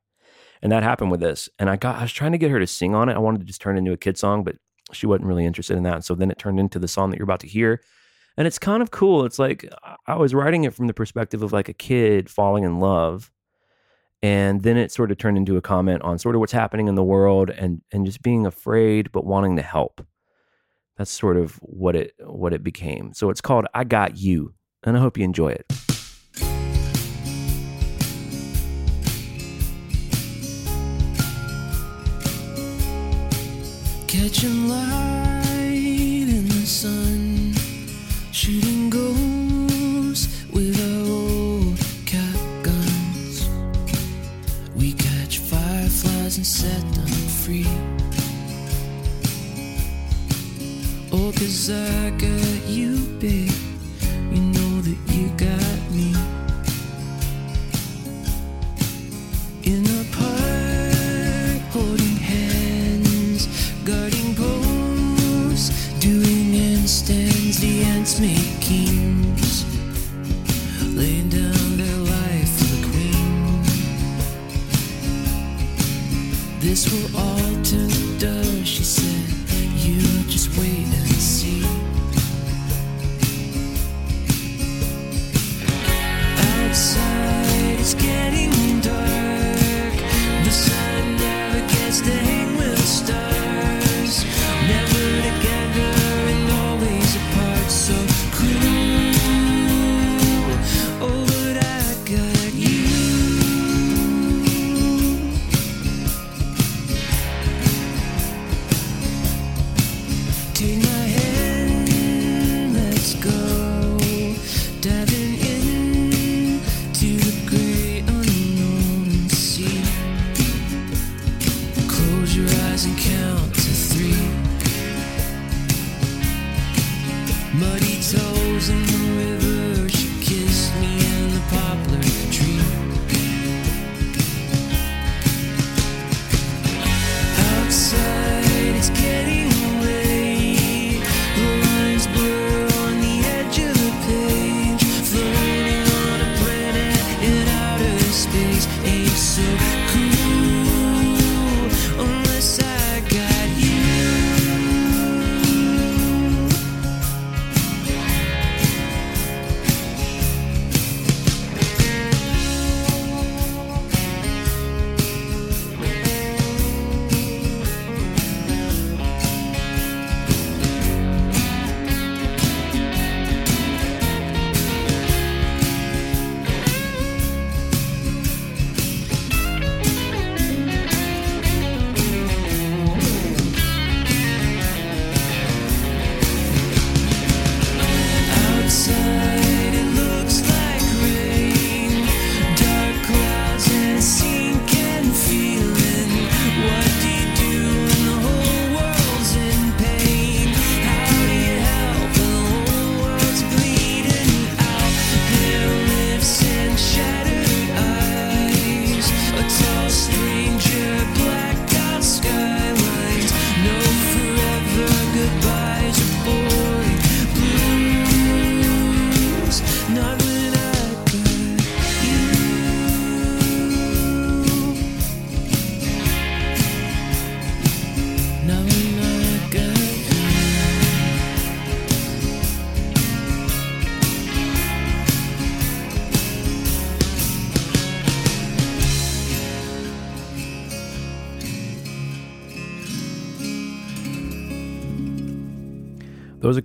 And 0.64 0.72
that 0.72 0.82
happened 0.82 1.12
with 1.12 1.20
this. 1.20 1.48
And 1.60 1.70
I 1.70 1.76
got, 1.76 1.98
I 1.98 2.02
was 2.02 2.12
trying 2.12 2.32
to 2.32 2.40
get 2.40 2.50
her 2.50 2.60
to 2.60 2.66
sing 2.66 2.96
on 2.96 3.10
it. 3.10 3.14
I 3.14 3.20
wanted 3.20 3.42
to 3.42 3.46
just 3.46 3.62
turn 3.62 3.76
it 3.76 3.78
into 3.78 3.92
a 3.92 3.98
kid 3.98 4.18
song, 4.18 4.44
but 4.44 4.56
she 4.92 5.06
wasn't 5.06 5.28
really 5.28 5.46
interested 5.46 5.78
in 5.78 5.84
that. 5.84 5.94
And 5.94 6.04
so 6.04 6.16
then 6.16 6.32
it 6.32 6.40
turned 6.40 6.60
into 6.60 6.80
the 6.80 6.88
song 6.88 7.12
that 7.12 7.18
you're 7.18 7.26
about 7.26 7.42
to 7.42 7.48
hear. 7.48 7.80
And 8.38 8.48
it's 8.48 8.58
kind 8.58 8.82
of 8.82 8.90
cool. 8.90 9.24
It's 9.24 9.38
like 9.38 9.72
I 10.08 10.16
was 10.16 10.34
writing 10.34 10.64
it 10.64 10.74
from 10.74 10.88
the 10.88 10.94
perspective 10.96 11.44
of 11.44 11.54
like 11.54 11.70
a 11.70 11.74
kid 11.74 12.28
falling 12.28 12.64
in 12.64 12.80
love. 12.80 13.30
And 14.24 14.64
then 14.64 14.78
it 14.78 14.92
sort 14.92 15.12
of 15.12 15.20
turned 15.20 15.38
into 15.38 15.58
a 15.58 15.62
comment 15.62 16.02
on 16.02 16.18
sort 16.18 16.34
of 16.34 16.40
what's 16.40 16.54
happening 16.54 16.88
in 16.88 16.96
the 16.96 17.04
world 17.04 17.52
and 17.52 17.84
and 17.92 18.08
just 18.08 18.24
being 18.24 18.48
afraid 18.48 19.12
but 19.12 19.28
wanting 19.28 19.58
to 19.58 19.62
help. 19.62 20.04
That's 21.00 21.12
sort 21.12 21.38
of 21.38 21.56
what 21.62 21.96
it 21.96 22.14
what 22.20 22.52
it 22.54 22.62
became. 22.62 23.14
So 23.14 23.30
it's 23.30 23.40
called 23.40 23.66
I 23.74 23.86
Got 23.86 24.18
You. 24.18 24.54
And 24.84 24.98
I 24.98 25.00
hope 25.00 25.18
you 25.18 25.24
enjoy 25.24 25.48
it. 25.48 25.66
Catching 34.08 34.68
light 34.68 36.28
in 36.28 36.46
the 36.50 36.66
sun, 36.66 37.54
shooting 38.34 38.90
ghosts 38.90 40.46
with 40.52 40.78
our 40.82 41.12
old 41.14 41.78
cap 42.06 42.36
guns. 42.62 43.48
We 44.76 44.92
catch 44.92 45.38
fireflies 45.38 46.36
and 46.36 46.46
set 46.46 46.82
them 46.94 47.08
free. 47.08 47.89
Oh, 51.12 51.32
cause 51.36 51.72
I 51.72 52.12
got 52.12 52.68
you, 52.68 52.98
babe. 53.20 53.50
You 54.32 54.42
know 54.42 54.82
that 54.82 54.98
you 55.14 55.28
got 55.38 55.79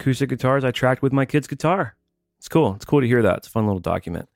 acoustic 0.04 0.28
guitars 0.28 0.64
I 0.64 0.70
tracked 0.70 1.00
with 1.00 1.14
my 1.14 1.24
kid's 1.24 1.46
guitar. 1.46 1.96
It's 2.38 2.48
cool. 2.48 2.74
It's 2.74 2.84
cool 2.84 3.00
to 3.00 3.06
hear 3.06 3.22
that. 3.22 3.38
It's 3.38 3.48
a 3.48 3.50
fun 3.50 3.66
little 3.66 3.80
document. 3.80 4.28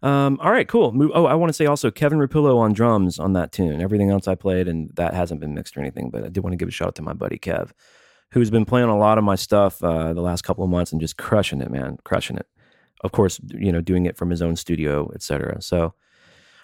Um, 0.00 0.38
all 0.40 0.52
right, 0.52 0.68
cool. 0.68 0.92
Move, 0.92 1.10
oh, 1.12 1.26
I 1.26 1.34
want 1.34 1.48
to 1.48 1.52
say 1.52 1.66
also 1.66 1.90
Kevin 1.90 2.20
Rapillo 2.20 2.56
on 2.58 2.72
drums 2.72 3.18
on 3.18 3.32
that 3.32 3.50
tune. 3.50 3.82
Everything 3.82 4.10
else 4.10 4.28
I 4.28 4.36
played, 4.36 4.68
and 4.68 4.90
that 4.94 5.14
hasn't 5.14 5.40
been 5.40 5.54
mixed 5.54 5.76
or 5.76 5.80
anything, 5.80 6.10
but 6.10 6.22
I 6.22 6.28
did 6.28 6.44
want 6.44 6.52
to 6.52 6.56
give 6.56 6.68
a 6.68 6.70
shout 6.70 6.88
out 6.88 6.94
to 6.96 7.02
my 7.02 7.14
buddy 7.14 7.36
Kev, 7.36 7.72
who's 8.30 8.48
been 8.48 8.64
playing 8.64 8.88
a 8.88 8.96
lot 8.96 9.18
of 9.18 9.24
my 9.24 9.34
stuff 9.34 9.82
uh, 9.82 10.12
the 10.12 10.20
last 10.20 10.42
couple 10.42 10.62
of 10.62 10.70
months 10.70 10.92
and 10.92 11.00
just 11.00 11.16
crushing 11.16 11.60
it, 11.60 11.70
man, 11.72 11.98
crushing 12.04 12.36
it. 12.36 12.46
Of 13.00 13.10
course, 13.10 13.40
you 13.48 13.72
know, 13.72 13.80
doing 13.80 14.06
it 14.06 14.16
from 14.16 14.30
his 14.30 14.40
own 14.40 14.54
studio, 14.54 15.10
etc. 15.16 15.60
So, 15.62 15.94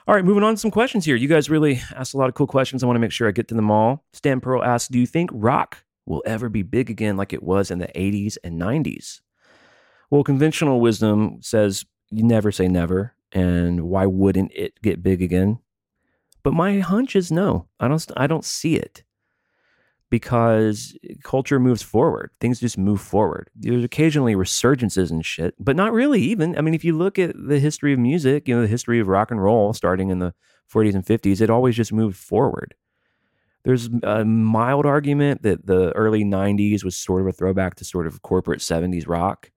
all 0.06 0.14
right, 0.14 0.24
moving 0.24 0.44
on 0.44 0.54
to 0.54 0.60
some 0.60 0.70
questions 0.70 1.04
here. 1.04 1.16
You 1.16 1.26
guys 1.26 1.50
really 1.50 1.80
asked 1.96 2.14
a 2.14 2.18
lot 2.18 2.28
of 2.28 2.36
cool 2.36 2.46
questions. 2.46 2.84
I 2.84 2.86
want 2.86 2.94
to 2.94 3.00
make 3.00 3.12
sure 3.12 3.26
I 3.26 3.32
get 3.32 3.48
to 3.48 3.54
them 3.56 3.72
all. 3.72 4.04
Stan 4.12 4.40
Pearl 4.40 4.62
asks, 4.62 4.88
"Do 4.88 5.00
you 5.00 5.06
think 5.06 5.30
rock 5.32 5.83
will 6.06 6.22
ever 6.26 6.48
be 6.48 6.62
big 6.62 6.90
again 6.90 7.16
like 7.16 7.32
it 7.32 7.42
was 7.42 7.70
in 7.70 7.78
the 7.78 7.88
80s 7.94 8.36
and 8.44 8.60
90s?" 8.60 9.20
Well, 10.10 10.22
conventional 10.24 10.80
wisdom 10.80 11.38
says 11.40 11.84
you 12.10 12.22
never 12.22 12.52
say 12.52 12.68
never, 12.68 13.14
and 13.32 13.82
why 13.82 14.06
wouldn't 14.06 14.52
it 14.54 14.80
get 14.82 15.02
big 15.02 15.22
again? 15.22 15.58
But 16.42 16.54
my 16.54 16.78
hunch 16.78 17.16
is 17.16 17.32
no. 17.32 17.68
I 17.80 17.88
don't 17.88 18.06
I 18.16 18.26
don't 18.26 18.44
see 18.44 18.76
it. 18.76 19.02
Because 20.10 20.96
culture 21.24 21.58
moves 21.58 21.82
forward. 21.82 22.30
Things 22.38 22.60
just 22.60 22.78
move 22.78 23.00
forward. 23.00 23.50
There's 23.56 23.82
occasionally 23.82 24.36
resurgences 24.36 25.10
and 25.10 25.26
shit, 25.26 25.54
but 25.58 25.74
not 25.74 25.92
really 25.92 26.20
even. 26.20 26.56
I 26.56 26.60
mean, 26.60 26.74
if 26.74 26.84
you 26.84 26.96
look 26.96 27.18
at 27.18 27.34
the 27.36 27.58
history 27.58 27.92
of 27.92 27.98
music, 27.98 28.46
you 28.46 28.54
know, 28.54 28.62
the 28.62 28.68
history 28.68 29.00
of 29.00 29.08
rock 29.08 29.32
and 29.32 29.42
roll 29.42 29.72
starting 29.72 30.10
in 30.10 30.20
the 30.20 30.34
40s 30.72 30.94
and 30.94 31.04
50s, 31.04 31.40
it 31.40 31.50
always 31.50 31.74
just 31.74 31.92
moved 31.92 32.16
forward. 32.16 32.76
There's 33.64 33.88
a 34.02 34.24
mild 34.24 34.84
argument 34.84 35.42
that 35.42 35.66
the 35.66 35.90
early 35.92 36.24
90s 36.24 36.84
was 36.84 36.96
sort 36.96 37.22
of 37.22 37.26
a 37.28 37.32
throwback 37.32 37.76
to 37.76 37.84
sort 37.84 38.06
of 38.06 38.22
corporate 38.22 38.60
70s 38.60 39.08
rock 39.08 39.50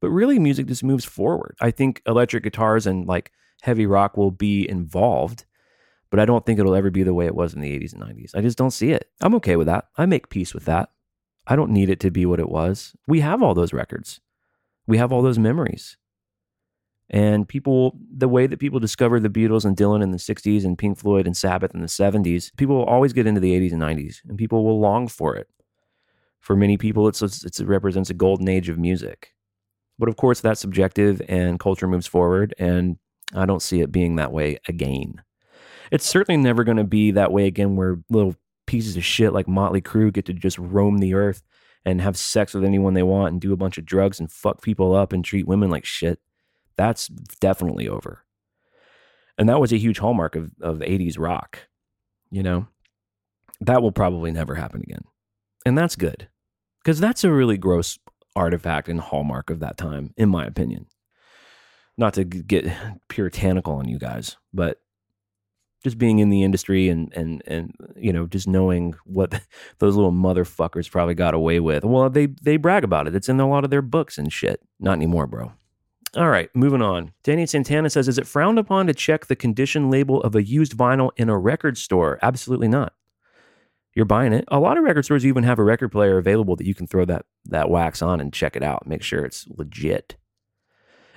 but 0.00 0.10
really 0.10 0.38
music 0.38 0.66
just 0.66 0.82
moves 0.82 1.04
forward. 1.04 1.56
I 1.60 1.70
think 1.70 2.02
electric 2.06 2.42
guitars 2.42 2.86
and 2.86 3.06
like 3.06 3.32
heavy 3.62 3.86
rock 3.86 4.16
will 4.16 4.30
be 4.30 4.68
involved, 4.68 5.44
but 6.10 6.18
I 6.18 6.24
don't 6.24 6.44
think 6.44 6.58
it'll 6.58 6.74
ever 6.74 6.90
be 6.90 7.02
the 7.02 7.14
way 7.14 7.26
it 7.26 7.34
was 7.34 7.54
in 7.54 7.60
the 7.60 7.78
80s 7.78 7.92
and 7.92 8.02
90s. 8.02 8.34
I 8.34 8.40
just 8.40 8.58
don't 8.58 8.70
see 8.70 8.92
it. 8.92 9.10
I'm 9.20 9.34
okay 9.36 9.56
with 9.56 9.66
that. 9.66 9.86
I 9.96 10.06
make 10.06 10.30
peace 10.30 10.54
with 10.54 10.64
that. 10.64 10.90
I 11.46 11.56
don't 11.56 11.70
need 11.70 11.90
it 11.90 12.00
to 12.00 12.10
be 12.10 12.26
what 12.26 12.40
it 12.40 12.48
was. 12.48 12.94
We 13.06 13.20
have 13.20 13.42
all 13.42 13.54
those 13.54 13.72
records. 13.72 14.20
We 14.86 14.98
have 14.98 15.12
all 15.12 15.22
those 15.22 15.38
memories. 15.38 15.96
And 17.10 17.48
people, 17.48 17.98
the 18.16 18.28
way 18.28 18.46
that 18.46 18.60
people 18.60 18.78
discovered 18.78 19.24
the 19.24 19.28
Beatles 19.28 19.64
and 19.64 19.76
Dylan 19.76 20.02
in 20.02 20.12
the 20.12 20.16
60s 20.16 20.64
and 20.64 20.78
Pink 20.78 20.96
Floyd 20.96 21.26
and 21.26 21.36
Sabbath 21.36 21.74
in 21.74 21.80
the 21.80 21.88
70s, 21.88 22.56
people 22.56 22.76
will 22.76 22.84
always 22.84 23.12
get 23.12 23.26
into 23.26 23.40
the 23.40 23.52
80s 23.52 23.72
and 23.72 23.82
90s 23.82 24.18
and 24.28 24.38
people 24.38 24.64
will 24.64 24.78
long 24.78 25.08
for 25.08 25.34
it. 25.34 25.48
For 26.38 26.54
many 26.54 26.76
people, 26.76 27.08
it's, 27.08 27.20
it's, 27.20 27.58
it 27.58 27.66
represents 27.66 28.10
a 28.10 28.14
golden 28.14 28.48
age 28.48 28.68
of 28.68 28.78
music. 28.78 29.34
But 29.98 30.08
of 30.08 30.16
course, 30.16 30.40
that's 30.40 30.60
subjective 30.60 31.20
and 31.28 31.58
culture 31.58 31.88
moves 31.88 32.06
forward. 32.06 32.54
And 32.58 32.96
I 33.34 33.44
don't 33.44 33.60
see 33.60 33.80
it 33.80 33.92
being 33.92 34.16
that 34.16 34.32
way 34.32 34.58
again. 34.68 35.22
It's 35.90 36.06
certainly 36.06 36.40
never 36.40 36.62
going 36.62 36.76
to 36.76 36.84
be 36.84 37.10
that 37.10 37.32
way 37.32 37.46
again 37.46 37.74
where 37.74 37.98
little 38.08 38.36
pieces 38.66 38.96
of 38.96 39.04
shit 39.04 39.32
like 39.32 39.48
Motley 39.48 39.82
Crue 39.82 40.12
get 40.12 40.26
to 40.26 40.32
just 40.32 40.58
roam 40.58 40.98
the 40.98 41.14
earth 41.14 41.42
and 41.84 42.00
have 42.00 42.16
sex 42.16 42.54
with 42.54 42.64
anyone 42.64 42.94
they 42.94 43.02
want 43.02 43.32
and 43.32 43.40
do 43.40 43.52
a 43.52 43.56
bunch 43.56 43.78
of 43.78 43.84
drugs 43.84 44.20
and 44.20 44.30
fuck 44.30 44.62
people 44.62 44.94
up 44.94 45.12
and 45.12 45.24
treat 45.24 45.48
women 45.48 45.70
like 45.70 45.84
shit. 45.84 46.20
That's 46.80 47.08
definitely 47.08 47.90
over. 47.90 48.24
And 49.36 49.50
that 49.50 49.60
was 49.60 49.70
a 49.70 49.76
huge 49.76 49.98
hallmark 49.98 50.34
of, 50.34 50.50
of 50.62 50.78
80s 50.78 51.18
rock, 51.18 51.68
you 52.30 52.42
know? 52.42 52.68
That 53.60 53.82
will 53.82 53.92
probably 53.92 54.32
never 54.32 54.54
happen 54.54 54.80
again. 54.80 55.04
And 55.66 55.76
that's 55.76 55.94
good 55.94 56.30
because 56.82 56.98
that's 56.98 57.22
a 57.22 57.30
really 57.30 57.58
gross 57.58 57.98
artifact 58.34 58.88
and 58.88 58.98
hallmark 58.98 59.50
of 59.50 59.60
that 59.60 59.76
time, 59.76 60.14
in 60.16 60.30
my 60.30 60.46
opinion. 60.46 60.86
Not 61.98 62.14
to 62.14 62.24
get 62.24 62.66
puritanical 63.08 63.74
on 63.74 63.86
you 63.86 63.98
guys, 63.98 64.38
but 64.54 64.80
just 65.84 65.98
being 65.98 66.18
in 66.18 66.30
the 66.30 66.42
industry 66.42 66.88
and 66.88 67.12
and 67.12 67.42
and 67.46 67.74
you 67.94 68.10
know 68.10 68.26
just 68.26 68.48
knowing 68.48 68.94
what 69.04 69.32
those 69.80 69.96
little 69.96 70.12
motherfuckers 70.12 70.90
probably 70.90 71.14
got 71.14 71.34
away 71.34 71.60
with. 71.60 71.84
Well, 71.84 72.08
they 72.08 72.28
they 72.40 72.56
brag 72.56 72.84
about 72.84 73.06
it. 73.06 73.14
It's 73.14 73.28
in 73.28 73.38
a 73.38 73.46
lot 73.46 73.64
of 73.64 73.70
their 73.70 73.82
books 73.82 74.16
and 74.16 74.32
shit. 74.32 74.62
Not 74.78 74.94
anymore, 74.94 75.26
bro. 75.26 75.52
All 76.16 76.28
right, 76.28 76.50
moving 76.54 76.82
on. 76.82 77.12
Danny 77.22 77.46
Santana 77.46 77.88
says, 77.88 78.08
"Is 78.08 78.18
it 78.18 78.26
frowned 78.26 78.58
upon 78.58 78.88
to 78.88 78.94
check 78.94 79.26
the 79.26 79.36
condition 79.36 79.90
label 79.90 80.20
of 80.22 80.34
a 80.34 80.42
used 80.42 80.76
vinyl 80.76 81.10
in 81.16 81.28
a 81.28 81.38
record 81.38 81.78
store?" 81.78 82.18
Absolutely 82.20 82.66
not. 82.66 82.94
You're 83.94 84.04
buying 84.06 84.32
it. 84.32 84.44
A 84.48 84.58
lot 84.58 84.76
of 84.78 84.84
record 84.84 85.04
stores 85.04 85.26
even 85.26 85.44
have 85.44 85.58
a 85.58 85.64
record 85.64 85.90
player 85.90 86.18
available 86.18 86.56
that 86.56 86.66
you 86.66 86.74
can 86.74 86.86
throw 86.86 87.04
that 87.04 87.26
that 87.46 87.70
wax 87.70 88.02
on 88.02 88.20
and 88.20 88.32
check 88.32 88.56
it 88.56 88.62
out. 88.62 88.86
Make 88.86 89.02
sure 89.02 89.24
it's 89.24 89.46
legit. 89.48 90.16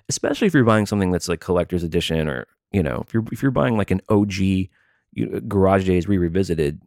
Especially 0.10 0.48
if 0.48 0.54
you're 0.54 0.64
buying 0.64 0.86
something 0.86 1.12
that's 1.12 1.30
like 1.30 1.40
collector's 1.40 1.84
edition, 1.84 2.28
or 2.28 2.46
you 2.72 2.84
know, 2.84 3.04
if 3.08 3.14
you're 3.14 3.24
if 3.32 3.42
you're 3.42 3.52
buying 3.52 3.78
like 3.78 3.92
an 3.92 4.02
OG 4.10 4.34
you 4.36 5.42
Garage 5.48 5.86
Days 5.86 6.08
re 6.08 6.18
revisited, 6.18 6.82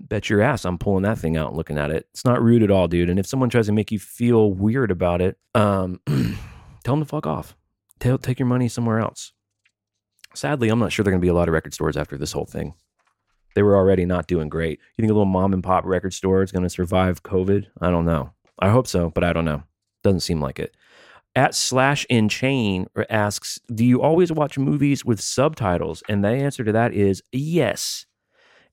bet 0.00 0.30
your 0.30 0.40
ass 0.42 0.64
I'm 0.64 0.78
pulling 0.78 1.02
that 1.02 1.18
thing 1.18 1.36
out 1.36 1.48
and 1.48 1.56
looking 1.56 1.78
at 1.78 1.90
it. 1.90 2.06
It's 2.12 2.24
not 2.24 2.42
rude 2.42 2.62
at 2.62 2.70
all, 2.70 2.88
dude. 2.88 3.10
And 3.10 3.18
if 3.18 3.26
someone 3.26 3.50
tries 3.50 3.66
to 3.66 3.72
make 3.72 3.92
you 3.92 3.98
feel 3.98 4.52
weird 4.52 4.90
about 4.90 5.20
it, 5.20 5.38
um, 5.54 6.00
tell 6.84 6.94
them 6.94 7.02
to 7.02 7.08
fuck 7.08 7.26
off. 7.26 7.56
Tell, 7.98 8.18
take 8.18 8.38
your 8.38 8.46
money 8.46 8.68
somewhere 8.68 9.00
else. 9.00 9.32
Sadly, 10.34 10.68
I'm 10.68 10.78
not 10.78 10.92
sure 10.92 11.04
there 11.04 11.10
are 11.10 11.14
going 11.14 11.20
to 11.20 11.24
be 11.24 11.30
a 11.30 11.34
lot 11.34 11.48
of 11.48 11.54
record 11.54 11.74
stores 11.74 11.96
after 11.96 12.16
this 12.16 12.32
whole 12.32 12.46
thing. 12.46 12.74
They 13.54 13.62
were 13.62 13.76
already 13.76 14.04
not 14.04 14.26
doing 14.26 14.48
great. 14.48 14.80
You 14.96 15.02
think 15.02 15.10
a 15.10 15.14
little 15.14 15.24
mom 15.26 15.52
and 15.52 15.62
pop 15.62 15.84
record 15.84 16.12
store 16.12 16.42
is 16.42 16.52
going 16.52 16.64
to 16.64 16.70
survive 16.70 17.22
COVID? 17.22 17.66
I 17.80 17.90
don't 17.90 18.04
know. 18.04 18.32
I 18.58 18.70
hope 18.70 18.86
so, 18.86 19.10
but 19.10 19.24
I 19.24 19.32
don't 19.32 19.44
know. 19.44 19.62
Doesn't 20.02 20.20
seem 20.20 20.40
like 20.40 20.58
it. 20.58 20.76
At 21.36 21.54
slash 21.54 22.06
in 22.08 22.28
chain 22.28 22.86
asks, 23.10 23.58
Do 23.72 23.84
you 23.84 24.02
always 24.02 24.30
watch 24.30 24.58
movies 24.58 25.04
with 25.04 25.20
subtitles? 25.20 26.02
And 26.08 26.24
the 26.24 26.28
answer 26.28 26.64
to 26.64 26.72
that 26.72 26.92
is 26.92 27.22
yes. 27.32 28.06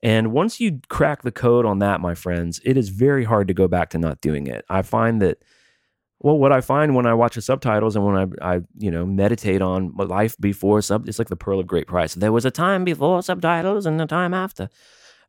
And 0.04 0.32
once 0.32 0.60
you 0.60 0.80
crack 0.90 1.22
the 1.22 1.32
code 1.32 1.66
on 1.66 1.80
that, 1.80 2.02
my 2.02 2.16
friends, 2.16 2.60
it 2.66 2.76
is 2.76 2.90
very 2.90 3.24
hard 3.24 3.48
to 3.48 3.54
go 3.54 3.68
back 3.68 3.90
to 3.92 4.00
not 4.00 4.22
doing 4.22 4.48
it. 4.48 4.66
I 4.68 4.82
find 4.82 5.22
that, 5.22 5.44
well, 6.24 6.38
what 6.38 6.52
I 6.52 6.62
find 6.62 6.96
when 6.96 7.08
I 7.08 7.16
watch 7.16 7.34
the 7.34 7.42
subtitles 7.42 7.96
and 7.96 8.06
when 8.06 8.16
I, 8.16 8.56
I 8.56 8.62
you 8.78 8.92
know, 8.92 9.06
meditate 9.06 9.62
on 9.62 9.92
life 9.96 10.38
before 10.40 10.82
sub, 10.84 11.10
it's 11.10 11.18
like 11.18 11.30
the 11.30 11.36
pearl 11.36 11.60
of 11.60 11.66
great 11.66 11.88
price. 11.88 12.14
There 12.14 12.32
was 12.32 12.46
a 12.46 12.52
time 12.52 12.84
before 12.84 13.24
subtitles 13.24 13.88
and 13.88 14.00
a 14.00 14.06
time 14.06 14.34
after. 14.34 14.70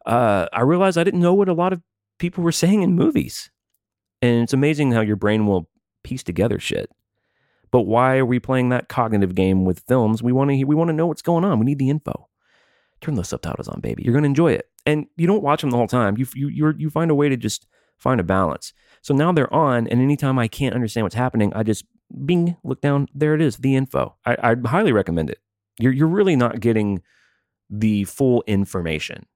Uh, 0.05 0.49
I 0.53 0.61
realized 0.61 0.99
I 0.99 1.05
didn't 1.05 1.21
know 1.21 1.33
what 1.33 1.49
a 1.49 1.55
lot 1.55 1.73
of 1.73 1.81
people 2.19 2.45
were 2.45 2.53
saying 2.53 2.83
in 2.83 2.95
movies. 2.95 3.51
And 4.21 4.43
it's 4.43 4.53
amazing 4.53 4.93
how 4.93 5.01
your 5.01 5.17
brain 5.17 5.47
will 5.47 5.71
piece 6.05 6.23
together 6.23 6.59
shit. 6.59 6.91
But 7.71 7.83
why 7.83 8.19
are 8.19 8.27
we 8.27 8.39
playing 8.39 8.69
that 8.69 8.91
cognitive 8.91 9.35
game 9.35 9.65
with 9.65 9.85
films? 9.89 10.23
We 10.23 10.33
want 10.33 10.51
to 10.51 10.65
we 10.65 10.75
want 10.75 10.89
to 10.89 10.95
know 10.95 11.07
what's 11.07 11.23
going 11.23 11.45
on. 11.45 11.59
We 11.59 11.65
need 11.65 11.79
the 11.79 11.89
info. 11.89 12.29
Turn 13.01 13.15
those 13.15 13.31
subtitles 13.31 13.67
on, 13.67 13.81
baby. 13.81 14.03
You're 14.05 14.13
going 14.13 14.25
to 14.25 14.29
enjoy 14.29 14.53
it. 14.53 14.69
And 14.85 15.07
you 15.17 15.27
don't 15.27 15.43
watch 15.43 15.63
them 15.63 15.71
the 15.71 15.79
whole 15.79 15.89
time. 15.89 16.19
You 16.19 16.27
you 16.35 16.49
you 16.49 16.75
you 16.77 16.91
find 16.91 17.11
a 17.11 17.15
way 17.15 17.31
to 17.31 17.37
just 17.37 17.67
find 17.97 18.21
a 18.21 18.25
balance. 18.25 18.75
So 19.03 19.15
now 19.15 19.33
they're 19.33 19.53
on, 19.53 19.87
and 19.89 20.01
anytime 20.01 20.39
I 20.39 20.49
can't 20.49 20.75
understand 20.75 21.05
what's 21.05 21.15
happening, 21.15 21.53
I 21.55 21.65
just 21.65 21.85
bing, 22.25 22.57
look 22.63 22.81
down. 22.81 23.09
There 23.15 23.35
it 23.35 23.43
is, 23.43 23.57
the 23.59 23.77
info. 23.77 24.17
I, 24.25 24.37
I 24.43 24.69
highly 24.69 24.93
recommend 24.93 25.29
it. 25.29 25.39
You're 25.79 25.93
you're 25.93 26.07
really 26.07 26.37
not 26.37 26.61
getting 26.61 27.03
the 27.69 28.05
full 28.05 28.45
information 28.47 29.27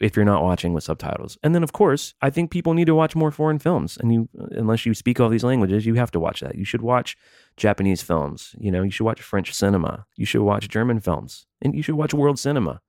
if 0.00 0.16
you're 0.16 0.24
not 0.24 0.42
watching 0.42 0.72
with 0.72 0.82
subtitles. 0.82 1.38
And 1.42 1.54
then 1.54 1.62
of 1.62 1.72
course, 1.72 2.14
I 2.20 2.30
think 2.30 2.50
people 2.50 2.74
need 2.74 2.86
to 2.86 2.94
watch 2.94 3.14
more 3.14 3.30
foreign 3.30 3.58
films. 3.58 3.96
And 3.96 4.12
you 4.12 4.28
unless 4.52 4.84
you 4.84 4.94
speak 4.94 5.20
all 5.20 5.28
these 5.28 5.44
languages, 5.44 5.86
you 5.86 5.94
have 5.94 6.10
to 6.12 6.20
watch 6.20 6.40
that. 6.40 6.56
You 6.56 6.64
should 6.64 6.82
watch 6.82 7.16
Japanese 7.56 8.02
films, 8.02 8.54
you 8.58 8.70
know, 8.70 8.82
you 8.82 8.90
should 8.90 9.04
watch 9.04 9.20
French 9.22 9.52
cinema. 9.54 10.06
You 10.16 10.26
should 10.26 10.42
watch 10.42 10.68
German 10.68 11.00
films. 11.00 11.46
And 11.62 11.74
you 11.74 11.82
should 11.82 11.94
watch 11.94 12.14
world 12.14 12.38
cinema. 12.38 12.80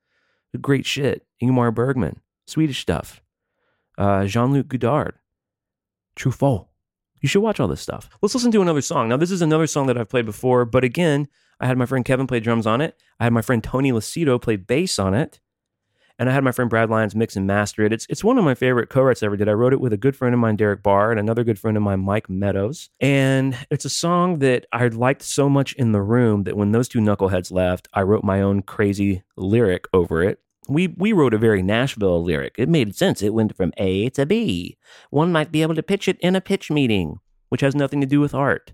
Great 0.60 0.86
shit. 0.86 1.26
Ingmar 1.42 1.74
Bergman, 1.74 2.22
Swedish 2.48 2.82
stuff. 2.82 3.22
Uh, 3.98 4.26
Jean-Luc 4.26 4.68
Godard, 4.68 5.16
Truffaut. 6.22 6.68
You 7.22 7.30
should 7.30 7.42
watch 7.42 7.60
all 7.60 7.68
this 7.68 7.82
stuff. 7.82 8.10
Let's 8.22 8.34
listen 8.34 8.52
to 8.52 8.62
another 8.62 8.82
song. 8.82 9.10
Now, 9.10 9.18
this 9.18 9.32
is 9.32 9.42
another 9.42 9.68
song 9.68 9.88
that 9.88 9.98
I've 9.98 10.10
played 10.10 10.26
before, 10.26 10.66
but 10.66 10.84
again, 10.84 11.28
I 11.60 11.68
had 11.68 11.78
my 11.78 11.86
friend 11.86 12.04
Kevin 12.04 12.28
play 12.28 12.40
drums 12.40 12.66
on 12.66 12.82
it. 12.82 13.00
I 13.20 13.26
had 13.26 13.34
my 13.34 13.42
friend 13.42 13.64
Tony 13.64 13.92
Lucido 13.92 14.42
play 14.42 14.56
bass 14.56 14.98
on 14.98 15.14
it 15.14 15.40
and 16.22 16.30
I 16.30 16.34
had 16.34 16.44
my 16.44 16.52
friend 16.52 16.70
Brad 16.70 16.92
Lyons 16.92 17.16
mix 17.16 17.36
and 17.36 17.48
master 17.48 17.84
it. 17.84 17.92
It's 17.92 18.06
it's 18.08 18.24
one 18.24 18.38
of 18.38 18.44
my 18.44 18.54
favorite 18.54 18.90
co-writes 18.90 19.24
I 19.24 19.26
ever 19.26 19.36
did. 19.38 19.50
I 19.50 19.54
wrote 19.54 19.74
it 19.74 19.82
with 19.82 19.92
a 19.92 19.98
good 19.98 20.16
friend 20.16 20.36
of 20.36 20.40
mine, 20.40 20.56
Derek 20.56 20.84
Bahr, 20.84 21.10
and 21.10 21.20
another 21.20 21.44
good 21.44 21.58
friend 21.58 21.76
of 21.76 21.82
mine, 21.82 22.02
Mike 22.02 22.30
Meadows. 22.30 22.92
And 23.00 23.58
it's 23.72 23.86
a 23.86 23.90
song 23.90 24.38
that 24.38 24.68
I 24.72 24.88
liked 24.88 25.24
so 25.24 25.50
much 25.50 25.74
in 25.74 25.94
the 25.94 26.02
room 26.02 26.44
that 26.44 26.56
when 26.56 26.74
those 26.74 26.88
two 26.88 27.00
knuckleheads 27.00 27.52
left, 27.52 27.88
I 27.92 28.04
wrote 28.04 28.24
my 28.24 28.40
own 28.40 28.62
crazy 28.62 29.24
lyric 29.36 29.86
over 29.94 30.22
it. 30.22 30.40
We 30.68 30.88
we 30.88 31.12
wrote 31.12 31.34
a 31.34 31.40
very 31.40 31.62
Nashville 31.62 32.24
lyric. 32.24 32.56
It 32.58 32.70
made 32.70 32.96
sense. 32.96 33.22
It 33.22 33.34
went 33.34 33.56
from 33.56 33.74
A 33.78 34.10
to 34.12 34.26
B. 34.26 34.78
One 35.10 35.32
might 35.32 35.52
be 35.52 35.62
able 35.62 35.76
to 35.76 35.84
pitch 35.84 36.08
it 36.08 36.20
in 36.20 36.36
a 36.36 36.42
pitch 36.42 36.70
meeting, 36.70 37.20
which 37.50 37.62
has 37.62 37.76
nothing 37.76 38.00
to 38.02 38.08
do 38.08 38.20
with 38.20 38.34
art. 38.34 38.74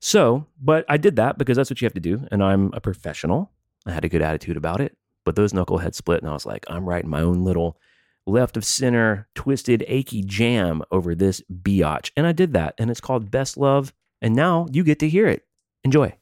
So, 0.00 0.46
but 0.60 0.84
I 0.88 0.96
did 0.96 1.16
that 1.16 1.38
because 1.38 1.56
that's 1.56 1.70
what 1.70 1.80
you 1.80 1.86
have 1.86 1.94
to 1.94 2.00
do, 2.00 2.26
and 2.30 2.42
I'm 2.42 2.72
a 2.72 2.80
professional. 2.80 3.52
I 3.86 3.92
had 3.92 4.04
a 4.04 4.08
good 4.08 4.22
attitude 4.22 4.56
about 4.56 4.80
it. 4.80 4.96
But 5.24 5.36
those 5.36 5.52
knuckleheads 5.52 5.94
split, 5.94 6.20
and 6.20 6.28
I 6.28 6.32
was 6.32 6.46
like, 6.46 6.64
I'm 6.68 6.88
writing 6.88 7.10
my 7.10 7.20
own 7.20 7.44
little 7.44 7.78
left 8.26 8.56
of 8.56 8.64
center, 8.64 9.28
twisted, 9.34 9.84
achy 9.86 10.22
jam 10.22 10.82
over 10.90 11.14
this 11.14 11.42
biatch. 11.52 12.10
And 12.16 12.26
I 12.26 12.32
did 12.32 12.52
that, 12.54 12.74
and 12.78 12.90
it's 12.90 13.00
called 13.00 13.30
Best 13.30 13.56
Love. 13.56 13.92
And 14.20 14.34
now 14.34 14.66
you 14.72 14.84
get 14.84 14.98
to 15.00 15.08
hear 15.08 15.28
it. 15.28 15.46
Enjoy. 15.84 16.16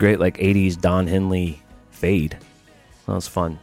Great 0.00 0.18
like 0.18 0.38
'80s 0.38 0.80
Don 0.80 1.06
Henley 1.06 1.62
fade. 1.90 2.36
That 3.06 3.14
was 3.14 3.28
fun. 3.28 3.58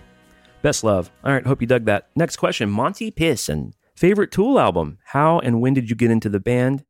Best 0.62 0.84
love. 0.84 1.12
All 1.24 1.34
right, 1.34 1.46
hope 1.46 1.60
you 1.60 1.68
dug 1.68 1.86
that. 1.86 2.08
Next 2.16 2.38
question: 2.38 2.70
Monty 2.70 3.12
Pisson, 3.12 3.74
favorite 3.96 4.32
Tool 4.32 4.60
album? 4.60 5.00
How 5.04 5.40
and 5.40 5.60
when 5.60 5.74
did 5.74 5.90
you 5.90 5.96
get 5.96 6.12
into 6.12 6.30
the 6.30 6.40
band? 6.40 6.86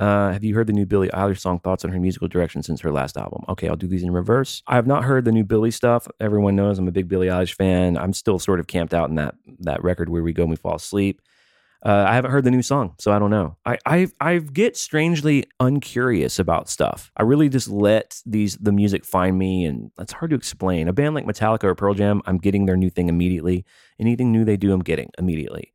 Uh, 0.00 0.32
have 0.32 0.44
you 0.44 0.54
heard 0.54 0.68
the 0.68 0.72
new 0.72 0.86
Billie 0.86 1.08
Eilish 1.08 1.40
song? 1.40 1.58
Thoughts 1.58 1.84
on 1.84 1.90
her 1.90 1.98
musical 1.98 2.28
direction 2.28 2.62
since 2.62 2.80
her 2.80 2.92
last 2.92 3.16
album? 3.16 3.44
Okay, 3.48 3.68
I'll 3.68 3.76
do 3.76 3.88
these 3.88 4.04
in 4.04 4.12
reverse. 4.12 4.62
I 4.66 4.76
have 4.76 4.86
not 4.86 5.04
heard 5.04 5.24
the 5.24 5.32
new 5.32 5.44
Billie 5.44 5.72
stuff. 5.72 6.06
Everyone 6.20 6.54
knows 6.56 6.78
I'm 6.78 6.86
a 6.88 6.92
big 6.92 7.08
Billie 7.08 7.26
Eilish 7.26 7.54
fan. 7.54 7.98
I'm 7.98 8.12
still 8.12 8.38
sort 8.38 8.60
of 8.60 8.68
camped 8.68 8.94
out 8.94 9.08
in 9.10 9.16
that 9.16 9.34
that 9.60 9.82
record 9.82 10.08
where 10.08 10.22
we 10.22 10.32
go 10.32 10.44
and 10.44 10.50
we 10.50 10.56
fall 10.56 10.76
asleep. 10.76 11.20
Uh, 11.84 12.06
I 12.08 12.14
haven't 12.14 12.32
heard 12.32 12.42
the 12.42 12.50
new 12.50 12.62
song, 12.62 12.94
so 12.98 13.12
I 13.12 13.20
don't 13.20 13.30
know. 13.30 13.56
I, 13.64 13.78
I 13.86 14.08
I 14.20 14.38
get 14.38 14.76
strangely 14.76 15.44
uncurious 15.60 16.40
about 16.40 16.68
stuff. 16.68 17.12
I 17.16 17.22
really 17.22 17.48
just 17.48 17.68
let 17.68 18.20
these 18.26 18.56
the 18.56 18.72
music 18.72 19.04
find 19.04 19.38
me, 19.38 19.64
and 19.64 19.92
it's 19.98 20.12
hard 20.12 20.30
to 20.30 20.36
explain. 20.36 20.88
A 20.88 20.92
band 20.92 21.14
like 21.14 21.24
Metallica 21.24 21.64
or 21.64 21.76
Pearl 21.76 21.94
Jam, 21.94 22.20
I'm 22.26 22.38
getting 22.38 22.66
their 22.66 22.76
new 22.76 22.90
thing 22.90 23.08
immediately. 23.08 23.64
Anything 24.00 24.32
new 24.32 24.44
they 24.44 24.56
do, 24.56 24.72
I'm 24.72 24.82
getting 24.82 25.10
immediately. 25.18 25.72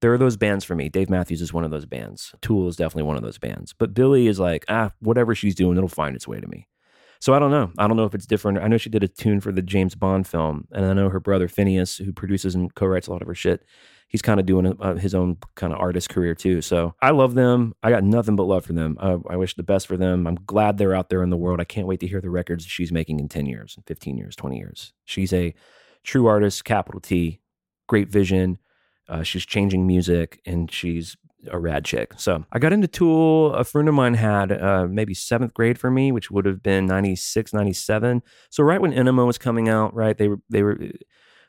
There 0.00 0.12
are 0.12 0.18
those 0.18 0.36
bands 0.36 0.64
for 0.64 0.76
me. 0.76 0.88
Dave 0.88 1.10
Matthews 1.10 1.42
is 1.42 1.52
one 1.52 1.64
of 1.64 1.70
those 1.72 1.86
bands. 1.86 2.34
Tool 2.40 2.68
is 2.68 2.76
definitely 2.76 3.04
one 3.04 3.16
of 3.16 3.22
those 3.22 3.38
bands. 3.38 3.72
But 3.72 3.94
Billie 3.94 4.26
is 4.28 4.38
like, 4.38 4.64
ah, 4.68 4.92
whatever 5.00 5.34
she's 5.34 5.54
doing, 5.54 5.76
it'll 5.76 5.88
find 5.88 6.14
its 6.14 6.26
way 6.26 6.40
to 6.40 6.46
me. 6.48 6.68
So 7.20 7.34
I 7.34 7.38
don't 7.38 7.52
know. 7.52 7.70
I 7.78 7.86
don't 7.86 7.96
know 7.96 8.04
if 8.04 8.14
it's 8.16 8.26
different. 8.26 8.58
I 8.58 8.66
know 8.66 8.78
she 8.78 8.90
did 8.90 9.04
a 9.04 9.08
tune 9.08 9.40
for 9.40 9.52
the 9.52 9.62
James 9.62 9.94
Bond 9.94 10.26
film, 10.26 10.66
and 10.72 10.84
I 10.84 10.92
know 10.92 11.08
her 11.08 11.20
brother 11.20 11.46
Finneas, 11.46 12.04
who 12.04 12.12
produces 12.12 12.56
and 12.56 12.74
co-writes 12.74 13.06
a 13.06 13.12
lot 13.12 13.22
of 13.22 13.28
her 13.28 13.34
shit, 13.34 13.64
he's 14.12 14.22
kind 14.22 14.38
of 14.38 14.46
doing 14.46 14.66
uh, 14.78 14.94
his 14.94 15.14
own 15.14 15.38
kind 15.56 15.72
of 15.72 15.80
artist 15.80 16.10
career 16.10 16.34
too. 16.34 16.60
So 16.60 16.94
I 17.00 17.10
love 17.10 17.34
them. 17.34 17.74
I 17.82 17.90
got 17.90 18.04
nothing 18.04 18.36
but 18.36 18.44
love 18.44 18.64
for 18.64 18.74
them. 18.74 18.96
I, 19.00 19.16
I 19.30 19.36
wish 19.36 19.56
the 19.56 19.62
best 19.62 19.86
for 19.86 19.96
them. 19.96 20.26
I'm 20.26 20.38
glad 20.46 20.76
they're 20.76 20.94
out 20.94 21.08
there 21.08 21.22
in 21.22 21.30
the 21.30 21.36
world. 21.36 21.60
I 21.60 21.64
can't 21.64 21.86
wait 21.86 22.00
to 22.00 22.06
hear 22.06 22.20
the 22.20 22.30
records 22.30 22.64
she's 22.64 22.92
making 22.92 23.18
in 23.18 23.28
10 23.28 23.46
years, 23.46 23.76
15 23.86 24.18
years, 24.18 24.36
20 24.36 24.58
years. 24.58 24.92
She's 25.06 25.32
a 25.32 25.54
true 26.04 26.26
artist, 26.26 26.64
capital 26.64 27.00
T, 27.00 27.40
great 27.88 28.08
vision. 28.08 28.58
Uh, 29.08 29.22
she's 29.22 29.46
changing 29.46 29.86
music 29.86 30.40
and 30.46 30.70
she's 30.70 31.16
a 31.50 31.58
rad 31.58 31.84
chick. 31.84 32.12
So 32.18 32.44
I 32.52 32.58
got 32.58 32.72
into 32.72 32.86
Tool. 32.86 33.54
A 33.54 33.64
friend 33.64 33.88
of 33.88 33.94
mine 33.94 34.14
had 34.14 34.52
uh, 34.52 34.86
maybe 34.88 35.14
seventh 35.14 35.54
grade 35.54 35.78
for 35.78 35.90
me, 35.90 36.12
which 36.12 36.30
would 36.30 36.44
have 36.44 36.62
been 36.62 36.86
96, 36.86 37.52
97. 37.52 38.22
So 38.50 38.62
right 38.62 38.80
when 38.80 38.92
Ænima 38.92 39.26
was 39.26 39.38
coming 39.38 39.68
out, 39.68 39.94
right, 39.94 40.16
they 40.16 40.28
were, 40.28 40.38
they 40.50 40.62
were, 40.62 40.78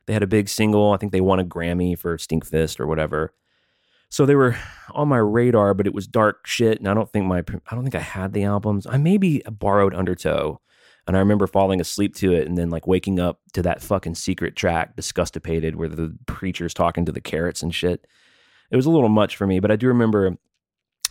they 0.05 0.13
had 0.13 0.23
a 0.23 0.27
big 0.27 0.49
single. 0.49 0.91
I 0.91 0.97
think 0.97 1.11
they 1.11 1.21
won 1.21 1.39
a 1.39 1.45
Grammy 1.45 1.97
for 1.97 2.17
Stinkfist 2.17 2.79
or 2.79 2.87
whatever. 2.87 3.33
So 4.09 4.25
they 4.25 4.35
were 4.35 4.55
on 4.91 5.07
my 5.07 5.17
radar, 5.17 5.73
but 5.73 5.87
it 5.87 5.93
was 5.93 6.05
dark 6.05 6.45
shit, 6.45 6.77
and 6.77 6.87
I 6.87 6.93
don't 6.93 7.11
think 7.11 7.25
my 7.25 7.39
I 7.39 7.73
don't 7.75 7.83
think 7.83 7.95
I 7.95 7.99
had 7.99 8.33
the 8.33 8.43
albums. 8.43 8.85
I 8.85 8.97
maybe 8.97 9.41
borrowed 9.49 9.95
Undertow, 9.95 10.61
and 11.07 11.15
I 11.17 11.19
remember 11.19 11.47
falling 11.47 11.81
asleep 11.81 12.13
to 12.17 12.31
it, 12.31 12.47
and 12.47 12.55
then 12.55 12.69
like 12.69 12.85
waking 12.85 13.19
up 13.19 13.39
to 13.53 13.63
that 13.63 13.81
fucking 13.81 14.15
secret 14.15 14.55
track, 14.55 14.95
Disgustipated, 14.95 15.75
where 15.75 15.89
the 15.89 16.15
preacher's 16.27 16.75
talking 16.75 17.05
to 17.05 17.11
the 17.11 17.21
carrots 17.21 17.63
and 17.63 17.73
shit. 17.73 18.05
It 18.69 18.75
was 18.75 18.85
a 18.85 18.91
little 18.91 19.09
much 19.09 19.35
for 19.35 19.47
me, 19.47 19.59
but 19.59 19.71
I 19.71 19.75
do 19.75 19.87
remember 19.87 20.37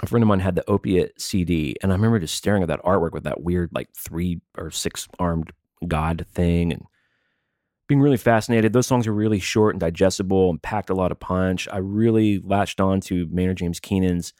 a 0.00 0.06
friend 0.06 0.22
of 0.22 0.28
mine 0.28 0.40
had 0.40 0.54
the 0.54 0.70
opiate 0.70 1.20
CD, 1.20 1.74
and 1.82 1.90
I 1.90 1.96
remember 1.96 2.20
just 2.20 2.36
staring 2.36 2.62
at 2.62 2.68
that 2.68 2.82
artwork 2.84 3.12
with 3.12 3.24
that 3.24 3.42
weird 3.42 3.70
like 3.72 3.88
three 3.96 4.40
or 4.56 4.70
six 4.70 5.08
armed 5.18 5.52
god 5.88 6.24
thing, 6.32 6.72
and 6.72 6.84
being 7.88 8.00
really 8.00 8.16
fascinated. 8.16 8.72
Those 8.72 8.86
songs 8.86 9.06
are 9.06 9.12
really 9.12 9.40
short 9.40 9.74
and 9.74 9.80
digestible 9.80 10.50
and 10.50 10.62
packed 10.62 10.90
a 10.90 10.94
lot 10.94 11.12
of 11.12 11.20
punch. 11.20 11.68
I 11.70 11.78
really 11.78 12.38
latched 12.38 12.80
on 12.80 13.00
to 13.02 13.26
Maynard 13.30 13.58
James 13.58 13.80
Keenan's 13.80 14.32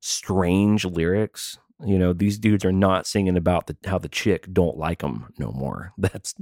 strange 0.00 0.84
lyrics. 0.84 1.58
You 1.84 1.98
know, 1.98 2.12
these 2.12 2.38
dudes 2.38 2.64
are 2.64 2.72
not 2.72 3.06
singing 3.06 3.36
about 3.36 3.66
the, 3.66 3.76
how 3.86 3.98
the 3.98 4.08
chick 4.08 4.46
don't 4.52 4.76
like 4.76 5.00
them 5.00 5.32
no 5.38 5.50
more. 5.50 5.92
That's 5.98 6.34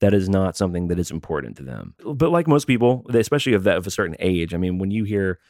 that 0.00 0.14
is 0.14 0.28
not 0.28 0.56
something 0.56 0.88
that 0.88 0.98
is 0.98 1.10
important 1.10 1.56
to 1.56 1.64
them. 1.64 1.94
But 2.04 2.30
like 2.30 2.46
most 2.46 2.66
people, 2.66 3.04
especially 3.12 3.54
of 3.54 3.64
that 3.64 3.76
of 3.76 3.86
a 3.86 3.90
certain 3.90 4.16
age, 4.20 4.54
I 4.54 4.56
mean, 4.56 4.78
when 4.78 4.92
you 4.92 5.04
hear 5.04 5.40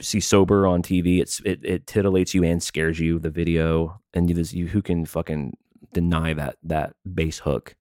see 0.00 0.20
sober 0.20 0.66
on 0.66 0.82
TV, 0.82 1.20
it's 1.20 1.40
it, 1.44 1.60
it 1.62 1.86
titillates 1.86 2.32
you 2.32 2.42
and 2.42 2.62
scares 2.62 2.98
you. 2.98 3.18
The 3.18 3.30
video 3.30 4.00
and 4.14 4.30
you, 4.30 4.42
you 4.50 4.68
who 4.68 4.80
can 4.80 5.04
fucking 5.04 5.56
deny 5.92 6.32
that 6.34 6.56
that 6.62 6.94
bass 7.14 7.40
hook. 7.40 7.76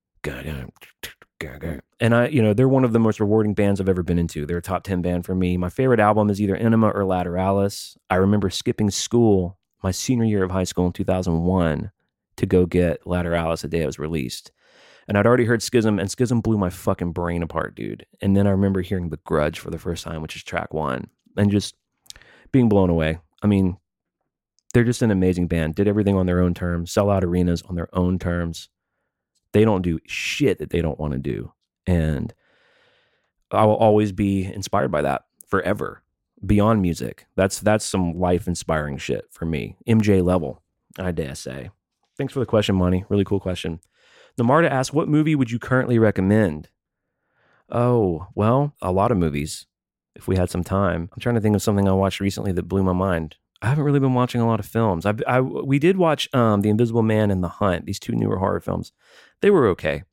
And 2.00 2.16
I, 2.16 2.28
you 2.28 2.42
know, 2.42 2.54
they're 2.54 2.68
one 2.68 2.84
of 2.84 2.94
the 2.94 3.00
most 3.00 3.20
rewarding 3.20 3.54
bands 3.54 3.80
I've 3.80 3.90
ever 3.90 4.04
been 4.04 4.20
into. 4.20 4.46
They're 4.46 4.58
a 4.58 4.62
top 4.62 4.84
10 4.84 5.02
band 5.02 5.26
for 5.26 5.36
me. 5.36 5.58
My 5.58 5.70
favorite 5.70 6.00
album 6.00 6.30
is 6.30 6.42
either 6.42 6.58
Ænima 6.58 6.94
or 6.94 7.04
Lateralus. 7.04 7.98
I 8.10 8.16
remember 8.16 8.50
skipping 8.50 8.92
school 8.92 9.58
my 9.84 9.92
senior 9.92 10.26
year 10.26 10.44
of 10.44 10.52
high 10.52 10.64
school 10.64 10.88
in 10.88 10.94
2001 10.94 11.92
to 12.38 12.46
go 12.46 12.66
get 12.66 13.04
Lateralus 13.04 13.62
the 13.62 13.68
day 13.68 13.82
it 13.82 13.86
was 13.86 14.00
released. 14.00 14.52
And 15.08 15.18
I'd 15.18 15.28
already 15.28 15.46
heard 15.46 15.62
Schism, 15.62 16.00
and 16.00 16.10
Schism 16.10 16.40
blew 16.40 16.58
my 16.58 16.70
fucking 16.70 17.12
brain 17.12 17.44
apart, 17.44 17.76
dude. 17.76 18.06
And 18.22 18.38
then 18.38 18.48
I 18.48 18.52
remember 18.52 18.82
hearing 18.82 19.10
The 19.10 19.20
Grudge 19.26 19.60
for 19.60 19.70
the 19.70 19.78
first 19.78 20.04
time, 20.04 20.22
which 20.22 20.36
is 20.36 20.44
track 20.44 20.74
one, 20.74 21.08
and 21.36 21.52
just 21.52 21.76
being 22.54 22.70
blown 22.70 22.90
away. 22.90 23.20
I 23.42 23.48
mean, 23.48 23.78
they're 24.74 24.86
just 24.86 25.02
an 25.02 25.12
amazing 25.12 25.48
band. 25.48 25.76
Did 25.76 25.90
everything 25.90 26.16
on 26.16 26.26
their 26.26 26.42
own 26.42 26.54
terms, 26.54 26.92
sell 26.92 27.10
out 27.10 27.24
arenas 27.24 27.62
on 27.64 27.76
their 27.76 27.90
own 27.94 28.18
terms. 28.18 28.70
They 29.54 29.64
don't 29.64 29.82
do 29.82 30.00
shit 30.06 30.60
that 30.60 30.70
they 30.70 30.82
don't 30.82 31.00
want 31.00 31.14
to 31.14 31.20
do. 31.20 31.54
And 31.88 32.34
I 33.52 33.66
will 33.66 33.76
always 33.76 34.12
be 34.12 34.46
inspired 34.46 34.92
by 34.92 35.02
that 35.04 35.26
forever. 35.48 36.04
Beyond 36.46 36.82
music. 36.82 37.26
That's 37.36 37.62
that's 37.62 37.86
some 37.86 38.20
life 38.20 38.48
inspiring 38.48 38.98
shit 38.98 39.28
for 39.32 39.46
me. 39.46 39.78
MJ 39.88 40.22
level, 40.22 40.62
I 41.00 41.12
dare 41.12 41.36
say. 41.36 41.70
Thanks 42.18 42.34
for 42.34 42.42
the 42.42 42.46
question, 42.46 42.76
Money. 42.76 43.06
Really 43.08 43.24
cool 43.24 43.40
question. 43.40 43.80
Namarta 44.38 44.70
asks, 44.70 44.94
what 44.94 45.08
movie 45.08 45.36
would 45.36 45.52
you 45.52 45.60
currently 45.60 45.98
recommend? 46.00 46.70
Oh, 47.70 48.28
well, 48.36 48.76
a 48.82 48.92
lot 48.92 49.12
of 49.12 49.18
movies 49.18 49.68
if 50.16 50.28
we 50.28 50.36
had 50.36 50.50
some 50.50 50.64
time. 50.64 51.10
I'm 51.14 51.20
trying 51.20 51.36
to 51.36 51.42
think 51.42 51.56
of 51.56 51.62
something 51.62 51.88
I 51.88 51.94
watched 51.94 52.20
recently 52.20 52.52
that 52.52 52.68
blew 52.68 52.84
my 52.84 52.94
mind. 52.94 53.38
I 53.64 53.68
haven't 53.68 53.86
really 53.86 54.02
been 54.02 54.14
watching 54.14 54.42
a 54.42 54.48
lot 54.48 54.60
of 54.60 54.66
films. 54.66 55.06
I, 55.06 55.14
I 55.26 55.40
we 55.40 55.80
did 55.80 55.96
watch 55.96 56.28
um, 56.34 56.62
The 56.62 56.70
Invisible 56.70 57.02
Man 57.02 57.32
and 57.32 57.42
The 57.42 57.48
Hunt, 57.48 57.86
these 57.86 57.98
two 57.98 58.12
newer 58.14 58.38
horror 58.38 58.60
films. 58.60 58.92
They 59.42 59.50
were 59.50 59.68
okay. 59.70 60.04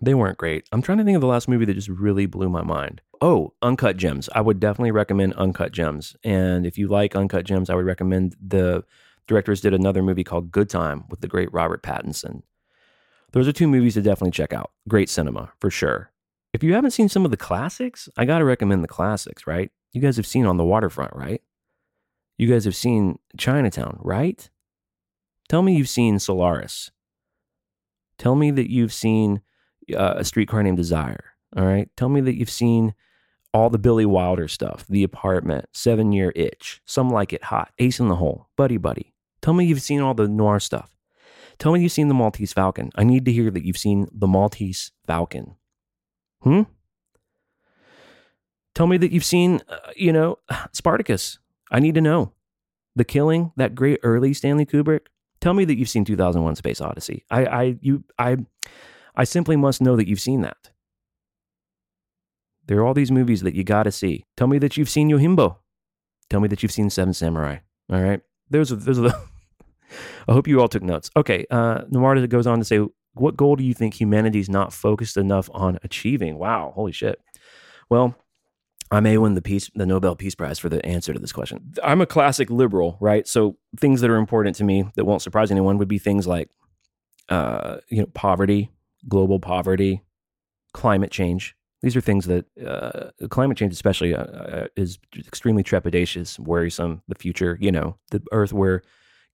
They 0.00 0.14
weren't 0.14 0.38
great. 0.38 0.68
I'm 0.70 0.80
trying 0.80 0.98
to 0.98 1.04
think 1.04 1.16
of 1.16 1.20
the 1.20 1.26
last 1.26 1.48
movie 1.48 1.64
that 1.64 1.74
just 1.74 1.88
really 1.88 2.26
blew 2.26 2.48
my 2.48 2.62
mind. 2.62 3.02
Oh, 3.20 3.52
Uncut 3.62 3.96
Gems. 3.96 4.28
I 4.32 4.40
would 4.40 4.60
definitely 4.60 4.92
recommend 4.92 5.34
Uncut 5.34 5.72
Gems. 5.72 6.16
And 6.22 6.64
if 6.64 6.78
you 6.78 6.86
like 6.86 7.16
Uncut 7.16 7.44
Gems, 7.44 7.68
I 7.68 7.74
would 7.74 7.84
recommend 7.84 8.36
the 8.40 8.84
directors 9.26 9.60
did 9.60 9.74
another 9.74 10.02
movie 10.02 10.24
called 10.24 10.52
Good 10.52 10.70
Time 10.70 11.04
with 11.08 11.20
the 11.20 11.28
great 11.28 11.52
Robert 11.52 11.82
Pattinson. 11.82 12.42
Those 13.32 13.48
are 13.48 13.52
two 13.52 13.68
movies 13.68 13.94
to 13.94 14.02
definitely 14.02 14.32
check 14.32 14.52
out. 14.52 14.70
Great 14.88 15.08
cinema, 15.08 15.52
for 15.60 15.70
sure. 15.70 16.12
If 16.52 16.62
you 16.62 16.74
haven't 16.74 16.90
seen 16.92 17.08
some 17.08 17.24
of 17.24 17.30
the 17.32 17.36
classics, 17.36 18.08
I 18.16 18.24
got 18.24 18.38
to 18.38 18.44
recommend 18.44 18.84
the 18.84 18.88
classics, 18.88 19.46
right? 19.46 19.70
You 19.92 20.00
guys 20.00 20.16
have 20.16 20.26
seen 20.26 20.46
On 20.46 20.58
the 20.58 20.64
Waterfront, 20.64 21.14
right? 21.16 21.42
You 22.38 22.48
guys 22.48 22.64
have 22.64 22.76
seen 22.76 23.18
Chinatown, 23.36 23.98
right? 24.02 24.48
Tell 25.48 25.62
me 25.62 25.76
you've 25.76 25.88
seen 25.88 26.18
Solaris. 26.18 26.90
Tell 28.18 28.34
me 28.34 28.50
that 28.50 28.70
you've 28.70 28.92
seen 28.92 29.42
uh, 29.94 30.14
A 30.16 30.24
Streetcar 30.24 30.62
Named 30.62 30.76
Desire, 30.76 31.24
all 31.56 31.64
right? 31.66 31.88
Tell 31.96 32.08
me 32.08 32.20
that 32.22 32.36
you've 32.36 32.50
seen 32.50 32.94
all 33.52 33.68
the 33.68 33.78
Billy 33.78 34.06
Wilder 34.06 34.48
stuff, 34.48 34.86
The 34.88 35.02
Apartment, 35.02 35.66
Seven 35.72 36.12
Year 36.12 36.32
Itch, 36.34 36.80
Some 36.86 37.10
Like 37.10 37.32
It 37.32 37.44
Hot, 37.44 37.72
Ace 37.78 38.00
in 38.00 38.08
the 38.08 38.16
Hole, 38.16 38.48
Buddy 38.56 38.76
Buddy. 38.76 39.14
Tell 39.40 39.54
me 39.54 39.64
you've 39.64 39.82
seen 39.82 40.00
all 40.00 40.14
the 40.14 40.28
noir 40.28 40.60
stuff. 40.60 40.96
Tell 41.58 41.72
me 41.72 41.80
you've 41.82 41.92
seen 41.92 42.08
The 42.08 42.14
Maltese 42.14 42.52
Falcon. 42.52 42.90
I 42.94 43.04
need 43.04 43.24
to 43.26 43.32
hear 43.32 43.50
that 43.50 43.64
you've 43.64 43.76
seen 43.76 44.06
The 44.12 44.26
Maltese 44.26 44.92
Falcon. 45.06 45.56
Hmm? 46.40 46.62
Tell 48.74 48.86
me 48.86 48.96
that 48.96 49.12
you've 49.12 49.24
seen, 49.24 49.60
uh, 49.68 49.78
you 49.96 50.12
know, 50.12 50.38
Spartacus. 50.72 51.38
I 51.72 51.80
need 51.80 51.94
to 51.96 52.00
know. 52.00 52.32
The 52.94 53.04
Killing, 53.04 53.52
that 53.56 53.74
great 53.74 53.98
early 54.02 54.34
Stanley 54.34 54.66
Kubrick. 54.66 55.06
Tell 55.40 55.54
me 55.54 55.64
that 55.64 55.76
you've 55.78 55.88
seen 55.88 56.04
2001 56.04 56.56
Space 56.56 56.80
Odyssey. 56.80 57.24
I 57.30 57.46
I 57.46 57.78
you 57.80 58.04
I 58.18 58.36
I 59.16 59.24
simply 59.24 59.56
must 59.56 59.80
know 59.80 59.96
that 59.96 60.06
you've 60.06 60.20
seen 60.20 60.42
that. 60.42 60.70
There 62.66 62.78
are 62.78 62.86
all 62.86 62.94
these 62.94 63.10
movies 63.10 63.40
that 63.40 63.54
you 63.54 63.64
got 63.64 63.84
to 63.84 63.92
see. 63.92 64.24
Tell 64.36 64.46
me 64.46 64.58
that 64.58 64.76
you've 64.76 64.90
seen 64.90 65.10
Yojimbo. 65.10 65.56
Tell 66.30 66.40
me 66.40 66.48
that 66.48 66.62
you've 66.62 66.70
seen 66.70 66.90
Seven 66.90 67.12
Samurai. 67.12 67.58
All 67.90 68.00
right. 68.00 68.20
Those 68.50 68.70
are 68.70 68.76
those 68.76 68.98
are 68.98 69.08
the 69.08 69.18
I 70.28 70.32
hope 70.32 70.46
you 70.46 70.60
all 70.60 70.68
took 70.68 70.82
notes. 70.82 71.10
Okay, 71.16 71.46
uh 71.50 71.82
Namarta 71.90 72.28
goes 72.28 72.46
on 72.46 72.58
to 72.58 72.64
say 72.64 72.80
what 73.14 73.36
goal 73.36 73.56
do 73.56 73.64
you 73.64 73.74
think 73.74 73.94
humanity's 73.94 74.48
not 74.48 74.72
focused 74.72 75.16
enough 75.16 75.50
on 75.52 75.78
achieving? 75.82 76.38
Wow, 76.38 76.72
holy 76.74 76.92
shit. 76.92 77.18
Well, 77.90 78.14
I 78.92 79.00
may 79.00 79.16
win 79.18 79.34
the 79.34 79.42
peace, 79.42 79.70
the 79.74 79.86
Nobel 79.86 80.14
Peace 80.14 80.34
Prize 80.34 80.58
for 80.58 80.68
the 80.68 80.84
answer 80.84 81.12
to 81.12 81.18
this 81.18 81.32
question. 81.32 81.72
I'm 81.82 82.00
a 82.00 82.06
classic 82.06 82.50
liberal, 82.50 82.98
right? 83.00 83.26
So 83.26 83.56
things 83.78 84.00
that 84.02 84.10
are 84.10 84.16
important 84.16 84.56
to 84.56 84.64
me 84.64 84.84
that 84.96 85.04
won't 85.04 85.22
surprise 85.22 85.50
anyone 85.50 85.78
would 85.78 85.88
be 85.88 85.98
things 85.98 86.26
like, 86.26 86.50
uh, 87.28 87.78
you 87.88 88.00
know, 88.00 88.06
poverty, 88.14 88.70
global 89.08 89.40
poverty, 89.40 90.02
climate 90.74 91.10
change. 91.10 91.56
These 91.80 91.96
are 91.96 92.00
things 92.00 92.26
that 92.26 92.44
uh, 92.64 93.26
climate 93.28 93.56
change, 93.56 93.72
especially, 93.72 94.14
uh, 94.14 94.22
uh, 94.22 94.66
is 94.76 94.98
extremely 95.18 95.64
trepidatious, 95.64 96.38
worrisome. 96.38 97.02
The 97.08 97.14
future, 97.16 97.58
you 97.60 97.72
know, 97.72 97.96
the 98.10 98.22
Earth 98.30 98.52
we're 98.52 98.82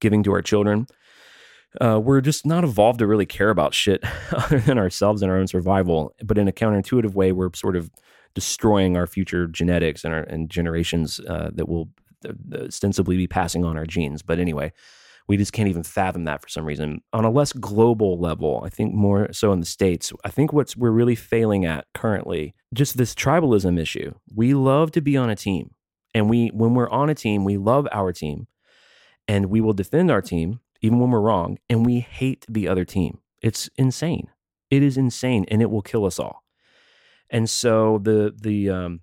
giving 0.00 0.22
to 0.22 0.32
our 0.32 0.42
children 0.42 0.86
uh, 1.80 2.00
we're 2.02 2.20
just 2.20 2.46
not 2.46 2.64
evolved 2.64 2.98
to 2.98 3.06
really 3.06 3.26
care 3.26 3.50
about 3.50 3.74
shit 3.74 4.02
other 4.32 4.59
than 4.59 4.78
ourselves 4.78 5.22
and 5.22 5.30
our 5.30 5.38
own 5.38 5.46
survival. 5.46 6.14
But 6.24 6.38
in 6.38 6.48
a 6.48 6.52
counterintuitive 6.52 7.14
way, 7.14 7.32
we're 7.32 7.50
sort 7.54 7.76
of 7.76 7.90
destroying 8.39 8.97
our 8.97 9.09
future 9.09 9.49
genetics 9.49 10.05
and 10.05 10.14
our 10.14 10.20
and 10.20 10.49
generations 10.49 11.18
uh, 11.28 11.51
that 11.55 11.68
will 11.68 11.89
ostensibly 12.55 13.16
be 13.16 13.26
passing 13.26 13.64
on 13.64 13.76
our 13.76 13.84
genes. 13.84 14.22
But 14.22 14.39
anyway, 14.39 14.72
we 15.26 15.36
just 15.36 15.53
can't 15.53 15.68
even 15.68 15.82
fathom 15.82 16.22
that 16.26 16.41
for 16.41 16.49
some 16.49 16.64
reason. 16.64 17.01
On 17.12 17.24
a 17.24 17.32
less 17.32 17.53
global 17.53 18.16
level, 18.20 18.62
I 18.64 18.68
think 18.68 18.95
more 18.95 19.32
so 19.32 19.51
in 19.53 19.59
the 19.59 19.66
states. 19.66 20.12
I 20.24 20.30
think 20.30 20.53
what's 20.53 20.76
we're 20.76 20.93
really 20.93 21.16
failing 21.16 21.66
at 21.66 21.86
currently 21.95 22.55
just 22.72 22.97
this 22.97 23.12
tribalism 23.12 23.76
issue. 23.76 24.14
We 24.32 24.55
love 24.55 24.93
to 24.93 25.01
be 25.01 25.16
on 25.16 25.30
a 25.30 25.36
team, 25.36 25.72
and 26.14 26.30
we 26.30 26.49
when 26.55 26.74
we're 26.74 26.91
on 26.91 27.11
a 27.11 27.14
team, 27.16 27.45
we 27.45 27.57
love 27.57 27.89
our 27.91 28.12
team, 28.12 28.47
and 29.26 29.47
we 29.47 29.61
will 29.61 29.74
defend 29.74 30.12
our 30.12 30.22
team 30.22 30.61
even 30.80 31.01
when 31.01 31.11
we're 31.11 31.20
wrong, 31.20 31.59
and 31.68 31.84
we 31.84 31.99
hate 31.99 32.47
the 32.49 32.68
other 32.68 32.84
team. 32.84 33.18
It's 33.43 33.68
insane. 33.76 34.28
It 34.70 34.84
is 34.84 34.97
insane, 34.97 35.45
and 35.49 35.61
it 35.61 35.72
will 35.72 35.82
kill 35.82 36.05
us 36.05 36.20
all. 36.20 36.45
And 37.31 37.49
so 37.49 37.99
the 38.03 38.35
the 38.37 38.70
um, 38.70 39.01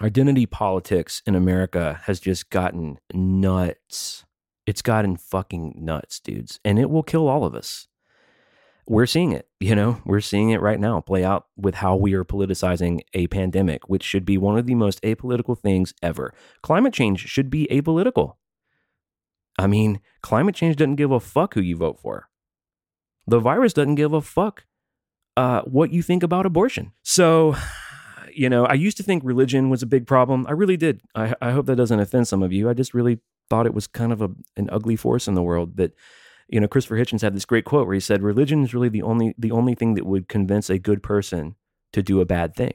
identity 0.00 0.46
politics 0.46 1.22
in 1.26 1.34
America 1.34 2.00
has 2.04 2.20
just 2.20 2.50
gotten 2.50 2.98
nuts. 3.12 4.24
It's 4.66 4.82
gotten 4.82 5.16
fucking 5.16 5.74
nuts, 5.78 6.20
dudes, 6.20 6.60
and 6.64 6.78
it 6.78 6.90
will 6.90 7.02
kill 7.02 7.26
all 7.28 7.44
of 7.44 7.54
us. 7.54 7.88
We're 8.86 9.06
seeing 9.06 9.32
it, 9.32 9.48
you 9.60 9.74
know, 9.74 10.00
we're 10.06 10.20
seeing 10.20 10.50
it 10.50 10.62
right 10.62 10.80
now 10.80 11.00
play 11.02 11.22
out 11.22 11.46
with 11.56 11.74
how 11.76 11.96
we 11.96 12.14
are 12.14 12.24
politicizing 12.24 13.00
a 13.12 13.26
pandemic, 13.26 13.88
which 13.88 14.02
should 14.02 14.24
be 14.24 14.38
one 14.38 14.58
of 14.58 14.64
the 14.64 14.74
most 14.74 15.02
apolitical 15.02 15.58
things 15.58 15.92
ever. 16.02 16.32
Climate 16.62 16.94
change 16.94 17.20
should 17.28 17.50
be 17.50 17.68
apolitical. 17.70 18.36
I 19.58 19.66
mean, 19.66 20.00
climate 20.22 20.54
change 20.54 20.76
doesn't 20.76 20.96
give 20.96 21.10
a 21.10 21.20
fuck 21.20 21.54
who 21.54 21.60
you 21.60 21.76
vote 21.76 22.00
for. 22.00 22.28
The 23.26 23.40
virus 23.40 23.74
doesn't 23.74 23.96
give 23.96 24.14
a 24.14 24.22
fuck 24.22 24.64
uh, 25.38 25.62
what 25.62 25.92
you 25.92 26.02
think 26.02 26.24
about 26.24 26.46
abortion. 26.46 26.90
So, 27.04 27.54
you 28.34 28.50
know, 28.50 28.66
I 28.66 28.74
used 28.74 28.96
to 28.96 29.04
think 29.04 29.22
religion 29.24 29.70
was 29.70 29.84
a 29.84 29.86
big 29.86 30.04
problem. 30.04 30.44
I 30.48 30.52
really 30.52 30.76
did. 30.76 31.00
I, 31.14 31.32
I 31.40 31.52
hope 31.52 31.66
that 31.66 31.76
doesn't 31.76 32.00
offend 32.00 32.26
some 32.26 32.42
of 32.42 32.52
you. 32.52 32.68
I 32.68 32.74
just 32.74 32.92
really 32.92 33.20
thought 33.48 33.64
it 33.64 33.72
was 33.72 33.86
kind 33.86 34.12
of 34.12 34.20
a, 34.20 34.30
an 34.56 34.68
ugly 34.72 34.96
force 34.96 35.28
in 35.28 35.34
the 35.34 35.42
world. 35.42 35.76
That, 35.76 35.92
you 36.48 36.58
know, 36.58 36.66
Christopher 36.66 36.96
Hitchens 36.96 37.22
had 37.22 37.36
this 37.36 37.44
great 37.44 37.64
quote 37.64 37.86
where 37.86 37.94
he 37.94 38.00
said, 38.00 38.20
"Religion 38.20 38.64
is 38.64 38.74
really 38.74 38.88
the 38.88 39.02
only 39.02 39.32
the 39.38 39.52
only 39.52 39.76
thing 39.76 39.94
that 39.94 40.06
would 40.06 40.28
convince 40.28 40.68
a 40.68 40.78
good 40.80 41.04
person 41.04 41.54
to 41.92 42.02
do 42.02 42.20
a 42.20 42.26
bad 42.26 42.56
thing. 42.56 42.74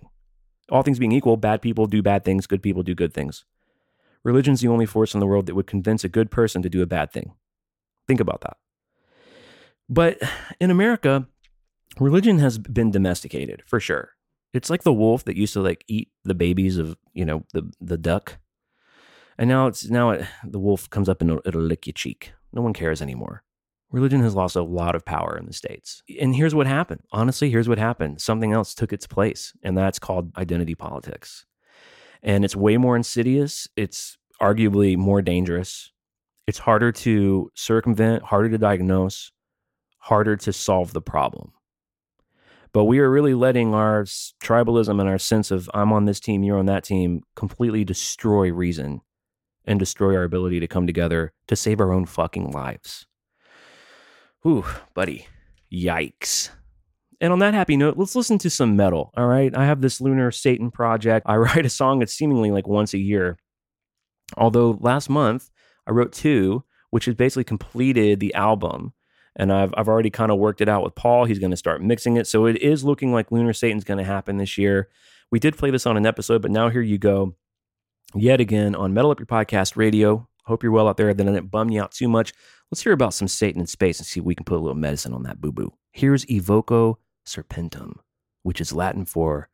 All 0.71 0.83
things 0.83 0.99
being 0.99 1.11
equal, 1.11 1.35
bad 1.35 1.61
people 1.61 1.85
do 1.85 2.01
bad 2.01 2.23
things, 2.23 2.47
good 2.47 2.63
people 2.63 2.81
do 2.81 2.95
good 2.95 3.13
things. 3.13 3.43
Religion's 4.23 4.61
the 4.61 4.69
only 4.69 4.85
force 4.85 5.13
in 5.13 5.19
the 5.19 5.27
world 5.27 5.47
that 5.47 5.55
would 5.55 5.67
convince 5.67 6.05
a 6.05 6.09
good 6.09 6.31
person 6.31 6.61
to 6.61 6.69
do 6.69 6.81
a 6.81 6.85
bad 6.85 7.11
thing. 7.11 7.33
Think 8.07 8.21
about 8.21 8.39
that. 8.39 8.55
But 9.89 10.21
in 10.61 10.71
America, 10.71 11.27
religion 11.99 12.39
has 12.39 12.57
been 12.57 12.91
domesticated 12.91 13.63
for 13.65 13.79
sure. 13.79 14.11
It's 14.53 14.69
like 14.69 14.83
the 14.83 14.93
wolf 14.93 15.25
that 15.25 15.35
used 15.35 15.53
to 15.53 15.61
like 15.61 15.83
eat 15.87 16.09
the 16.23 16.35
babies 16.35 16.77
of 16.77 16.95
you 17.13 17.25
know 17.25 17.43
the 17.53 17.71
the 17.81 17.97
duck, 17.97 18.37
and 19.37 19.49
now 19.49 19.67
it's 19.67 19.89
now 19.89 20.11
it, 20.11 20.25
the 20.45 20.59
wolf 20.59 20.89
comes 20.89 21.09
up 21.09 21.21
and 21.21 21.31
it'll, 21.31 21.41
it'll 21.45 21.61
lick 21.61 21.87
your 21.87 21.93
cheek. 21.93 22.33
No 22.51 22.61
one 22.61 22.73
cares 22.73 23.01
anymore. 23.01 23.43
Religion 23.91 24.21
has 24.21 24.35
lost 24.35 24.55
a 24.55 24.63
lot 24.63 24.95
of 24.95 25.05
power 25.05 25.37
in 25.37 25.45
the 25.45 25.53
states, 25.53 26.03
and 26.19 26.35
here's 26.35 26.55
what 26.55 26.67
happened. 26.67 27.01
Honestly, 27.11 27.49
here's 27.49 27.69
what 27.69 27.77
happened. 27.77 28.21
Something 28.21 28.53
else 28.53 28.73
took 28.73 28.93
its 28.93 29.07
place, 29.07 29.53
and 29.63 29.77
that's 29.77 29.99
called 29.99 30.31
identity 30.37 30.75
politics. 30.75 31.45
And 32.21 32.45
it's 32.45 32.55
way 32.55 32.77
more 32.77 32.95
insidious. 32.95 33.67
It's 33.75 34.17
arguably 34.41 34.97
more 34.97 35.21
dangerous. 35.21 35.91
It's 36.47 36.59
harder 36.59 36.91
to 36.91 37.51
circumvent, 37.55 38.23
harder 38.23 38.49
to 38.49 38.57
diagnose, 38.57 39.31
harder 39.99 40.35
to 40.37 40.53
solve 40.53 40.93
the 40.93 41.01
problem. 41.01 41.53
But 42.73 42.85
we 42.85 42.99
are 42.99 43.09
really 43.09 43.35
letting 43.35 43.75
our 43.75 44.03
tribalism 44.03 44.99
and 44.99 45.07
our 45.07 45.19
sense 45.19 45.51
of 45.51 45.69
I'm 45.73 45.93
on 45.93 46.05
this 46.05 46.19
team, 46.19 46.43
you're 46.43 46.57
on 46.57 46.65
that 46.65 46.83
team 46.83 47.21
completely 47.35 47.85
destroy 47.85 48.51
reason 48.51 49.01
and 49.65 49.79
destroy 49.79 50.15
our 50.15 50.23
ability 50.23 50.59
to 50.59 50.67
come 50.67 50.87
together 50.87 51.33
to 51.47 51.55
save 51.55 51.79
our 51.79 51.91
own 51.91 52.05
fucking 52.05 52.51
lives. 52.51 53.05
Whew, 54.41 54.65
buddy. 54.93 55.27
Yikes. 55.71 56.49
And 57.21 57.31
on 57.31 57.39
that 57.39 57.53
happy 57.53 57.77
note, 57.77 57.95
let's 57.97 58.15
listen 58.15 58.37
to 58.39 58.49
some 58.49 58.75
metal. 58.75 59.11
All 59.15 59.27
right. 59.27 59.55
I 59.55 59.65
have 59.65 59.79
this 59.79 60.01
Lunar 60.01 60.31
Satan 60.31 60.71
project. 60.71 61.25
I 61.29 61.35
write 61.37 61.65
a 61.65 61.69
song 61.69 61.99
that's 61.99 62.13
seemingly 62.13 62.51
like 62.51 62.67
once 62.67 62.93
a 62.93 62.99
year. 62.99 63.37
Although 64.35 64.77
last 64.81 65.09
month 65.09 65.49
I 65.87 65.91
wrote 65.91 66.11
two, 66.11 66.63
which 66.89 67.05
has 67.05 67.15
basically 67.15 67.43
completed 67.43 68.19
the 68.19 68.33
album. 68.33 68.93
And 69.35 69.51
I've, 69.51 69.73
I've 69.75 69.87
already 69.87 70.09
kind 70.09 70.31
of 70.31 70.37
worked 70.37 70.61
it 70.61 70.69
out 70.69 70.83
with 70.83 70.95
Paul. 70.95 71.25
He's 71.25 71.39
going 71.39 71.51
to 71.51 71.57
start 71.57 71.81
mixing 71.81 72.17
it. 72.17 72.27
So 72.27 72.45
it 72.45 72.61
is 72.61 72.83
looking 72.83 73.11
like 73.11 73.31
Lunar 73.31 73.53
Satan's 73.53 73.83
going 73.83 73.97
to 73.97 74.03
happen 74.03 74.37
this 74.37 74.57
year. 74.57 74.89
We 75.31 75.39
did 75.39 75.57
play 75.57 75.71
this 75.71 75.87
on 75.87 75.97
an 75.97 76.05
episode, 76.05 76.41
but 76.41 76.51
now 76.51 76.69
here 76.69 76.81
you 76.81 76.99
go. 76.99 77.35
Yet 78.13 78.39
again 78.39 78.75
on 78.75 78.93
Metal 78.93 79.09
Up 79.09 79.19
Your 79.19 79.25
Podcast 79.25 79.75
Radio. 79.75 80.27
Hope 80.45 80.61
you're 80.61 80.71
well 80.71 80.87
out 80.87 80.97
there. 80.97 81.13
Then 81.13 81.27
it 81.29 81.49
bum 81.49 81.71
you 81.71 81.81
out 81.81 81.91
too 81.91 82.07
much. 82.07 82.33
Let's 82.69 82.83
hear 82.83 82.93
about 82.93 83.13
some 83.13 83.27
Satan 83.27 83.61
in 83.61 83.67
space 83.67 83.99
and 83.99 84.05
see 84.05 84.19
if 84.19 84.25
we 84.25 84.35
can 84.35 84.45
put 84.45 84.57
a 84.57 84.61
little 84.61 84.75
medicine 84.75 85.13
on 85.13 85.23
that 85.23 85.41
boo 85.41 85.51
boo. 85.51 85.73
Here's 85.91 86.25
Evoko 86.25 86.95
Serpentum, 87.25 87.93
which 88.43 88.61
is 88.61 88.73
Latin 88.73 89.05
for 89.05 89.49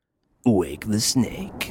Wake 0.45 0.87
the 0.87 0.99
Snake. 0.99 1.68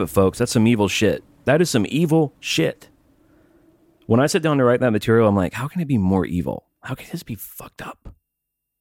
It, 0.00 0.08
folks. 0.08 0.38
That's 0.38 0.52
some 0.52 0.66
evil 0.66 0.88
shit. 0.88 1.24
That 1.44 1.60
is 1.60 1.70
some 1.70 1.86
evil 1.88 2.34
shit. 2.40 2.88
When 4.06 4.20
I 4.20 4.26
sit 4.26 4.42
down 4.42 4.58
to 4.58 4.64
write 4.64 4.80
that 4.80 4.90
material, 4.90 5.28
I'm 5.28 5.36
like, 5.36 5.54
how 5.54 5.68
can 5.68 5.80
it 5.80 5.88
be 5.88 5.98
more 5.98 6.26
evil? 6.26 6.66
How 6.82 6.94
can 6.94 7.08
this 7.10 7.22
be 7.22 7.34
fucked 7.34 7.82
up? 7.82 8.14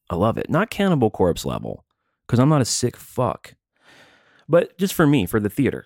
I 0.10 0.16
love 0.16 0.38
it. 0.38 0.50
Not 0.50 0.70
Cannibal 0.70 1.12
Corpse 1.12 1.46
level, 1.46 1.86
because 2.26 2.40
I'm 2.40 2.50
not 2.50 2.62
a 2.62 2.66
sick 2.66 2.98
fuck. 2.98 3.54
But 4.48 4.78
just 4.78 4.94
for 4.94 5.06
me, 5.06 5.26
for 5.28 5.40
the 5.40 5.50
theater, 5.50 5.86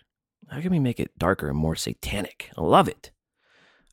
how 0.50 0.62
can 0.62 0.72
we 0.72 0.80
make 0.80 1.00
it 1.00 1.18
darker 1.18 1.50
and 1.50 1.58
more 1.58 1.76
satanic? 1.76 2.50
I 2.58 2.62
love 2.62 2.88
it. 2.88 3.12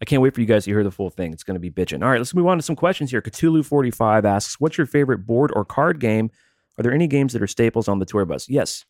I 0.01 0.05
can't 0.05 0.22
wait 0.22 0.34
for 0.34 0.41
you 0.41 0.47
guys 0.47 0.64
to 0.64 0.70
hear 0.70 0.84
the 0.84 0.91
full 0.91 1.11
thing. 1.11 1.32
It's 1.32 1.43
going 1.43 1.57
to 1.57 1.61
be 1.61 1.70
bitching. 1.70 2.03
All 2.03 2.11
right, 2.11 2.18
let's 2.18 2.34
move 2.34 2.47
on 2.47 2.57
to 2.57 2.62
some 2.62 2.76
questions 2.76 3.11
here. 3.11 3.20
Cthulhu45 3.20 4.24
asks, 4.24 4.61
What's 4.61 4.78
your 4.78 4.86
favorite 4.86 5.26
board 5.26 5.51
or 5.55 5.64
card 5.64 6.01
game? 6.01 6.30
Are 6.78 6.82
there 6.82 6.93
any 6.93 7.07
games 7.07 7.32
that 7.32 7.43
are 7.43 7.47
staples 7.47 7.88
on 7.88 7.99
the 7.99 8.07
tour 8.07 8.24
bus? 8.24 8.49
Yes. 8.49 8.84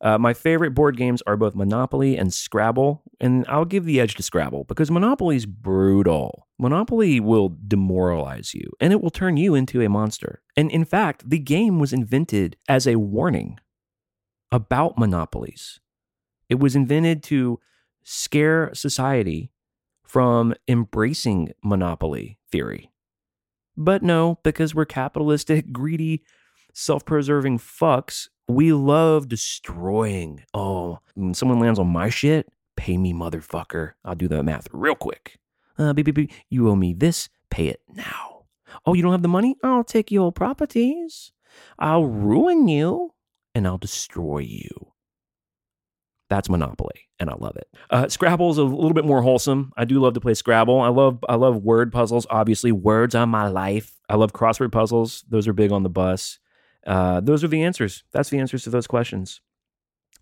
Uh, 0.00 0.16
my 0.16 0.32
favorite 0.32 0.74
board 0.74 0.96
games 0.96 1.22
are 1.26 1.36
both 1.36 1.56
Monopoly 1.56 2.16
and 2.16 2.32
Scrabble, 2.32 3.02
and 3.20 3.44
I'll 3.48 3.64
give 3.64 3.84
the 3.84 3.98
edge 3.98 4.14
to 4.14 4.22
Scrabble 4.22 4.64
because 4.64 4.90
Monopoly's 4.90 5.44
brutal. 5.44 6.46
Monopoly 6.58 7.18
will 7.18 7.56
demoralize 7.66 8.54
you, 8.54 8.70
and 8.80 8.92
it 8.92 9.02
will 9.02 9.10
turn 9.10 9.36
you 9.36 9.54
into 9.56 9.80
a 9.82 9.88
monster. 9.88 10.40
And 10.56 10.70
in 10.70 10.84
fact, 10.84 11.28
the 11.28 11.38
game 11.38 11.80
was 11.80 11.92
invented 11.92 12.56
as 12.68 12.86
a 12.86 12.96
warning 12.96 13.58
about 14.52 14.98
monopolies. 14.98 15.80
It 16.48 16.60
was 16.60 16.76
invented 16.76 17.22
to 17.24 17.58
scare 18.04 18.70
society 18.74 19.50
from 20.04 20.54
embracing 20.66 21.52
monopoly 21.62 22.38
theory. 22.50 22.90
But 23.76 24.02
no, 24.02 24.38
because 24.42 24.74
we're 24.74 24.86
capitalistic, 24.86 25.72
greedy, 25.72 26.24
self 26.72 27.04
preserving 27.04 27.58
fucks, 27.58 28.28
we 28.48 28.72
love 28.72 29.28
destroying. 29.28 30.42
Oh, 30.54 30.98
when 31.14 31.34
someone 31.34 31.60
lands 31.60 31.78
on 31.78 31.88
my 31.88 32.08
shit, 32.08 32.48
pay 32.76 32.96
me, 32.96 33.12
motherfucker. 33.12 33.92
I'll 34.04 34.14
do 34.14 34.28
the 34.28 34.42
math 34.42 34.68
real 34.72 34.94
quick. 34.94 35.38
Uh, 35.78 35.92
beep, 35.92 36.06
beep, 36.06 36.14
beep. 36.14 36.32
You 36.48 36.68
owe 36.68 36.76
me 36.76 36.94
this, 36.94 37.28
pay 37.50 37.68
it 37.68 37.82
now. 37.94 38.46
Oh, 38.84 38.94
you 38.94 39.02
don't 39.02 39.12
have 39.12 39.22
the 39.22 39.28
money? 39.28 39.56
I'll 39.62 39.84
take 39.84 40.10
your 40.10 40.32
properties. 40.32 41.32
I'll 41.78 42.04
ruin 42.04 42.68
you 42.68 43.12
and 43.54 43.66
I'll 43.66 43.78
destroy 43.78 44.38
you. 44.38 44.92
That's 46.30 46.50
Monopoly, 46.50 47.08
and 47.18 47.30
I 47.30 47.34
love 47.38 47.56
it. 47.56 47.68
Uh, 47.88 48.06
Scrabble 48.08 48.50
is 48.50 48.58
a 48.58 48.62
little 48.62 48.92
bit 48.92 49.06
more 49.06 49.22
wholesome. 49.22 49.72
I 49.78 49.86
do 49.86 49.98
love 49.98 50.12
to 50.12 50.20
play 50.20 50.34
Scrabble. 50.34 50.78
I 50.78 50.88
love 50.88 51.24
I 51.26 51.36
love 51.36 51.56
word 51.62 51.90
puzzles. 51.90 52.26
Obviously, 52.28 52.70
words 52.70 53.14
are 53.14 53.26
my 53.26 53.48
life. 53.48 53.98
I 54.10 54.16
love 54.16 54.34
crossword 54.34 54.70
puzzles. 54.70 55.24
Those 55.30 55.48
are 55.48 55.54
big 55.54 55.72
on 55.72 55.84
the 55.84 55.88
bus. 55.88 56.38
Uh, 56.88 57.20
those 57.20 57.44
are 57.44 57.48
the 57.48 57.62
answers. 57.62 58.02
That's 58.12 58.30
the 58.30 58.38
answers 58.38 58.64
to 58.64 58.70
those 58.70 58.86
questions. 58.86 59.40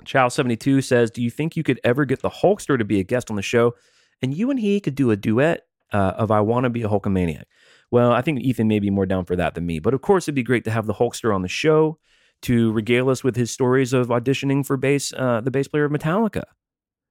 Chow72 0.05 0.85
says, 0.85 1.11
Do 1.11 1.23
you 1.23 1.31
think 1.31 1.57
you 1.57 1.63
could 1.63 1.81
ever 1.85 2.05
get 2.05 2.21
the 2.21 2.29
Hulkster 2.29 2.77
to 2.77 2.85
be 2.85 3.01
a 3.01 3.05
guest 3.05 3.31
on 3.31 3.37
the 3.37 3.43
show? 3.43 3.75
And 4.21 4.37
you 4.37 4.51
and 4.51 4.59
he 4.59 4.81
could 4.81 4.97
do 4.97 5.11
a 5.11 5.17
duet 5.17 5.63
uh, 5.93 6.15
of 6.17 6.31
I 6.31 6.41
Want 6.41 6.65
to 6.65 6.71
Be 6.71 6.83
a 6.83 6.89
Hulkamaniac. 6.89 7.45
Well, 7.91 8.13
I 8.13 8.21
think 8.21 8.41
Ethan 8.41 8.67
may 8.67 8.81
be 8.81 8.91
more 8.91 9.07
down 9.07 9.25
for 9.25 9.37
that 9.37 9.55
than 9.55 9.65
me. 9.65 9.79
But 9.79 9.95
of 9.95 10.03
course, 10.03 10.25
it'd 10.25 10.35
be 10.35 10.43
great 10.43 10.65
to 10.65 10.71
have 10.71 10.87
the 10.87 10.95
Hulkster 10.95 11.35
on 11.35 11.43
the 11.43 11.49
show 11.49 11.99
to 12.43 12.73
regale 12.73 13.09
us 13.09 13.23
with 13.23 13.37
his 13.37 13.51
stories 13.51 13.93
of 13.93 14.09
auditioning 14.09 14.67
for 14.67 14.77
bass, 14.77 15.13
uh, 15.13 15.41
the 15.41 15.51
bass 15.51 15.69
player 15.69 15.85
of 15.85 15.93
Metallica, 15.93 16.43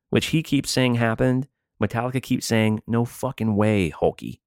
which 0.09 0.27
he 0.27 0.43
keeps 0.43 0.69
saying 0.69 0.95
happened. 0.95 1.47
Metallica 1.81 2.21
keeps 2.21 2.45
saying, 2.45 2.81
No 2.85 3.05
fucking 3.05 3.55
way, 3.55 3.89
Hulky. 3.89 4.41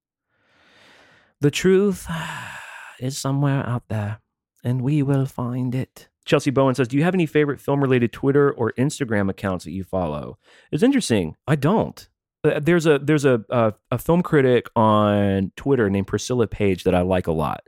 The 1.40 1.50
truth 1.50 2.06
is 3.00 3.16
somewhere 3.16 3.66
out 3.66 3.88
there, 3.88 4.20
and 4.64 4.82
we 4.82 5.02
will 5.02 5.26
find 5.26 5.74
it. 5.74 6.08
Chelsea 6.24 6.50
Bowen 6.50 6.74
says, 6.74 6.88
Do 6.88 6.96
you 6.96 7.04
have 7.04 7.14
any 7.14 7.26
favorite 7.26 7.60
film 7.60 7.80
related 7.80 8.12
Twitter 8.12 8.50
or 8.52 8.72
Instagram 8.72 9.30
accounts 9.30 9.64
that 9.64 9.70
you 9.72 9.82
follow? 9.84 10.38
It's 10.70 10.82
interesting. 10.82 11.36
I 11.46 11.56
don't. 11.56 12.06
Uh, 12.44 12.60
There's 12.60 12.86
a 12.86 12.98
there's 12.98 13.24
a, 13.24 13.44
a 13.50 13.72
a 13.90 13.98
film 13.98 14.22
critic 14.22 14.68
on 14.76 15.50
Twitter 15.56 15.90
named 15.90 16.06
Priscilla 16.06 16.46
Page 16.46 16.84
that 16.84 16.94
I 16.94 17.00
like 17.00 17.26
a 17.26 17.32
lot. 17.32 17.62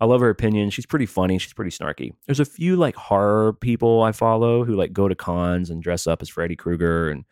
I 0.00 0.06
love 0.06 0.22
her 0.22 0.30
opinion. 0.30 0.70
She's 0.70 0.86
pretty 0.86 1.04
funny. 1.04 1.36
She's 1.36 1.52
pretty 1.52 1.70
snarky. 1.70 2.12
There's 2.26 2.40
a 2.40 2.46
few 2.46 2.76
like 2.76 2.94
horror 2.96 3.52
people 3.52 4.02
I 4.02 4.12
follow 4.12 4.64
who 4.64 4.74
like 4.74 4.94
go 4.94 5.08
to 5.08 5.14
cons 5.14 5.68
and 5.68 5.82
dress 5.82 6.06
up 6.06 6.22
as 6.22 6.30
Freddy 6.30 6.56
Krueger 6.56 7.10
and 7.10 7.24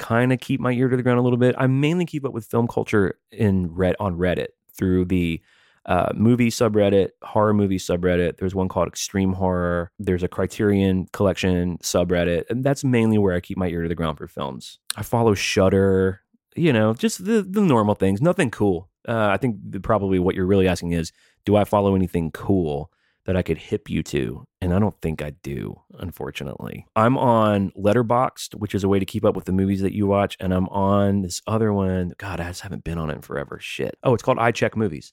kind 0.00 0.32
of 0.32 0.40
keep 0.40 0.58
my 0.60 0.72
ear 0.72 0.88
to 0.88 0.96
the 0.96 1.02
ground 1.04 1.20
a 1.20 1.22
little 1.22 1.38
bit. 1.38 1.54
I 1.58 1.68
mainly 1.68 2.04
keep 2.06 2.24
up 2.24 2.32
with 2.32 2.46
film 2.46 2.66
culture 2.66 3.18
in 3.30 3.72
red 3.72 3.94
on 4.00 4.16
Reddit 4.16 4.48
through 4.76 5.04
the 5.04 5.40
uh, 5.88 6.12
movie 6.14 6.50
subreddit, 6.50 7.08
horror 7.22 7.54
movie 7.54 7.78
subreddit. 7.78 8.36
There's 8.36 8.54
one 8.54 8.68
called 8.68 8.86
Extreme 8.88 9.32
Horror. 9.32 9.90
There's 9.98 10.22
a 10.22 10.28
Criterion 10.28 11.08
Collection 11.12 11.78
subreddit, 11.78 12.44
and 12.50 12.62
that's 12.62 12.84
mainly 12.84 13.18
where 13.18 13.34
I 13.34 13.40
keep 13.40 13.58
my 13.58 13.68
ear 13.68 13.82
to 13.82 13.88
the 13.88 13.94
ground 13.94 14.18
for 14.18 14.28
films. 14.28 14.78
I 14.96 15.02
follow 15.02 15.34
Shudder. 15.34 16.20
You 16.54 16.72
know, 16.72 16.92
just 16.92 17.24
the 17.24 17.42
the 17.42 17.62
normal 17.62 17.94
things. 17.94 18.20
Nothing 18.20 18.50
cool. 18.50 18.90
Uh, 19.08 19.28
I 19.30 19.38
think 19.38 19.82
probably 19.82 20.18
what 20.18 20.34
you're 20.34 20.44
really 20.46 20.68
asking 20.68 20.92
is, 20.92 21.12
do 21.46 21.56
I 21.56 21.64
follow 21.64 21.94
anything 21.94 22.30
cool 22.32 22.90
that 23.24 23.36
I 23.36 23.42
could 23.42 23.56
hip 23.56 23.88
you 23.88 24.02
to? 24.02 24.46
And 24.60 24.74
I 24.74 24.78
don't 24.78 25.00
think 25.00 25.22
I 25.22 25.30
do, 25.30 25.80
unfortunately. 25.98 26.84
I'm 26.96 27.16
on 27.16 27.70
Letterboxd, 27.70 28.56
which 28.56 28.74
is 28.74 28.84
a 28.84 28.88
way 28.88 28.98
to 28.98 29.06
keep 29.06 29.24
up 29.24 29.36
with 29.36 29.46
the 29.46 29.52
movies 29.52 29.80
that 29.80 29.94
you 29.94 30.06
watch, 30.06 30.36
and 30.40 30.52
I'm 30.52 30.68
on 30.68 31.22
this 31.22 31.40
other 31.46 31.72
one. 31.72 32.12
God, 32.18 32.40
I 32.40 32.48
just 32.48 32.60
haven't 32.62 32.84
been 32.84 32.98
on 32.98 33.08
it 33.08 33.16
in 33.16 33.22
forever. 33.22 33.58
Shit. 33.62 33.96
Oh, 34.02 34.12
it's 34.12 34.22
called 34.22 34.38
I 34.38 34.50
Check 34.50 34.76
Movies. 34.76 35.12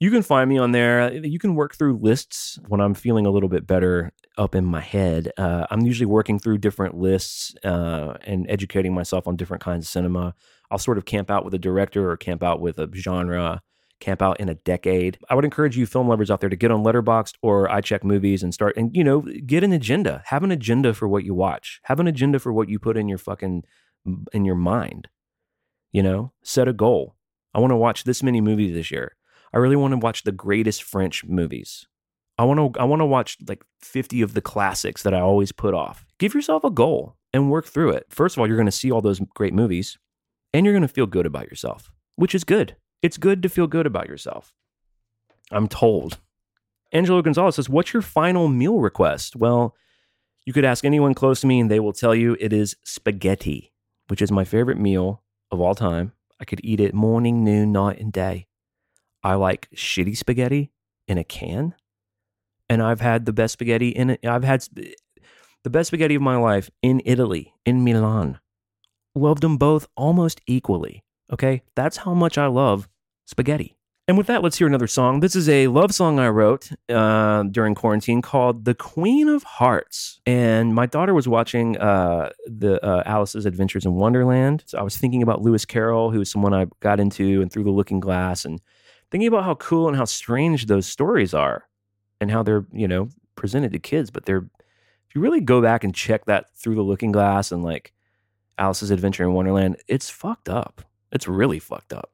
You 0.00 0.10
can 0.10 0.22
find 0.22 0.48
me 0.48 0.58
on 0.58 0.72
there. 0.72 1.12
You 1.12 1.38
can 1.38 1.54
work 1.54 1.76
through 1.76 1.98
lists 1.98 2.58
when 2.68 2.80
I'm 2.80 2.94
feeling 2.94 3.26
a 3.26 3.30
little 3.30 3.48
bit 3.48 3.66
better 3.66 4.12
up 4.36 4.54
in 4.54 4.64
my 4.64 4.80
head. 4.80 5.30
Uh, 5.36 5.66
I'm 5.70 5.82
usually 5.82 6.06
working 6.06 6.38
through 6.38 6.58
different 6.58 6.96
lists 6.96 7.54
uh, 7.64 8.14
and 8.22 8.46
educating 8.48 8.92
myself 8.94 9.26
on 9.28 9.36
different 9.36 9.62
kinds 9.62 9.86
of 9.86 9.90
cinema. 9.90 10.34
I'll 10.70 10.78
sort 10.78 10.98
of 10.98 11.04
camp 11.04 11.30
out 11.30 11.44
with 11.44 11.54
a 11.54 11.58
director 11.58 12.10
or 12.10 12.16
camp 12.16 12.42
out 12.42 12.60
with 12.60 12.78
a 12.78 12.90
genre, 12.94 13.62
camp 14.00 14.20
out 14.20 14.40
in 14.40 14.48
a 14.48 14.54
decade. 14.54 15.18
I 15.30 15.34
would 15.34 15.44
encourage 15.44 15.76
you 15.76 15.86
film 15.86 16.08
lovers 16.08 16.30
out 16.30 16.40
there 16.40 16.50
to 16.50 16.56
get 16.56 16.70
on 16.70 16.82
Letterboxd 16.82 17.34
or 17.42 17.70
I 17.70 17.80
Check 17.80 18.02
Movies 18.02 18.42
and 18.42 18.52
start 18.52 18.76
and 18.76 18.94
you 18.94 19.04
know 19.04 19.20
get 19.20 19.62
an 19.64 19.72
agenda. 19.72 20.22
Have 20.26 20.42
an 20.42 20.50
agenda 20.50 20.94
for 20.94 21.06
what 21.06 21.24
you 21.24 21.34
watch. 21.34 21.80
Have 21.84 22.00
an 22.00 22.08
agenda 22.08 22.38
for 22.38 22.52
what 22.52 22.68
you 22.68 22.78
put 22.78 22.96
in 22.96 23.08
your 23.08 23.18
fucking 23.18 23.64
in 24.32 24.44
your 24.44 24.56
mind. 24.56 25.08
You 25.92 26.02
know, 26.02 26.32
set 26.42 26.66
a 26.66 26.72
goal. 26.72 27.14
I 27.54 27.60
want 27.60 27.70
to 27.70 27.76
watch 27.76 28.02
this 28.02 28.22
many 28.22 28.40
movies 28.40 28.74
this 28.74 28.90
year. 28.90 29.14
I 29.54 29.58
really 29.58 29.76
want 29.76 29.92
to 29.92 29.98
watch 29.98 30.24
the 30.24 30.32
greatest 30.32 30.82
French 30.82 31.24
movies. 31.24 31.86
I 32.36 32.42
want 32.42 32.74
to 32.74 32.80
I 32.80 32.84
want 32.84 33.00
to 33.00 33.06
watch 33.06 33.38
like 33.46 33.64
50 33.80 34.20
of 34.20 34.34
the 34.34 34.40
classics 34.40 35.04
that 35.04 35.14
I 35.14 35.20
always 35.20 35.52
put 35.52 35.74
off. 35.74 36.04
Give 36.18 36.34
yourself 36.34 36.64
a 36.64 36.70
goal 36.70 37.16
and 37.32 37.52
work 37.52 37.66
through 37.66 37.90
it. 37.90 38.06
First 38.10 38.36
of 38.36 38.40
all, 38.40 38.48
you're 38.48 38.56
going 38.56 38.66
to 38.66 38.72
see 38.72 38.90
all 38.90 39.00
those 39.00 39.20
great 39.34 39.54
movies 39.54 39.96
and 40.52 40.66
you're 40.66 40.72
going 40.72 40.82
to 40.82 40.88
feel 40.88 41.06
good 41.06 41.24
about 41.24 41.48
yourself, 41.48 41.92
which 42.16 42.34
is 42.34 42.42
good. 42.42 42.74
It's 43.00 43.16
good 43.16 43.42
to 43.44 43.48
feel 43.48 43.68
good 43.68 43.86
about 43.86 44.08
yourself. 44.08 44.52
I'm 45.52 45.68
told. 45.68 46.18
Angelo 46.90 47.22
Gonzalez 47.22 47.54
says, 47.54 47.68
"What's 47.68 47.92
your 47.92 48.02
final 48.02 48.48
meal 48.48 48.80
request?" 48.80 49.36
Well, 49.36 49.76
you 50.44 50.52
could 50.52 50.64
ask 50.64 50.84
anyone 50.84 51.14
close 51.14 51.40
to 51.42 51.46
me 51.46 51.60
and 51.60 51.70
they 51.70 51.80
will 51.80 51.92
tell 51.92 52.14
you 52.14 52.36
it 52.40 52.52
is 52.52 52.74
spaghetti, 52.84 53.72
which 54.08 54.20
is 54.20 54.32
my 54.32 54.44
favorite 54.44 54.78
meal 54.78 55.22
of 55.52 55.60
all 55.60 55.76
time. 55.76 56.12
I 56.40 56.44
could 56.44 56.60
eat 56.64 56.80
it 56.80 56.92
morning, 56.92 57.44
noon, 57.44 57.70
night, 57.70 58.00
and 58.00 58.12
day. 58.12 58.48
I 59.24 59.34
like 59.34 59.68
shitty 59.74 60.16
spaghetti 60.16 60.70
in 61.08 61.18
a 61.18 61.24
can. 61.24 61.74
And 62.68 62.82
I've 62.82 63.00
had 63.00 63.26
the 63.26 63.32
best 63.32 63.54
spaghetti 63.54 63.88
in 63.88 64.10
it. 64.10 64.24
I've 64.24 64.44
had 64.44 64.66
the 65.64 65.70
best 65.70 65.88
spaghetti 65.88 66.14
of 66.14 66.22
my 66.22 66.36
life 66.36 66.70
in 66.82 67.02
Italy, 67.04 67.54
in 67.64 67.82
Milan. 67.82 68.38
Loved 69.14 69.42
them 69.42 69.56
both 69.56 69.86
almost 69.96 70.40
equally. 70.46 71.02
Okay. 71.32 71.62
That's 71.74 71.98
how 71.98 72.14
much 72.14 72.38
I 72.38 72.46
love 72.46 72.88
spaghetti. 73.26 73.76
And 74.06 74.18
with 74.18 74.26
that, 74.26 74.42
let's 74.42 74.58
hear 74.58 74.66
another 74.66 74.86
song. 74.86 75.20
This 75.20 75.34
is 75.34 75.48
a 75.48 75.68
love 75.68 75.94
song 75.94 76.18
I 76.18 76.28
wrote 76.28 76.70
uh, 76.90 77.44
during 77.44 77.74
quarantine 77.74 78.20
called 78.20 78.66
"The 78.66 78.74
Queen 78.74 79.30
of 79.30 79.42
Hearts." 79.44 80.20
And 80.26 80.74
my 80.74 80.84
daughter 80.84 81.14
was 81.14 81.26
watching 81.26 81.78
uh, 81.78 82.28
the 82.44 82.84
uh, 82.84 83.02
Alice's 83.06 83.46
Adventures 83.46 83.86
in 83.86 83.94
Wonderland. 83.94 84.64
So 84.66 84.76
I 84.76 84.82
was 84.82 84.98
thinking 84.98 85.22
about 85.22 85.40
Lewis 85.40 85.64
Carroll, 85.64 86.10
who 86.10 86.18
was 86.18 86.30
someone 86.30 86.52
I 86.52 86.66
got 86.80 87.00
into, 87.00 87.40
and 87.40 87.50
Through 87.50 87.64
the 87.64 87.70
Looking 87.70 87.98
Glass, 87.98 88.44
and 88.44 88.60
thinking 89.14 89.28
about 89.28 89.44
how 89.44 89.54
cool 89.54 89.86
and 89.86 89.96
how 89.96 90.04
strange 90.04 90.66
those 90.66 90.88
stories 90.88 91.32
are, 91.32 91.68
and 92.20 92.32
how 92.32 92.42
they're 92.42 92.66
you 92.72 92.88
know 92.88 93.08
presented 93.36 93.70
to 93.70 93.78
kids. 93.78 94.10
But 94.10 94.24
they're 94.24 94.44
if 95.08 95.14
you 95.14 95.20
really 95.20 95.40
go 95.40 95.62
back 95.62 95.84
and 95.84 95.94
check 95.94 96.24
that 96.24 96.52
Through 96.56 96.74
the 96.74 96.82
Looking 96.82 97.12
Glass 97.12 97.52
and 97.52 97.62
like 97.62 97.92
Alice's 98.58 98.90
Adventure 98.90 99.22
in 99.22 99.32
Wonderland, 99.32 99.76
it's 99.86 100.10
fucked 100.10 100.48
up. 100.48 100.82
It's 101.12 101.28
really 101.28 101.60
fucked 101.60 101.92
up. 101.92 102.10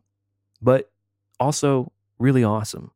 But 0.60 0.92
also 1.38 1.90
really 2.18 2.44
awesome. 2.44 2.90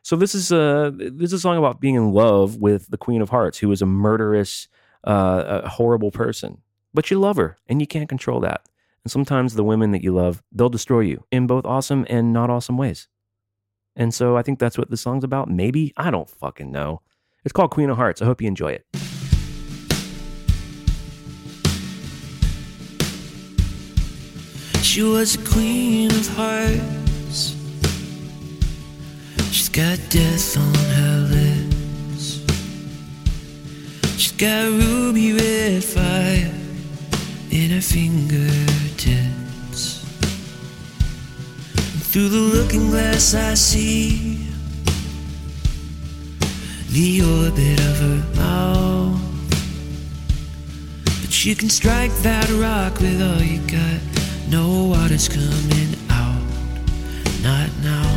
So 0.00 0.16
this 0.16 0.34
is 0.34 0.50
a 0.50 0.90
this 0.96 1.26
is 1.28 1.34
a 1.34 1.40
song 1.40 1.58
about 1.58 1.82
being 1.82 1.96
in 1.96 2.12
love 2.12 2.56
with 2.56 2.86
the 2.88 2.96
Queen 2.96 3.20
of 3.20 3.28
Hearts, 3.28 3.58
who 3.58 3.70
is 3.72 3.82
a 3.82 3.86
murderous, 3.86 4.68
uh, 5.06 5.60
a 5.64 5.68
horrible 5.68 6.10
person, 6.10 6.62
but 6.94 7.10
you 7.10 7.20
love 7.20 7.36
her 7.36 7.58
and 7.66 7.78
you 7.82 7.86
can't 7.86 8.08
control 8.08 8.40
that. 8.40 8.66
And 9.04 9.12
sometimes 9.12 9.52
the 9.52 9.64
women 9.64 9.90
that 9.90 10.02
you 10.02 10.14
love, 10.14 10.42
they'll 10.50 10.70
destroy 10.70 11.00
you 11.00 11.26
in 11.30 11.46
both 11.46 11.66
awesome 11.66 12.06
and 12.08 12.32
not 12.32 12.48
awesome 12.48 12.78
ways. 12.78 13.06
And 13.96 14.12
so 14.12 14.36
I 14.36 14.42
think 14.42 14.58
that's 14.58 14.76
what 14.76 14.90
the 14.90 14.96
song's 14.96 15.24
about. 15.24 15.48
Maybe. 15.48 15.92
I 15.96 16.10
don't 16.10 16.28
fucking 16.28 16.70
know. 16.70 17.00
It's 17.44 17.52
called 17.52 17.70
Queen 17.70 17.90
of 17.90 17.96
Hearts. 17.96 18.22
I 18.22 18.24
hope 18.24 18.40
you 18.40 18.48
enjoy 18.48 18.72
it. 18.72 18.86
She 24.82 25.02
was 25.02 25.34
a 25.34 25.50
queen 25.50 26.10
of 26.10 26.28
hearts. 26.36 27.56
She's 29.50 29.68
got 29.68 29.98
death 30.08 30.56
on 30.56 30.74
her 30.74 31.18
lips. 31.34 32.44
She's 34.16 34.32
got 34.32 34.70
ruby 34.70 35.32
red 35.32 35.82
fire 35.82 36.54
in 37.50 37.70
her 37.70 37.80
fingertips. 37.80 39.33
Through 42.14 42.28
the 42.28 42.38
looking 42.38 42.90
glass, 42.90 43.34
I 43.34 43.54
see 43.54 44.38
the 46.92 47.22
orbit 47.22 47.80
of 47.80 47.98
her 47.98 48.22
mouth. 48.36 49.20
But 51.22 51.44
you 51.44 51.56
can 51.56 51.68
strike 51.68 52.12
that 52.22 52.48
rock 52.50 53.00
with 53.00 53.20
all 53.20 53.42
you 53.42 53.58
got. 53.66 54.00
No 54.48 54.84
water's 54.90 55.28
coming 55.28 55.96
out, 56.08 56.40
not 57.42 57.68
now. 57.82 58.08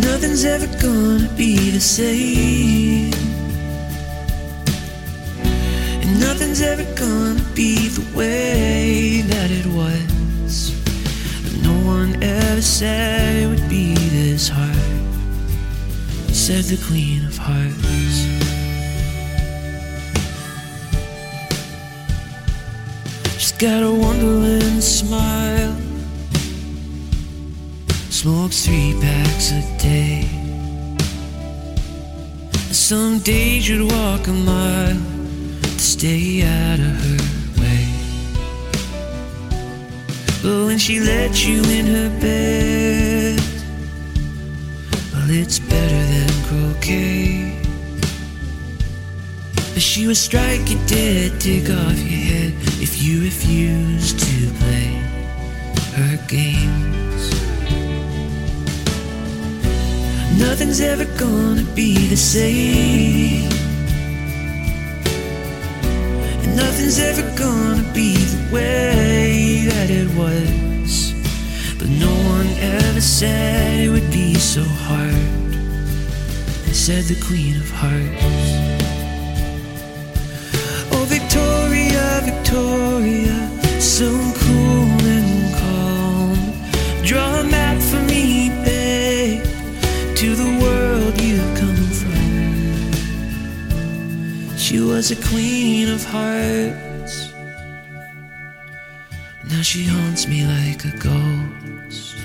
Nothing's 0.00 0.44
ever 0.44 0.66
gonna 0.82 1.28
be 1.36 1.70
the 1.70 1.80
same. 1.80 3.14
And 6.02 6.18
nothing's 6.18 6.62
ever 6.62 6.82
gonna 6.96 7.44
be 7.54 7.86
the 7.90 8.04
way 8.18 9.20
that 9.20 9.52
it 9.52 9.66
was. 9.66 10.15
Ever 12.22 12.62
said 12.62 13.42
it 13.42 13.46
would 13.48 13.68
be 13.68 13.94
this 13.94 14.48
hard. 14.48 14.76
Said 16.32 16.64
the 16.64 16.76
Queen 16.86 17.24
of 17.26 17.36
Hearts. 17.36 18.16
She's 23.38 23.52
got 23.52 23.82
a 23.82 23.92
wonderland 23.92 24.82
smile. 24.82 25.76
Smokes 28.10 28.64
three 28.66 28.94
packs 29.00 29.52
a 29.52 29.62
day. 29.78 30.28
Some 32.72 33.18
days 33.18 33.68
you'd 33.68 33.90
walk 33.90 34.26
a 34.28 34.32
mile 34.32 34.96
to 35.62 35.78
stay 35.78 36.42
out 36.42 36.78
of 36.78 36.94
her 37.04 37.62
way. 37.62 37.85
But 40.42 40.66
when 40.66 40.78
she 40.78 41.00
let 41.00 41.46
you 41.46 41.62
in 41.64 41.86
her 41.86 42.10
bed, 42.20 43.40
well, 45.12 45.30
it's 45.30 45.58
better 45.58 46.02
than 46.12 46.30
croquet. 46.46 47.60
But 49.74 49.82
she 49.82 50.06
would 50.06 50.16
strike 50.16 50.70
you 50.70 50.78
dead, 50.86 51.40
take 51.40 51.68
off 51.68 51.98
your 51.98 52.22
head 52.30 52.54
if 52.80 53.02
you 53.02 53.22
refuse 53.22 54.12
to 54.12 54.50
play 54.60 55.02
her 55.96 56.16
games. 56.28 57.30
Nothing's 60.38 60.80
ever 60.80 61.06
gonna 61.18 61.64
be 61.74 62.08
the 62.08 62.16
same. 62.16 63.65
And 66.46 66.56
nothing's 66.56 66.98
ever 66.98 67.22
gonna 67.36 67.82
be 67.92 68.16
the 68.16 68.54
way 68.54 69.66
that 69.68 69.90
it 69.90 70.08
was. 70.14 71.12
But 71.78 71.88
no 71.88 72.14
one 72.34 72.48
ever 72.60 73.00
said 73.00 73.80
it 73.84 73.90
would 73.90 74.10
be 74.10 74.34
so 74.34 74.62
hard. 74.62 75.34
Said 76.86 77.04
the 77.04 77.18
Queen 77.26 77.56
of 77.56 77.68
Hearts. 77.82 78.26
Oh, 80.92 81.04
Victoria, 81.08 82.20
Victoria, 82.30 83.38
so 83.80 84.08
cool 84.42 85.00
and 85.16 85.32
calm. 85.60 86.38
Draw 87.02 87.40
a 87.40 87.44
map 87.44 87.78
for 87.90 88.02
me, 88.12 88.15
was 94.96 95.10
a 95.10 95.28
queen 95.28 95.90
of 95.90 96.02
hearts. 96.06 97.30
Now 99.50 99.60
she 99.60 99.84
haunts 99.84 100.26
me 100.26 100.46
like 100.46 100.86
a 100.86 100.96
ghost. 100.96 102.16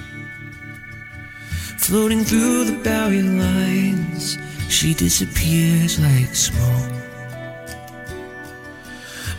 Floating 1.86 2.24
through 2.24 2.64
the 2.64 2.78
boundary 2.82 3.24
lines, 3.24 4.38
she 4.70 4.94
disappears 4.94 6.00
like 6.00 6.34
smoke. 6.34 6.94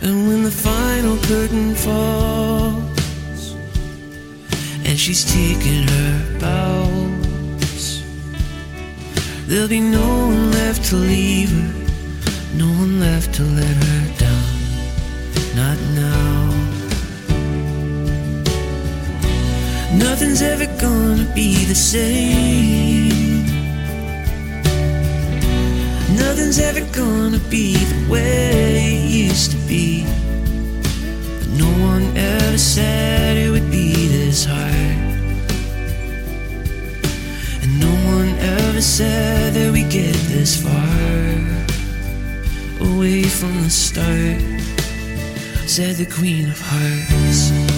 And 0.03 0.27
when 0.27 0.43
the 0.43 0.51
final 0.51 1.17
curtain 1.17 1.73
falls 1.73 3.55
and 4.85 4.95
she's 4.99 5.25
taken 5.25 5.87
her 5.87 6.39
bows, 6.39 8.03
there'll 9.47 9.67
be 9.67 9.79
no 9.79 10.27
one 10.27 10.51
left 10.51 10.85
to 10.89 10.97
leave 10.97 11.49
her, 11.49 11.82
no 12.55 12.67
one 12.67 12.99
left 12.99 13.33
to 13.35 13.43
let 13.43 13.65
her 13.65 14.17
down. 14.19 14.43
Not 15.55 15.77
now. 15.95 16.53
Nothing's 19.97 20.41
ever 20.41 20.67
gonna 20.79 21.31
be 21.33 21.65
the 21.65 21.75
same. 21.75 23.45
Nothing's 26.15 26.59
ever 26.59 26.81
gonna 26.91 27.39
be 27.49 27.75
the 27.75 28.11
way 28.11 28.97
it 28.97 29.11
used 29.11 29.51
to 29.51 29.57
be. 29.67 30.05
But 31.39 31.49
no 31.49 31.69
one 31.91 32.15
ever 32.15 32.57
said 32.57 33.37
it 33.37 33.49
would 33.49 33.71
be 33.71 33.93
this 34.07 34.45
hard. 34.45 34.97
And 37.63 37.79
no 37.79 37.93
one 38.15 38.29
ever 38.37 38.81
said 38.81 39.53
that 39.55 39.71
we'd 39.71 39.89
get 39.89 40.13
this 40.29 40.61
far 40.61 41.52
away 42.83 43.23
from 43.23 43.63
the 43.63 43.69
start. 43.69 44.39
Said 45.67 45.95
the 45.95 46.05
Queen 46.05 46.49
of 46.49 46.59
Hearts. 46.59 47.72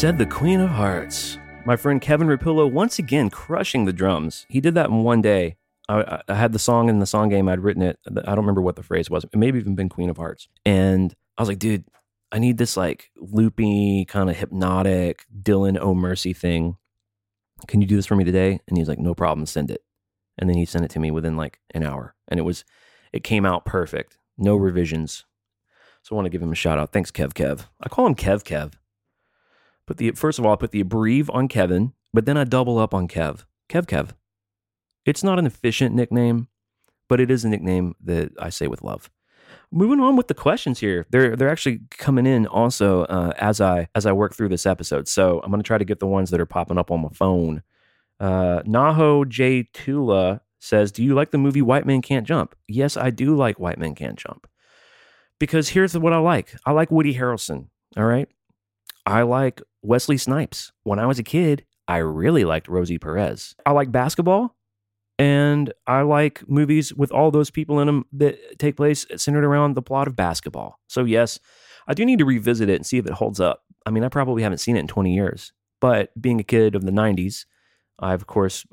Said 0.00 0.16
the 0.16 0.24
Queen 0.24 0.60
of 0.60 0.70
Hearts. 0.70 1.36
My 1.66 1.76
friend 1.76 2.00
Kevin 2.00 2.26
Rapillo 2.26 2.72
once 2.72 2.98
again 2.98 3.28
crushing 3.28 3.84
the 3.84 3.92
drums. 3.92 4.46
He 4.48 4.58
did 4.58 4.74
that 4.74 4.88
in 4.88 5.02
one 5.02 5.20
day. 5.20 5.58
I, 5.90 6.22
I- 6.26 6.34
had 6.34 6.54
the 6.54 6.58
song 6.58 6.88
in 6.88 7.00
the 7.00 7.06
song 7.06 7.28
game. 7.28 7.50
I'd 7.50 7.60
written 7.60 7.82
it. 7.82 7.98
I 8.08 8.30
don't 8.34 8.38
remember 8.38 8.62
what 8.62 8.76
the 8.76 8.82
phrase 8.82 9.10
was. 9.10 9.24
It 9.24 9.36
maybe 9.36 9.58
even 9.58 9.74
been 9.74 9.90
Queen 9.90 10.08
of 10.08 10.16
Hearts. 10.16 10.48
And 10.64 11.14
I 11.36 11.42
was 11.42 11.50
like, 11.50 11.58
dude, 11.58 11.84
I 12.32 12.38
need 12.38 12.56
this 12.56 12.78
like 12.78 13.10
loopy, 13.18 14.06
kind 14.06 14.30
of 14.30 14.36
hypnotic 14.36 15.26
Dylan 15.38 15.76
Oh 15.78 15.94
Mercy 15.94 16.32
thing. 16.32 16.78
Can 17.68 17.82
you 17.82 17.86
do 17.86 17.96
this 17.96 18.06
for 18.06 18.16
me 18.16 18.24
today? 18.24 18.58
And 18.68 18.78
he's 18.78 18.88
like, 18.88 18.98
no 18.98 19.14
problem. 19.14 19.44
Send 19.44 19.70
it. 19.70 19.82
And 20.38 20.48
then 20.48 20.56
he 20.56 20.64
sent 20.64 20.86
it 20.86 20.90
to 20.92 20.98
me 20.98 21.10
within 21.10 21.36
like 21.36 21.60
an 21.74 21.82
hour. 21.82 22.14
And 22.26 22.40
it 22.40 22.44
was, 22.44 22.64
it 23.12 23.22
came 23.22 23.44
out 23.44 23.66
perfect. 23.66 24.16
No 24.38 24.56
revisions. 24.56 25.26
So 26.02 26.14
I 26.14 26.16
want 26.16 26.24
to 26.24 26.30
give 26.30 26.40
him 26.40 26.52
a 26.52 26.54
shout 26.54 26.78
out. 26.78 26.90
Thanks, 26.90 27.10
Kev 27.10 27.34
Kev. 27.34 27.66
I 27.82 27.90
call 27.90 28.06
him 28.06 28.14
Kev 28.14 28.44
Kev. 28.44 28.72
Put 29.90 29.96
the 29.96 30.12
first 30.12 30.38
of 30.38 30.46
all, 30.46 30.52
I 30.52 30.56
put 30.56 30.70
the 30.70 30.84
abbrev 30.84 31.28
on 31.34 31.48
Kevin, 31.48 31.94
but 32.14 32.24
then 32.24 32.36
I 32.36 32.44
double 32.44 32.78
up 32.78 32.94
on 32.94 33.08
Kev. 33.08 33.44
Kev 33.68 33.86
Kev. 33.86 34.10
It's 35.04 35.24
not 35.24 35.40
an 35.40 35.46
efficient 35.46 35.96
nickname, 35.96 36.46
but 37.08 37.18
it 37.18 37.28
is 37.28 37.44
a 37.44 37.48
nickname 37.48 37.96
that 38.04 38.30
I 38.38 38.50
say 38.50 38.68
with 38.68 38.84
love. 38.84 39.10
Moving 39.72 39.98
on 39.98 40.14
with 40.14 40.28
the 40.28 40.34
questions 40.34 40.78
here, 40.78 41.06
they're 41.10 41.34
they're 41.34 41.48
actually 41.48 41.80
coming 41.90 42.24
in 42.24 42.46
also 42.46 43.02
uh, 43.06 43.32
as 43.36 43.60
I 43.60 43.88
as 43.96 44.06
I 44.06 44.12
work 44.12 44.32
through 44.32 44.50
this 44.50 44.64
episode. 44.64 45.08
So 45.08 45.40
I'm 45.42 45.50
going 45.50 45.60
to 45.60 45.66
try 45.66 45.76
to 45.76 45.84
get 45.84 45.98
the 45.98 46.06
ones 46.06 46.30
that 46.30 46.40
are 46.40 46.46
popping 46.46 46.78
up 46.78 46.92
on 46.92 47.00
my 47.00 47.08
phone. 47.12 47.64
Uh, 48.20 48.62
Naho 48.62 49.28
J 49.28 49.64
Tula 49.72 50.40
says, 50.60 50.92
Do 50.92 51.02
you 51.02 51.16
like 51.16 51.32
the 51.32 51.38
movie 51.38 51.62
White 51.62 51.84
Men 51.84 52.00
Can't 52.00 52.28
Jump? 52.28 52.54
Yes, 52.68 52.96
I 52.96 53.10
do 53.10 53.34
like 53.34 53.58
White 53.58 53.80
Men 53.80 53.96
Can't 53.96 54.16
Jump. 54.16 54.46
Because 55.40 55.70
here's 55.70 55.98
what 55.98 56.12
I 56.12 56.18
like 56.18 56.54
I 56.64 56.70
like 56.70 56.92
Woody 56.92 57.16
Harrelson. 57.16 57.70
All 57.96 58.04
right. 58.04 58.28
I 59.06 59.22
like 59.22 59.62
Wesley 59.82 60.16
Snipes. 60.16 60.72
When 60.82 60.98
I 60.98 61.06
was 61.06 61.18
a 61.18 61.24
kid, 61.24 61.64
I 61.88 61.98
really 61.98 62.44
liked 62.44 62.68
Rosie 62.68 62.98
Perez. 62.98 63.54
I 63.66 63.72
like 63.72 63.90
basketball 63.90 64.56
and 65.18 65.72
I 65.86 66.02
like 66.02 66.48
movies 66.48 66.94
with 66.94 67.12
all 67.12 67.30
those 67.30 67.50
people 67.50 67.80
in 67.80 67.86
them 67.86 68.06
that 68.12 68.58
take 68.58 68.76
place 68.76 69.06
centered 69.16 69.44
around 69.44 69.74
the 69.74 69.82
plot 69.82 70.06
of 70.06 70.16
basketball. 70.16 70.78
So, 70.86 71.04
yes, 71.04 71.38
I 71.86 71.94
do 71.94 72.04
need 72.04 72.20
to 72.20 72.24
revisit 72.24 72.68
it 72.68 72.76
and 72.76 72.86
see 72.86 72.98
if 72.98 73.06
it 73.06 73.12
holds 73.12 73.40
up. 73.40 73.64
I 73.84 73.90
mean, 73.90 74.04
I 74.04 74.08
probably 74.08 74.42
haven't 74.42 74.58
seen 74.58 74.76
it 74.76 74.80
in 74.80 74.86
20 74.86 75.14
years, 75.14 75.52
but 75.80 76.10
being 76.20 76.40
a 76.40 76.44
kid 76.44 76.74
of 76.74 76.84
the 76.84 76.92
90s, 76.92 77.46
I've, 77.98 78.22
of 78.22 78.26
course, 78.26 78.64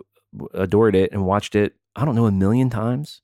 adored 0.53 0.95
it 0.95 1.11
and 1.11 1.25
watched 1.25 1.55
it, 1.55 1.75
I 1.95 2.05
don't 2.05 2.15
know, 2.15 2.27
a 2.27 2.31
million 2.31 2.69
times. 2.69 3.21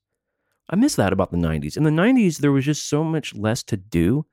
I 0.68 0.76
miss 0.76 0.94
that 0.96 1.12
about 1.12 1.30
the 1.30 1.36
90s. 1.36 1.76
In 1.76 1.84
the 1.84 1.90
90s, 1.90 2.38
there 2.38 2.52
was 2.52 2.64
just 2.64 2.88
so 2.88 3.04
much 3.04 3.34
less 3.34 3.62
to 3.64 3.76
do 3.76 4.26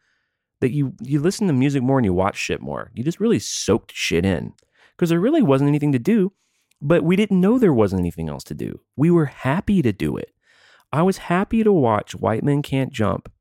that 0.62 0.72
you 0.72 0.94
you 1.02 1.20
listen 1.20 1.48
to 1.48 1.54
music 1.54 1.84
more 1.84 1.98
and 1.98 2.06
you 2.06 2.14
watch 2.14 2.38
shit 2.38 2.62
more. 2.62 2.92
You 2.94 3.04
just 3.04 3.20
really 3.20 3.40
soaked 3.40 3.92
shit 3.94 4.26
in 4.26 4.54
because 4.96 5.10
there 5.10 5.20
really 5.20 5.42
wasn't 5.42 5.68
anything 5.68 5.92
to 5.92 6.00
do, 6.00 6.32
but 6.82 7.04
we 7.04 7.16
didn't 7.16 7.42
know 7.42 7.60
there 7.60 7.74
wasn't 7.74 8.00
anything 8.00 8.30
else 8.30 8.44
to 8.46 8.54
do. 8.54 8.80
We 8.96 9.12
were 9.12 9.26
happy 9.26 9.82
to 9.82 9.92
do 9.92 10.16
it. 10.18 10.32
I 10.94 11.02
was 11.02 11.18
happy 11.18 11.64
to 11.64 11.72
watch 11.72 12.16
White 12.16 12.44
Men 12.44 12.62
Can't 12.62 12.92
Jump 12.92 13.32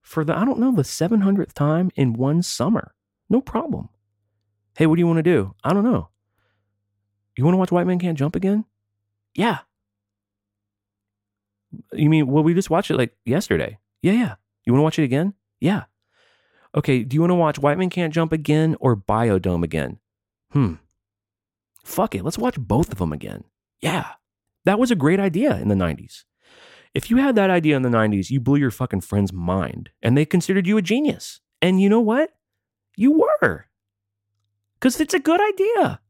for 0.00 0.24
the 0.24 0.36
I 0.36 0.44
don't 0.44 0.58
know 0.58 0.72
the 0.72 0.82
700th 0.82 1.52
time 1.52 1.90
in 1.96 2.14
one 2.14 2.42
summer. 2.42 2.94
No 3.28 3.40
problem. 3.40 3.88
Hey, 4.76 4.86
what 4.86 4.96
do 4.96 5.00
you 5.00 5.06
want 5.06 5.18
to 5.18 5.22
do? 5.22 5.54
I 5.64 5.72
don't 5.72 5.84
know. 5.84 6.08
You 7.36 7.44
want 7.44 7.54
to 7.54 7.58
watch 7.58 7.72
White 7.72 7.86
Men 7.86 7.98
Can't 7.98 8.18
Jump 8.18 8.36
again? 8.36 8.64
Yeah. 9.34 9.58
You 11.92 12.08
mean, 12.08 12.26
well, 12.26 12.42
we 12.42 12.54
just 12.54 12.70
watched 12.70 12.90
it 12.90 12.96
like 12.96 13.16
yesterday. 13.24 13.78
Yeah, 14.02 14.12
yeah. 14.12 14.34
You 14.64 14.72
want 14.72 14.80
to 14.80 14.84
watch 14.84 14.98
it 14.98 15.04
again? 15.04 15.34
Yeah. 15.60 15.84
Okay, 16.78 17.02
do 17.02 17.16
you 17.16 17.20
want 17.20 17.32
to 17.32 17.34
watch 17.34 17.58
White 17.58 17.76
Man 17.76 17.90
Can't 17.90 18.14
Jump 18.14 18.32
again 18.32 18.76
or 18.78 18.94
Biodome 18.94 19.64
again? 19.64 19.98
Hmm. 20.52 20.74
Fuck 21.82 22.14
it, 22.14 22.22
let's 22.22 22.38
watch 22.38 22.54
both 22.56 22.92
of 22.92 22.98
them 22.98 23.12
again. 23.12 23.42
Yeah. 23.80 24.12
That 24.64 24.78
was 24.78 24.92
a 24.92 24.94
great 24.94 25.18
idea 25.18 25.56
in 25.56 25.66
the 25.66 25.74
90s. 25.74 26.22
If 26.94 27.10
you 27.10 27.16
had 27.16 27.34
that 27.34 27.50
idea 27.50 27.74
in 27.74 27.82
the 27.82 27.88
90s, 27.88 28.30
you 28.30 28.38
blew 28.38 28.58
your 28.58 28.70
fucking 28.70 29.00
friend's 29.00 29.32
mind 29.32 29.90
and 30.02 30.16
they 30.16 30.24
considered 30.24 30.68
you 30.68 30.78
a 30.78 30.82
genius. 30.82 31.40
And 31.60 31.80
you 31.80 31.88
know 31.88 31.98
what? 31.98 32.30
You 32.96 33.26
were. 33.42 33.66
Because 34.74 35.00
it's 35.00 35.14
a 35.14 35.18
good 35.18 35.40
idea. 35.40 36.00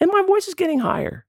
And 0.00 0.10
my 0.10 0.22
voice 0.22 0.48
is 0.48 0.54
getting 0.54 0.78
higher. 0.78 1.26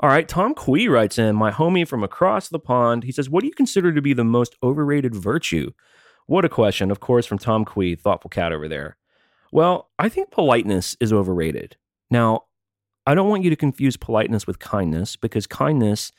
All 0.00 0.10
right, 0.10 0.28
Tom 0.28 0.54
Quee 0.54 0.88
writes 0.88 1.18
in, 1.18 1.36
my 1.36 1.52
homie 1.52 1.88
from 1.88 2.04
across 2.04 2.50
the 2.50 2.58
pond. 2.58 3.04
He 3.04 3.12
says, 3.12 3.30
What 3.30 3.40
do 3.40 3.46
you 3.46 3.54
consider 3.54 3.94
to 3.94 4.02
be 4.02 4.12
the 4.12 4.24
most 4.24 4.56
overrated 4.62 5.14
virtue? 5.14 5.72
What 6.28 6.44
a 6.44 6.50
question, 6.50 6.90
of 6.90 7.00
course, 7.00 7.24
from 7.24 7.38
Tom 7.38 7.64
Quee, 7.64 7.94
thoughtful 7.94 8.28
cat 8.28 8.52
over 8.52 8.68
there. 8.68 8.98
Well, 9.50 9.88
I 9.98 10.10
think 10.10 10.30
politeness 10.30 10.94
is 11.00 11.10
overrated. 11.10 11.78
Now, 12.10 12.42
I 13.06 13.14
don't 13.14 13.30
want 13.30 13.44
you 13.44 13.50
to 13.50 13.56
confuse 13.56 13.96
politeness 13.96 14.46
with 14.46 14.58
kindness 14.58 15.16
because 15.16 15.46
kindness 15.46 16.12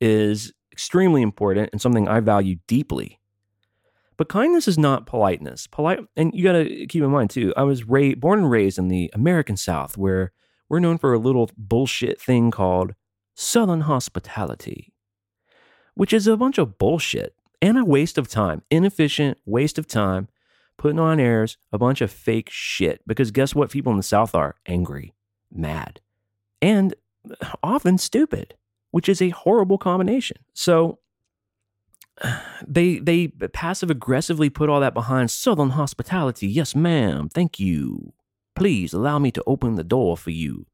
is 0.00 0.52
extremely 0.72 1.22
important 1.22 1.70
and 1.70 1.80
something 1.80 2.08
I 2.08 2.18
value 2.18 2.56
deeply. 2.66 3.20
But 4.16 4.28
kindness 4.28 4.66
is 4.66 4.78
not 4.78 5.06
politeness. 5.06 5.68
Polite, 5.68 6.00
and 6.16 6.34
you 6.34 6.42
got 6.42 6.54
to 6.54 6.86
keep 6.88 7.04
in 7.04 7.10
mind 7.10 7.30
too. 7.30 7.54
I 7.56 7.62
was 7.62 7.84
ra- 7.84 8.16
born 8.16 8.40
and 8.40 8.50
raised 8.50 8.78
in 8.78 8.88
the 8.88 9.12
American 9.14 9.56
South, 9.56 9.96
where 9.96 10.32
we're 10.68 10.80
known 10.80 10.98
for 10.98 11.12
a 11.12 11.20
little 11.20 11.48
bullshit 11.56 12.20
thing 12.20 12.50
called 12.50 12.94
Southern 13.36 13.82
hospitality, 13.82 14.92
which 15.94 16.12
is 16.12 16.26
a 16.26 16.36
bunch 16.36 16.58
of 16.58 16.78
bullshit 16.78 17.36
and 17.62 17.78
a 17.78 17.84
waste 17.84 18.18
of 18.18 18.28
time, 18.28 18.62
inefficient 18.70 19.38
waste 19.46 19.78
of 19.78 19.86
time, 19.86 20.28
putting 20.76 20.98
on 20.98 21.20
airs 21.20 21.56
a 21.72 21.78
bunch 21.78 22.00
of 22.00 22.10
fake 22.10 22.50
shit. 22.50 23.00
Because 23.06 23.30
guess 23.30 23.54
what? 23.54 23.70
People 23.70 23.92
in 23.92 23.96
the 23.96 24.02
South 24.02 24.34
are 24.34 24.56
angry, 24.66 25.14
mad, 25.50 26.00
and 26.60 26.94
often 27.62 27.96
stupid, 27.96 28.54
which 28.90 29.08
is 29.08 29.22
a 29.22 29.30
horrible 29.30 29.78
combination. 29.78 30.38
So 30.52 30.98
they 32.66 32.98
they 32.98 33.28
passive 33.28 33.90
aggressively 33.90 34.50
put 34.50 34.68
all 34.68 34.80
that 34.80 34.92
behind 34.92 35.30
Southern 35.30 35.70
hospitality. 35.70 36.48
Yes, 36.48 36.74
ma'am. 36.74 37.28
Thank 37.28 37.58
you. 37.58 38.12
Please 38.54 38.92
allow 38.92 39.18
me 39.18 39.30
to 39.30 39.42
open 39.46 39.76
the 39.76 39.84
door 39.84 40.16
for 40.16 40.30
you. 40.30 40.66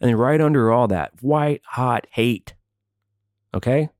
And 0.00 0.08
then 0.08 0.16
right 0.16 0.40
under 0.40 0.72
all 0.72 0.88
that, 0.88 1.12
white 1.20 1.60
hot 1.64 2.06
hate. 2.12 2.54
Okay? 3.52 3.90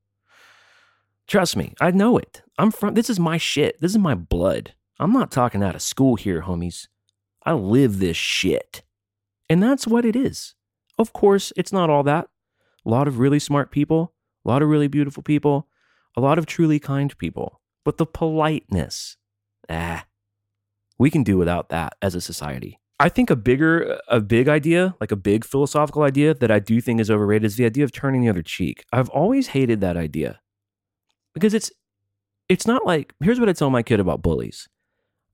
Trust 1.27 1.57
me, 1.57 1.73
I 1.81 1.91
know 1.91 2.17
it. 2.17 2.41
I'm 2.57 2.71
from 2.71 2.93
this 2.93 3.09
is 3.09 3.19
my 3.19 3.37
shit. 3.37 3.81
This 3.81 3.91
is 3.91 3.97
my 3.97 4.15
blood. 4.15 4.73
I'm 4.97 5.11
not 5.11 5.29
talking 5.29 5.61
out 5.61 5.75
of 5.75 5.81
school 5.81 6.15
here, 6.15 6.43
homies. 6.43 6.87
I 7.43 7.51
live 7.51 7.99
this 7.99 8.15
shit. 8.15 8.81
And 9.49 9.61
that's 9.61 9.85
what 9.85 10.05
it 10.05 10.15
is. 10.15 10.55
Of 10.97 11.11
course, 11.11 11.51
it's 11.57 11.73
not 11.73 11.89
all 11.89 12.03
that. 12.03 12.29
A 12.85 12.89
lot 12.89 13.07
of 13.07 13.19
really 13.19 13.39
smart 13.39 13.71
people, 13.71 14.13
a 14.45 14.49
lot 14.49 14.61
of 14.61 14.69
really 14.69 14.87
beautiful 14.87 15.21
people, 15.21 15.67
a 16.15 16.21
lot 16.21 16.39
of 16.39 16.45
truly 16.45 16.79
kind 16.79 17.15
people. 17.17 17.61
But 17.83 17.97
the 17.97 18.05
politeness, 18.05 19.17
ah, 19.69 20.05
we 20.97 21.09
can 21.09 21.23
do 21.23 21.37
without 21.37 21.69
that 21.69 21.95
as 22.01 22.15
a 22.15 22.21
society. 22.21 22.79
I 22.99 23.09
think 23.09 23.29
a 23.29 23.35
bigger, 23.35 23.99
a 24.07 24.21
big 24.21 24.47
idea, 24.47 24.95
like 24.99 25.11
a 25.11 25.17
big 25.17 25.43
philosophical 25.45 26.03
idea 26.03 26.33
that 26.33 26.49
I 26.49 26.59
do 26.59 26.79
think 26.81 27.01
is 27.01 27.11
overrated 27.11 27.45
is 27.45 27.57
the 27.57 27.65
idea 27.65 27.83
of 27.83 27.91
turning 27.91 28.21
the 28.21 28.29
other 28.29 28.41
cheek. 28.41 28.85
I've 28.91 29.09
always 29.09 29.49
hated 29.49 29.81
that 29.81 29.97
idea 29.97 30.39
because 31.37 31.53
it's, 31.53 31.71
it's 32.49 32.67
not 32.67 32.85
like, 32.85 33.13
here's 33.21 33.39
what 33.39 33.49
I 33.49 33.53
tell 33.53 33.69
my 33.69 33.83
kid 33.83 33.99
about 33.99 34.21
bullies. 34.21 34.67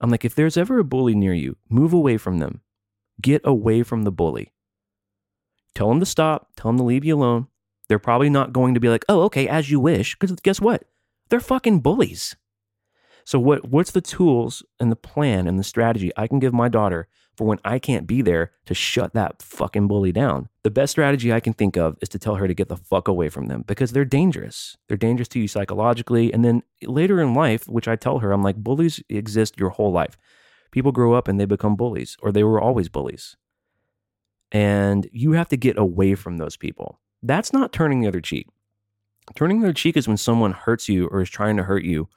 I'm 0.01 0.09
like, 0.09 0.25
if 0.25 0.35
there's 0.35 0.57
ever 0.57 0.79
a 0.79 0.83
bully 0.83 1.15
near 1.15 1.33
you, 1.33 1.55
move 1.69 1.93
away 1.93 2.17
from 2.17 2.39
them. 2.39 2.61
Get 3.21 3.41
away 3.45 3.83
from 3.83 4.03
the 4.03 4.11
bully. 4.11 4.51
Tell 5.75 5.89
them 5.89 5.99
to 5.99 6.05
stop. 6.05 6.49
Tell 6.57 6.69
them 6.69 6.77
to 6.77 6.83
leave 6.83 7.05
you 7.05 7.15
alone. 7.15 7.47
They're 7.87 7.99
probably 7.99 8.29
not 8.29 8.53
going 8.53 8.73
to 8.73 8.79
be 8.79 8.89
like, 8.89 9.05
oh, 9.07 9.21
okay, 9.23 9.47
as 9.47 9.69
you 9.69 9.79
wish. 9.79 10.15
Because 10.15 10.35
guess 10.41 10.59
what? 10.59 10.83
They're 11.29 11.39
fucking 11.39 11.79
bullies. 11.79 12.35
So 13.25 13.39
what 13.39 13.69
what's 13.69 13.91
the 13.91 14.01
tools 14.01 14.63
and 14.79 14.91
the 14.91 14.97
plan 14.97 15.47
and 15.47 15.57
the 15.57 15.63
strategy 15.63 16.11
I 16.17 16.27
can 16.27 16.39
give 16.39 16.53
my 16.53 16.67
daughter 16.67 17.07
for 17.35 17.45
when 17.45 17.59
I 17.65 17.79
can't 17.79 18.07
be 18.07 18.21
there 18.21 18.51
to 18.65 18.73
shut 18.73 19.13
that 19.13 19.41
fucking 19.41 19.87
bully 19.87 20.11
down? 20.11 20.49
The 20.63 20.71
best 20.71 20.91
strategy 20.91 21.33
I 21.33 21.39
can 21.39 21.53
think 21.53 21.77
of 21.77 21.97
is 22.01 22.09
to 22.09 22.19
tell 22.19 22.35
her 22.35 22.47
to 22.47 22.53
get 22.53 22.69
the 22.69 22.77
fuck 22.77 23.07
away 23.07 23.29
from 23.29 23.47
them 23.47 23.63
because 23.67 23.91
they're 23.91 24.05
dangerous. 24.05 24.77
They're 24.87 24.97
dangerous 24.97 25.27
to 25.29 25.39
you 25.39 25.47
psychologically. 25.47 26.31
And 26.31 26.45
then 26.45 26.63
later 26.83 27.21
in 27.21 27.33
life, 27.33 27.67
which 27.67 27.87
I 27.87 27.95
tell 27.95 28.19
her, 28.19 28.31
I'm 28.31 28.43
like, 28.43 28.57
bullies 28.57 29.01
exist 29.09 29.59
your 29.59 29.69
whole 29.69 29.91
life. 29.91 30.17
People 30.71 30.91
grow 30.91 31.13
up 31.13 31.27
and 31.27 31.39
they 31.39 31.45
become 31.45 31.75
bullies, 31.75 32.17
or 32.21 32.31
they 32.31 32.43
were 32.43 32.59
always 32.59 32.89
bullies. 32.89 33.35
And 34.51 35.07
you 35.11 35.33
have 35.33 35.47
to 35.49 35.57
get 35.57 35.77
away 35.77 36.15
from 36.15 36.37
those 36.37 36.57
people. 36.57 36.99
That's 37.21 37.53
not 37.53 37.73
turning 37.73 38.01
the 38.01 38.07
other 38.07 38.21
cheek. 38.21 38.47
Turning 39.35 39.61
the 39.61 39.67
other 39.67 39.73
cheek 39.73 39.95
is 39.95 40.07
when 40.07 40.17
someone 40.17 40.51
hurts 40.51 40.89
you 40.89 41.07
or 41.07 41.21
is 41.21 41.29
trying 41.29 41.57
to 41.57 41.63
hurt 41.63 41.83
you, 41.83 42.09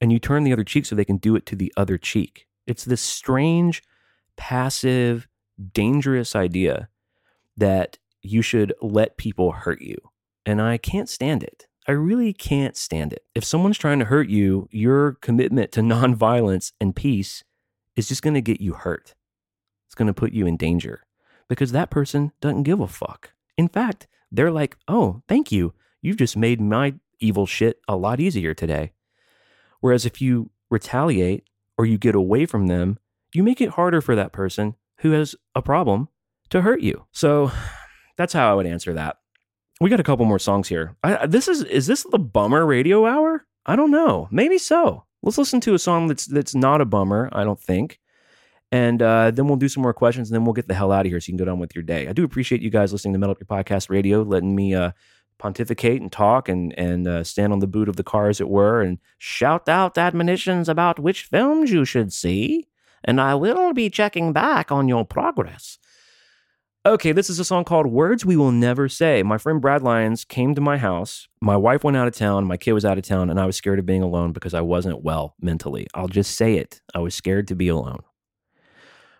and 0.00 0.12
you 0.12 0.18
turn 0.18 0.44
the 0.44 0.52
other 0.52 0.64
cheek 0.64 0.84
so 0.84 0.94
they 0.94 1.04
can 1.04 1.16
do 1.16 1.34
it 1.36 1.46
to 1.46 1.56
the 1.56 1.72
other 1.76 1.96
cheek. 1.96 2.46
It's 2.66 2.84
this 2.84 3.00
strange, 3.00 3.82
passive, 4.36 5.28
dangerous 5.72 6.36
idea 6.36 6.88
that 7.56 7.98
you 8.22 8.42
should 8.42 8.72
let 8.82 9.16
people 9.16 9.52
hurt 9.52 9.80
you. 9.80 9.96
And 10.44 10.60
I 10.60 10.78
can't 10.78 11.08
stand 11.08 11.42
it. 11.42 11.66
I 11.88 11.92
really 11.92 12.32
can't 12.32 12.76
stand 12.76 13.12
it. 13.12 13.24
If 13.34 13.44
someone's 13.44 13.78
trying 13.78 14.00
to 14.00 14.06
hurt 14.06 14.28
you, 14.28 14.68
your 14.70 15.12
commitment 15.14 15.72
to 15.72 15.80
nonviolence 15.82 16.72
and 16.80 16.94
peace 16.94 17.44
is 17.94 18.08
just 18.08 18.22
going 18.22 18.34
to 18.34 18.40
get 18.40 18.60
you 18.60 18.74
hurt. 18.74 19.14
It's 19.86 19.94
going 19.94 20.08
to 20.08 20.14
put 20.14 20.32
you 20.32 20.46
in 20.46 20.56
danger 20.56 21.04
because 21.48 21.72
that 21.72 21.90
person 21.90 22.32
doesn't 22.40 22.64
give 22.64 22.80
a 22.80 22.88
fuck. 22.88 23.32
In 23.56 23.68
fact, 23.68 24.06
they're 24.30 24.50
like, 24.50 24.76
oh, 24.88 25.22
thank 25.28 25.52
you. 25.52 25.72
You've 26.02 26.16
just 26.16 26.36
made 26.36 26.60
my 26.60 26.94
evil 27.20 27.46
shit 27.46 27.80
a 27.88 27.96
lot 27.96 28.20
easier 28.20 28.52
today. 28.52 28.92
Whereas 29.80 30.04
if 30.04 30.20
you 30.20 30.50
retaliate 30.70 31.44
or 31.78 31.86
you 31.86 31.98
get 31.98 32.14
away 32.14 32.46
from 32.46 32.66
them, 32.66 32.98
you 33.34 33.42
make 33.42 33.60
it 33.60 33.70
harder 33.70 34.00
for 34.00 34.14
that 34.14 34.32
person 34.32 34.74
who 34.98 35.12
has 35.12 35.34
a 35.54 35.62
problem 35.62 36.08
to 36.50 36.62
hurt 36.62 36.80
you. 36.80 37.06
So 37.12 37.50
that's 38.16 38.32
how 38.32 38.50
I 38.50 38.54
would 38.54 38.66
answer 38.66 38.94
that. 38.94 39.16
We 39.80 39.90
got 39.90 40.00
a 40.00 40.04
couple 40.04 40.24
more 40.24 40.38
songs 40.38 40.68
here. 40.68 40.96
I, 41.02 41.26
this 41.26 41.48
is 41.48 41.62
is 41.64 41.86
this 41.86 42.04
the 42.10 42.18
bummer 42.18 42.64
radio 42.64 43.04
hour? 43.06 43.46
I 43.66 43.76
don't 43.76 43.90
know. 43.90 44.28
Maybe 44.30 44.58
so. 44.58 45.04
Let's 45.22 45.38
listen 45.38 45.60
to 45.62 45.74
a 45.74 45.78
song 45.78 46.08
that's 46.08 46.26
that's 46.26 46.54
not 46.54 46.80
a 46.80 46.86
bummer. 46.86 47.28
I 47.32 47.44
don't 47.44 47.60
think. 47.60 47.98
And 48.72 49.00
uh, 49.00 49.30
then 49.30 49.46
we'll 49.46 49.56
do 49.56 49.68
some 49.68 49.82
more 49.82 49.94
questions, 49.94 50.28
and 50.28 50.34
then 50.34 50.44
we'll 50.44 50.52
get 50.52 50.66
the 50.66 50.74
hell 50.74 50.90
out 50.90 51.06
of 51.06 51.12
here 51.12 51.20
so 51.20 51.30
you 51.30 51.36
can 51.36 51.44
go 51.44 51.50
on 51.50 51.60
with 51.60 51.74
your 51.74 51.84
day. 51.84 52.08
I 52.08 52.12
do 52.12 52.24
appreciate 52.24 52.62
you 52.62 52.70
guys 52.70 52.92
listening 52.92 53.12
to 53.12 53.18
Metal 53.18 53.32
Up 53.32 53.40
Your 53.40 53.46
Podcast 53.46 53.90
Radio, 53.90 54.22
letting 54.22 54.56
me 54.56 54.74
uh, 54.74 54.90
pontificate 55.38 56.00
and 56.00 56.10
talk 56.10 56.48
and 56.48 56.76
and 56.78 57.06
uh, 57.06 57.22
stand 57.22 57.52
on 57.52 57.60
the 57.60 57.66
boot 57.66 57.88
of 57.88 57.96
the 57.96 58.02
car, 58.02 58.28
as 58.28 58.40
it 58.40 58.48
were, 58.48 58.80
and 58.80 58.98
shout 59.18 59.68
out 59.68 59.98
admonitions 59.98 60.68
about 60.68 60.98
which 60.98 61.24
films 61.24 61.70
you 61.70 61.84
should 61.84 62.12
see. 62.12 62.66
And 63.06 63.20
I 63.20 63.36
will 63.36 63.72
be 63.72 63.88
checking 63.88 64.32
back 64.32 64.72
on 64.72 64.88
your 64.88 65.04
progress. 65.04 65.78
Okay, 66.84 67.12
this 67.12 67.30
is 67.30 67.38
a 67.38 67.44
song 67.44 67.64
called 67.64 67.86
Words 67.86 68.24
We 68.24 68.36
Will 68.36 68.52
Never 68.52 68.88
Say. 68.88 69.22
My 69.22 69.38
friend 69.38 69.60
Brad 69.60 69.82
Lyons 69.82 70.24
came 70.24 70.54
to 70.54 70.60
my 70.60 70.76
house. 70.76 71.26
My 71.40 71.56
wife 71.56 71.82
went 71.82 71.96
out 71.96 72.06
of 72.06 72.14
town, 72.14 72.44
my 72.44 72.56
kid 72.56 72.74
was 72.74 72.84
out 72.84 72.98
of 72.98 73.04
town, 73.04 73.30
and 73.30 73.40
I 73.40 73.46
was 73.46 73.56
scared 73.56 73.78
of 73.78 73.86
being 73.86 74.02
alone 74.02 74.32
because 74.32 74.54
I 74.54 74.60
wasn't 74.60 75.02
well 75.02 75.34
mentally. 75.40 75.86
I'll 75.94 76.08
just 76.08 76.36
say 76.36 76.54
it. 76.54 76.80
I 76.94 76.98
was 76.98 77.14
scared 77.14 77.48
to 77.48 77.56
be 77.56 77.68
alone. 77.68 78.02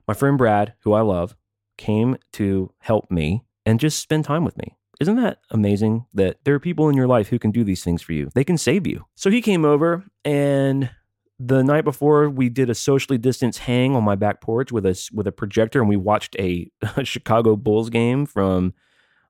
My 0.07 0.15
friend 0.15 0.39
Brad, 0.39 0.75
who 0.81 0.93
I 0.93 1.01
love, 1.01 1.35
came 1.77 2.17
to 2.35 2.73
help 2.79 3.11
me 3.11 3.43
and 3.65 3.81
just 3.81 4.01
spend 4.01 4.25
time 4.25 4.45
with 4.45 4.57
me. 4.59 4.77
Isn't 5.01 5.17
that 5.17 5.41
amazing 5.51 6.07
that 6.15 6.39
there 6.45 6.55
are 6.55 6.61
people 6.61 6.89
in 6.89 6.97
your 6.97 7.09
life 7.09 7.29
who 7.29 7.39
can 7.39 7.51
do 7.51 7.65
these 7.65 7.83
things 7.83 8.01
for 8.01 8.13
you? 8.13 8.31
They 8.35 8.45
can 8.45 8.59
save 8.59 8.87
you. 8.87 9.07
So 9.17 9.29
he 9.29 9.43
came 9.43 9.65
over 9.65 10.05
and 10.25 10.91
the 11.39 11.63
night 11.63 11.85
before 11.85 12.31
we 12.31 12.49
did 12.49 12.71
a 12.71 12.75
socially 12.75 13.19
distanced 13.19 13.61
hang 13.61 13.95
on 13.95 14.03
my 14.03 14.15
back 14.15 14.41
porch 14.41 14.73
with 14.73 14.87
a 14.87 15.09
with 15.13 15.27
a 15.27 15.33
projector 15.33 15.81
and 15.81 15.89
we 15.89 15.97
watched 15.97 16.35
a, 16.39 16.71
a 16.97 17.05
Chicago 17.05 17.57
Bulls 17.57 17.91
game 17.91 18.27
from 18.27 18.75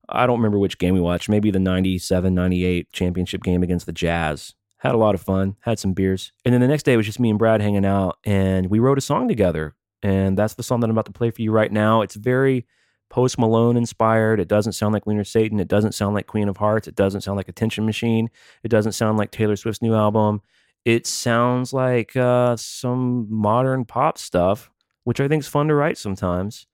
I 0.08 0.26
don't 0.26 0.38
remember 0.38 0.58
which 0.58 0.78
game 0.78 0.94
we 0.94 1.00
watched, 1.00 1.28
maybe 1.28 1.50
the 1.50 1.58
97 1.58 2.34
98 2.34 2.92
championship 2.92 3.42
game 3.42 3.62
against 3.62 3.86
the 3.86 3.92
Jazz. 3.92 4.54
Had 4.78 4.94
a 4.94 4.98
lot 4.98 5.14
of 5.14 5.22
fun, 5.22 5.56
had 5.60 5.78
some 5.78 5.94
beers. 5.94 6.32
And 6.44 6.54
then 6.54 6.60
the 6.60 6.68
next 6.68 6.84
day 6.84 6.92
it 6.92 6.96
was 6.96 7.06
just 7.06 7.18
me 7.18 7.30
and 7.30 7.38
Brad 7.38 7.60
hanging 7.60 7.84
out 7.84 8.18
and 8.24 8.70
we 8.70 8.78
wrote 8.78 8.98
a 8.98 9.02
song 9.02 9.26
together. 9.26 9.74
And 10.02 10.38
that's 10.38 10.54
the 10.54 10.62
song 10.62 10.80
that 10.80 10.86
I'm 10.86 10.92
about 10.92 11.06
to 11.06 11.12
play 11.12 11.30
for 11.30 11.42
you 11.42 11.50
right 11.50 11.72
now. 11.72 12.02
It's 12.02 12.14
very 12.14 12.66
Post 13.08 13.38
Malone 13.38 13.76
inspired. 13.76 14.40
It 14.40 14.48
doesn't 14.48 14.72
sound 14.72 14.92
like 14.92 15.06
Wiener 15.06 15.24
Satan. 15.24 15.60
It 15.60 15.68
doesn't 15.68 15.92
sound 15.92 16.14
like 16.14 16.26
Queen 16.26 16.48
of 16.48 16.56
Hearts. 16.56 16.86
It 16.86 16.94
doesn't 16.94 17.22
sound 17.22 17.36
like 17.36 17.48
Attention 17.48 17.86
Machine. 17.86 18.30
It 18.62 18.68
doesn't 18.68 18.92
sound 18.92 19.16
like 19.16 19.30
Taylor 19.30 19.56
Swift's 19.56 19.82
new 19.82 19.94
album. 19.94 20.42
It 20.86 21.04
sounds 21.04 21.72
like 21.72 22.14
uh, 22.14 22.56
some 22.56 23.26
modern 23.28 23.84
pop 23.84 24.18
stuff, 24.18 24.70
which 25.02 25.18
I 25.18 25.26
think 25.26 25.40
is 25.42 25.48
fun 25.48 25.66
to 25.66 25.74
write 25.74 25.98
sometimes. 25.98 26.68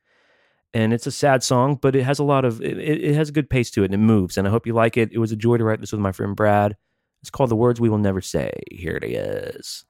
And 0.74 0.93
it's 0.93 1.06
a 1.06 1.10
sad 1.10 1.43
song, 1.43 1.78
but 1.80 1.97
it 1.97 2.02
has 2.02 2.18
a 2.18 2.24
lot 2.24 2.44
of 2.44 2.60
it, 2.60 2.78
it 2.78 3.14
has 3.14 3.30
a 3.30 3.32
good 3.32 3.48
pace 3.48 3.70
to 3.70 3.84
it 3.84 3.86
and 3.86 3.94
it 3.94 3.98
moves. 3.98 4.36
And 4.36 4.47
I 4.47 4.51
hope 4.51 4.66
you 4.66 4.74
like 4.74 4.98
it. 4.98 5.12
It 5.12 5.18
was 5.18 5.32
a 5.32 5.36
joy 5.36 5.56
to 5.56 5.64
write 5.64 5.80
this 5.80 5.93
with 5.93 6.01
my 6.02 6.12
friend 6.12 6.36
Brad. 6.36 6.76
It's 7.22 7.30
called 7.30 7.48
The 7.48 7.56
Words 7.56 7.80
We 7.80 7.89
Will 7.89 7.97
Never 7.97 8.20
Say. 8.20 8.52
Here 8.70 8.98
it 9.01 9.05
is. 9.05 9.86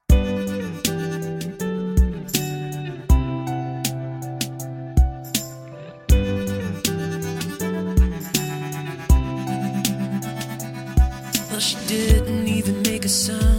Well, 11.49 11.59
she 11.59 11.75
didn't 11.87 12.47
even 12.47 12.81
make 12.83 13.03
a 13.03 13.09
sound 13.09 13.52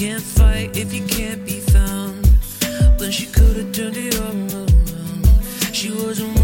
can't 0.00 0.22
fight 0.22 0.74
if 0.78 0.94
you 0.94 1.04
can't 1.06 1.44
be 1.44 1.60
found. 1.60 2.26
When 2.98 3.10
she 3.10 3.26
could 3.26 3.54
have 3.58 3.70
turned 3.70 3.98
it 3.98 4.18
all 4.18 4.32
around. 4.32 5.28
She 5.74 5.90
wasn't 5.92 6.39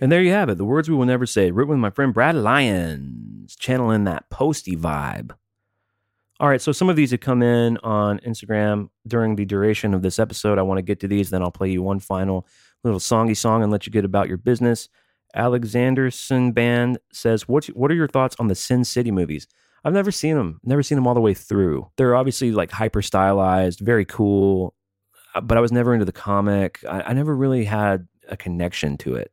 And 0.00 0.12
there 0.12 0.22
you 0.22 0.32
have 0.32 0.50
it. 0.50 0.58
The 0.58 0.64
words 0.64 0.90
we 0.90 0.96
will 0.96 1.06
never 1.06 1.24
say. 1.24 1.50
Written 1.50 1.70
with 1.70 1.78
my 1.78 1.90
friend 1.90 2.12
Brad 2.12 2.34
Lyons, 2.34 3.56
channeling 3.56 4.04
that 4.04 4.28
posty 4.28 4.76
vibe. 4.76 5.32
All 6.38 6.48
right, 6.50 6.60
so 6.60 6.70
some 6.70 6.90
of 6.90 6.96
these 6.96 7.12
have 7.12 7.20
come 7.20 7.42
in 7.42 7.78
on 7.78 8.18
Instagram 8.18 8.90
during 9.06 9.36
the 9.36 9.46
duration 9.46 9.94
of 9.94 10.02
this 10.02 10.18
episode. 10.18 10.58
I 10.58 10.62
want 10.62 10.76
to 10.76 10.82
get 10.82 11.00
to 11.00 11.08
these, 11.08 11.30
then 11.30 11.40
I'll 11.40 11.50
play 11.50 11.70
you 11.70 11.82
one 11.82 11.98
final 11.98 12.46
little 12.84 13.00
songy 13.00 13.34
song 13.34 13.62
and 13.62 13.72
let 13.72 13.86
you 13.86 13.92
get 13.92 14.04
about 14.04 14.28
your 14.28 14.36
business. 14.36 14.90
Alexanderson 15.34 16.52
Band 16.52 16.98
says, 17.10 17.48
"What 17.48 17.66
what 17.66 17.90
are 17.90 17.94
your 17.94 18.08
thoughts 18.08 18.36
on 18.38 18.48
the 18.48 18.54
Sin 18.54 18.84
City 18.84 19.10
movies? 19.10 19.46
I've 19.82 19.94
never 19.94 20.10
seen 20.10 20.36
them. 20.36 20.60
Never 20.62 20.82
seen 20.82 20.96
them 20.96 21.06
all 21.06 21.14
the 21.14 21.20
way 21.20 21.32
through. 21.32 21.90
They're 21.96 22.16
obviously 22.16 22.52
like 22.52 22.70
hyper 22.70 23.00
stylized, 23.00 23.80
very 23.80 24.04
cool, 24.04 24.74
uh, 25.34 25.40
but 25.40 25.56
I 25.56 25.62
was 25.62 25.72
never 25.72 25.94
into 25.94 26.04
the 26.04 26.12
comic. 26.12 26.80
I, 26.86 27.00
I 27.02 27.12
never 27.14 27.34
really 27.34 27.64
had 27.64 28.08
a 28.28 28.36
connection 28.36 28.98
to 28.98 29.14
it 29.14 29.32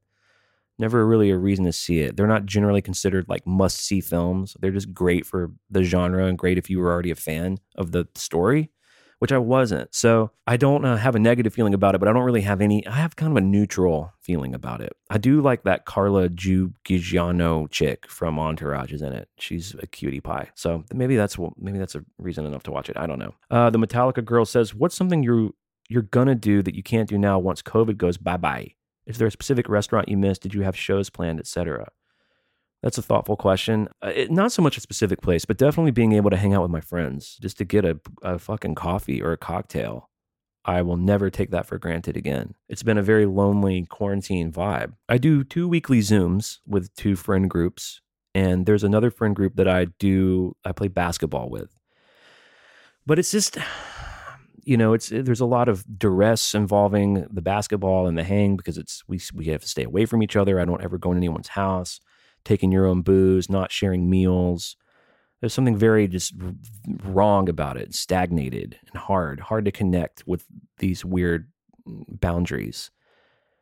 never 0.80 1.06
really 1.06 1.30
a 1.30 1.38
reason 1.38 1.66
to 1.66 1.74
see 1.74 2.00
it. 2.00 2.18
They're 2.18 2.28
not 2.28 2.46
generally 2.46 2.82
considered 2.82 3.26
like 3.28 3.46
must 3.46 3.80
see 3.80 4.02
films. 4.02 4.56
They're 4.60 4.72
just 4.72 4.94
great 4.94 5.26
for 5.26 5.52
the 5.70 5.84
genre 5.84 6.26
and 6.26 6.38
great 6.38 6.58
if 6.58 6.70
you 6.70 6.80
were 6.80 6.92
already 6.92 7.12
a 7.12 7.16
fan 7.16 7.58
of 7.76 7.92
the 7.92 8.08
story, 8.16 8.72
which 9.20 9.32
I 9.32 9.38
wasn't. 9.38 9.94
So 9.94 10.32
I 10.48 10.58
don't 10.58 10.84
uh, 10.84 10.98
have 10.98 11.16
a 11.16 11.20
negative 11.20 11.54
feeling 11.54 11.74
about 11.74 11.96
it, 11.96 12.00
but 12.00 12.08
I 12.08 12.14
don't 12.14 12.24
really 12.24 12.42
have 12.42 12.60
any. 12.60 12.86
I 12.88 12.96
have 12.96 13.16
kind 13.16 13.32
of 13.32 13.38
a 13.38 13.42
neutral 13.42 14.14
feeling 14.22 14.56
about 14.56 14.82
it. 14.82 14.94
I 15.10 15.18
do 15.18 15.42
like 15.42 15.64
that 15.64 15.86
Carla 15.86 16.30
Gugino 16.30 17.70
chick 17.70 18.10
from 18.10 18.40
Entourage 18.40 18.92
is 18.92 19.02
in 19.02 19.14
it. 19.14 19.30
She's 19.38 19.76
a 19.80 19.88
cutie 19.88 20.22
pie. 20.22 20.50
So 20.56 20.84
maybe 20.94 21.16
that's 21.16 21.38
maybe 21.58 21.78
that's 21.78 21.96
a 21.96 22.04
reason 22.18 22.46
enough 22.46 22.64
to 22.64 22.72
watch 22.72 22.90
it. 22.90 22.98
I 22.98 23.06
don't 23.06 23.20
know. 23.20 23.34
Uh, 23.52 23.70
the 23.70 23.80
Metallica 23.80 24.26
girl 24.26 24.46
says, 24.46 24.74
"What's 24.74 24.96
something 24.96 25.24
you 25.24 25.56
you're 25.90 26.02
gonna 26.02 26.36
do 26.36 26.64
that 26.64 26.76
you 26.76 26.82
can't 26.82 27.10
do 27.10 27.18
now 27.18 27.38
once 27.38 27.62
COVID 27.62 27.98
goes 27.98 28.18
bye 28.18 28.38
bye?" 28.38 28.74
Is 29.06 29.18
there 29.18 29.28
a 29.28 29.32
specific 29.32 29.68
restaurant 29.70 30.10
you 30.10 30.18
missed? 30.18 30.42
Did 30.42 30.54
you 30.54 30.62
have 30.62 30.78
shows 30.78 31.10
planned, 31.10 31.40
etc.? 31.40 31.92
That's 32.82 32.98
a 32.98 33.02
thoughtful 33.02 33.38
question. 33.38 33.88
Uh, 34.02 34.12
it, 34.14 34.32
not 34.32 34.52
so 34.52 34.62
much 34.62 34.78
a 34.78 34.82
specific 34.82 35.22
place, 35.22 35.46
but 35.46 35.58
definitely 35.58 35.92
being 35.92 36.12
able 36.14 36.30
to 36.30 36.38
hang 36.38 36.54
out 36.54 36.62
with 36.62 36.72
my 36.72 36.82
friends 36.82 37.38
just 37.42 37.58
to 37.60 37.66
get 37.66 37.86
a, 37.86 38.00
a 38.22 38.38
fucking 38.38 38.76
coffee 38.76 39.22
or 39.22 39.32
a 39.32 39.38
cocktail. 39.38 40.10
I 40.66 40.82
will 40.82 40.98
never 40.98 41.30
take 41.30 41.52
that 41.52 41.66
for 41.66 41.78
granted 41.78 42.16
again. 42.16 42.56
It's 42.70 42.84
been 42.84 42.98
a 42.98 43.04
very 43.04 43.26
lonely 43.26 43.86
quarantine 43.86 44.52
vibe. 44.52 44.94
I 45.10 45.18
do 45.18 45.44
two 45.44 45.68
weekly 45.68 46.00
Zooms 46.00 46.60
with 46.66 46.94
two 46.96 47.16
friend 47.16 47.50
groups, 47.50 48.02
and 48.36 48.66
there's 48.66 48.84
another 48.84 49.12
friend 49.12 49.36
group 49.36 49.56
that 49.56 49.68
I 49.68 49.86
do, 50.00 50.56
I 50.64 50.72
play 50.72 50.88
basketball 50.88 51.50
with. 51.50 51.78
But 53.06 53.20
it's 53.20 53.32
just, 53.32 53.58
you 54.66 54.78
know, 54.78 54.94
it's 54.94 55.10
there's 55.10 55.42
a 55.42 55.46
lot 55.46 55.70
of 55.70 55.86
duress 55.98 56.56
involving 56.56 57.28
the 57.32 57.42
basketball 57.42 58.08
and 58.08 58.18
the 58.18 58.24
hang 58.24 58.56
because 58.56 58.78
it's 58.78 59.04
we 59.08 59.20
we 59.34 59.46
have 59.46 59.62
to 59.62 59.68
stay 59.68 59.84
away 59.84 60.06
from 60.06 60.24
each 60.24 60.36
other. 60.36 60.60
I 60.60 60.66
don't 60.66 60.84
ever 60.84 60.98
go 60.98 61.12
in 61.12 61.18
anyone's 61.18 61.50
house, 61.50 62.00
taking 62.46 62.72
your 62.72 62.86
own 62.86 63.02
booze, 63.02 63.50
not 63.50 63.72
sharing 63.72 64.10
meals. 64.10 64.76
There's 65.42 65.54
something 65.54 65.76
very 65.76 66.08
just 66.08 66.34
wrong 67.04 67.50
about 67.50 67.76
it, 67.78 67.94
stagnated 67.94 68.80
and 68.88 69.02
hard, 69.02 69.42
hard 69.42 69.66
to 69.66 69.72
connect 69.72 70.26
with 70.26 70.46
these 70.78 71.04
weird 71.04 71.52
mm, 71.88 72.04
boundaries. 72.08 72.92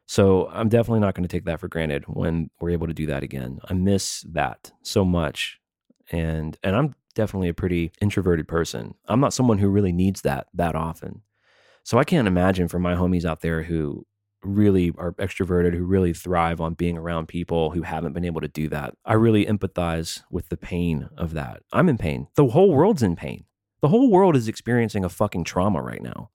So 0.05 0.49
I'm 0.51 0.69
definitely 0.69 0.99
not 0.99 1.15
going 1.15 1.27
to 1.27 1.35
take 1.35 1.45
that 1.45 1.59
for 1.59 1.67
granted 1.67 2.03
when 2.05 2.49
we're 2.59 2.71
able 2.71 2.87
to 2.87 2.93
do 2.93 3.07
that 3.07 3.23
again. 3.23 3.59
I 3.67 3.73
miss 3.73 4.21
that 4.31 4.71
so 4.83 5.03
much. 5.03 5.59
And 6.11 6.57
and 6.63 6.75
I'm 6.75 6.95
definitely 7.11 7.49
a 7.49 7.53
pretty 7.53 7.91
introverted 8.01 8.47
person. 8.47 8.95
I'm 9.07 9.19
not 9.19 9.33
someone 9.33 9.57
who 9.57 9.69
really 9.69 9.91
needs 9.91 10.21
that 10.21 10.47
that 10.53 10.75
often. 10.75 11.21
So 11.83 11.97
I 11.97 12.03
can't 12.03 12.27
imagine 12.27 12.67
for 12.67 12.79
my 12.79 12.93
homies 12.93 13.25
out 13.25 13.41
there 13.41 13.63
who 13.63 14.05
really 14.43 14.91
are 14.97 15.13
extroverted, 15.13 15.73
who 15.75 15.83
really 15.83 16.13
thrive 16.13 16.61
on 16.61 16.73
being 16.73 16.97
around 16.97 17.27
people 17.27 17.71
who 17.71 17.83
haven't 17.83 18.13
been 18.13 18.25
able 18.25 18.41
to 18.41 18.47
do 18.47 18.67
that. 18.69 18.95
I 19.05 19.13
really 19.13 19.45
empathize 19.45 20.21
with 20.31 20.49
the 20.49 20.57
pain 20.57 21.09
of 21.17 21.33
that. 21.33 21.61
I'm 21.71 21.89
in 21.89 21.97
pain. 21.97 22.27
The 22.35 22.47
whole 22.47 22.71
world's 22.71 23.03
in 23.03 23.15
pain. 23.15 23.45
The 23.81 23.87
whole 23.87 24.09
world 24.09 24.35
is 24.35 24.47
experiencing 24.47 25.03
a 25.03 25.09
fucking 25.09 25.43
trauma 25.43 25.81
right 25.81 26.01
now. 26.01 26.29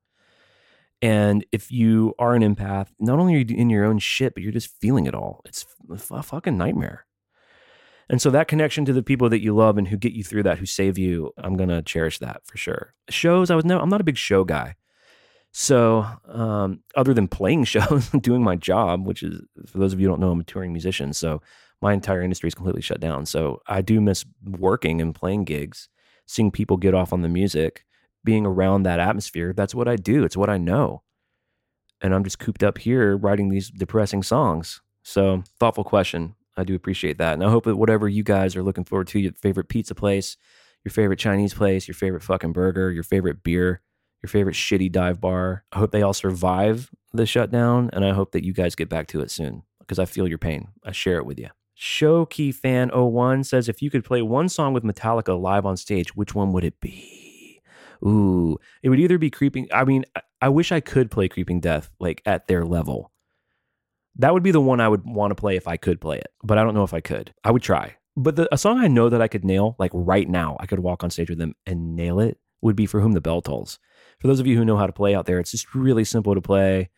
And 1.03 1.44
if 1.53 1.70
you 1.70 2.15
are 2.19 2.35
an 2.35 2.43
empath, 2.43 2.89
not 2.98 3.19
only 3.19 3.35
are 3.35 3.39
you 3.39 3.57
in 3.57 3.70
your 3.70 3.85
own 3.85 3.98
shit, 3.98 4.35
but 4.35 4.43
you're 4.43 4.53
just 4.53 4.74
feeling 4.81 5.07
it 5.07 5.15
all. 5.15 5.43
It's 5.44 5.66
a 6.11 6.23
fucking 6.23 6.57
nightmare. 6.57 7.07
And 8.09 8.23
so 8.23 8.31
that 8.31 8.49
connection 8.49 8.85
to 8.85 8.93
the 8.93 9.03
people 9.03 9.28
that 9.31 9.43
you 9.43 9.55
love 9.55 9.78
and 9.78 9.89
who 9.89 9.97
get 9.97 10.12
you 10.12 10.23
through 10.23 10.45
that, 10.45 10.59
who 10.59 10.66
save 10.66 10.97
you, 10.97 11.33
I'm 11.39 11.57
gonna 11.57 11.83
cherish 11.83 12.19
that 12.20 12.43
for 12.45 12.57
sure. 12.57 12.95
Shows, 13.11 13.51
I 13.51 13.57
was 13.57 13.65
no, 13.65 13.81
I'm 13.81 13.89
not 13.89 14.01
a 14.01 14.05
big 14.05 14.16
show 14.16 14.45
guy. 14.45 14.77
So, 15.53 16.07
um, 16.28 16.81
other 16.95 17.15
than 17.15 17.28
playing 17.28 17.65
shows, 17.74 18.11
doing 18.11 18.43
my 18.43 18.57
job, 18.57 19.07
which 19.07 19.23
is 19.23 19.41
for 19.66 19.78
those 19.78 19.93
of 19.93 20.01
you 20.01 20.07
who 20.07 20.12
don't 20.12 20.20
know, 20.20 20.31
I'm 20.31 20.41
a 20.41 20.45
touring 20.45 20.73
musician. 20.73 21.12
So 21.12 21.41
my 21.83 21.93
entire 21.93 22.23
industry 22.23 22.49
is 22.49 22.55
completely 22.55 22.83
shut 22.83 23.01
down. 23.01 23.27
So 23.27 23.61
I 23.66 23.83
do 23.83 24.01
miss 24.01 24.24
working 24.45 25.01
and 25.01 25.15
playing 25.15 25.45
gigs, 25.45 25.89
seeing 26.27 26.51
people 26.51 26.77
get 26.77 26.95
off 26.95 27.12
on 27.12 27.23
the 27.23 27.28
music, 27.28 27.85
being 28.24 28.47
around 28.47 28.83
that 28.83 29.01
atmosphere. 29.01 29.53
That's 29.53 29.74
what 29.74 29.89
I 29.89 29.97
do. 29.97 30.24
It's 30.24 30.37
what 30.37 30.51
I 30.51 30.59
know. 30.59 31.03
And 32.01 32.15
I'm 32.15 32.24
just 32.24 32.39
cooped 32.39 32.62
up 32.62 32.78
here 32.78 33.16
writing 33.16 33.49
these 33.49 33.70
depressing 33.70 34.23
songs. 34.23 34.83
So 35.03 35.43
thoughtful 35.59 35.85
question. 35.85 36.35
I 36.57 36.65
do 36.65 36.74
appreciate 36.74 37.19
that. 37.19 37.35
And 37.35 37.45
I 37.45 37.51
hope 37.51 37.65
that 37.65 37.77
whatever 37.77 38.09
you 38.09 38.23
guys 38.23 38.57
are 38.57 38.62
looking 38.62 38.85
forward 38.85 39.09
to, 39.09 39.19
your 39.19 39.33
favorite 39.33 39.69
pizza 39.69 39.95
place, 39.95 40.37
your 40.85 40.93
favorite 40.93 41.19
Chinese 41.19 41.53
place, 41.53 41.87
your 41.87 41.95
favorite 41.95 42.23
fucking 42.23 42.53
burger, 42.53 42.91
your 42.91 43.03
favorite 43.03 43.43
beer, 43.43 43.83
your 44.23 44.28
favorite 44.28 44.55
shitty 44.55 44.91
dive 44.91 45.20
bar, 45.20 45.65
I 45.73 45.78
hope 45.78 45.91
they 45.91 46.03
all 46.03 46.15
survive 46.15 46.91
the 47.12 47.27
shutdown. 47.27 47.91
And 47.93 48.05
I 48.05 48.12
hope 48.12 48.33
that 48.33 48.45
you 48.45 48.53
guys 48.53 48.74
get 48.74 48.89
back 48.89 49.07
to 49.09 49.20
it 49.20 49.31
soon 49.31 49.62
because 49.81 49.99
I 49.99 50.05
feel 50.05 50.27
your 50.27 50.39
pain. 50.39 50.69
I 50.85 50.93
share 50.93 51.19
it 51.19 51.27
with 51.27 51.39
you. 51.39 51.49
Showkey 51.78 52.55
fan 52.55 52.89
01 52.89 53.45
says 53.45 53.69
if 53.69 53.83
you 53.83 53.91
could 53.91 54.05
play 54.05 54.23
one 54.23 54.49
song 54.49 54.73
with 54.73 54.83
Metallica 54.83 55.39
live 55.39 55.66
on 55.66 55.77
stage, 55.77 56.16
which 56.16 56.35
one 56.35 56.53
would 56.53 56.65
it 56.65 56.81
be? 56.81 57.61
Ooh, 58.05 58.59
it 58.83 58.89
would 58.89 59.01
either 59.01 59.19
be 59.19 59.31
Creeping. 59.31 59.69
I 59.73 59.85
mean, 59.85 60.05
I 60.41 60.49
wish 60.49 60.73
I 60.73 60.81
could 60.81 61.11
play 61.11 61.28
Creeping 61.28 61.61
Death 61.61 61.91
like 61.99 62.23
at 62.24 62.47
their 62.47 62.65
level. 62.65 63.11
That 64.18 64.32
would 64.32 64.43
be 64.43 64.51
the 64.51 64.60
one 64.60 64.80
I 64.80 64.88
would 64.88 65.05
want 65.05 65.30
to 65.30 65.34
play 65.34 65.56
if 65.56 65.68
I 65.68 65.76
could 65.76 66.01
play 66.01 66.18
it, 66.18 66.28
but 66.43 66.59
I 66.59 66.64
don't 66.64 66.74
know 66.74 66.84
if 66.84 66.94
I 66.94 67.01
could. 67.01 67.34
I 67.44 67.51
would 67.51 67.62
try. 67.62 67.97
But 68.16 68.36
the, 68.36 68.48
a 68.52 68.56
song 68.56 68.78
I 68.78 68.88
know 68.88 69.10
that 69.10 69.20
I 69.20 69.28
could 69.28 69.44
nail, 69.44 69.76
like 69.78 69.90
right 69.93 70.28
now, 70.28 70.56
I 70.59 70.66
could 70.66 70.78
walk 70.78 71.05
on 71.05 71.10
stage 71.10 71.28
with 71.28 71.38
them 71.38 71.55
and 71.66 71.94
nail 71.94 72.18
it, 72.18 72.38
would 72.62 72.76
be 72.76 72.86
For 72.86 73.01
Whom 73.01 73.12
the 73.12 73.20
Bell 73.20 73.43
Tolls. 73.43 73.78
For 74.18 74.26
those 74.26 74.40
of 74.40 74.47
you 74.47 74.56
who 74.56 74.64
know 74.64 74.78
how 74.78 74.86
to 74.86 74.93
play 74.93 75.14
out 75.14 75.26
there, 75.26 75.38
it's 75.38 75.51
just 75.51 75.74
really 75.74 76.05
simple 76.05 76.34
to 76.34 76.40
play. 76.40 76.88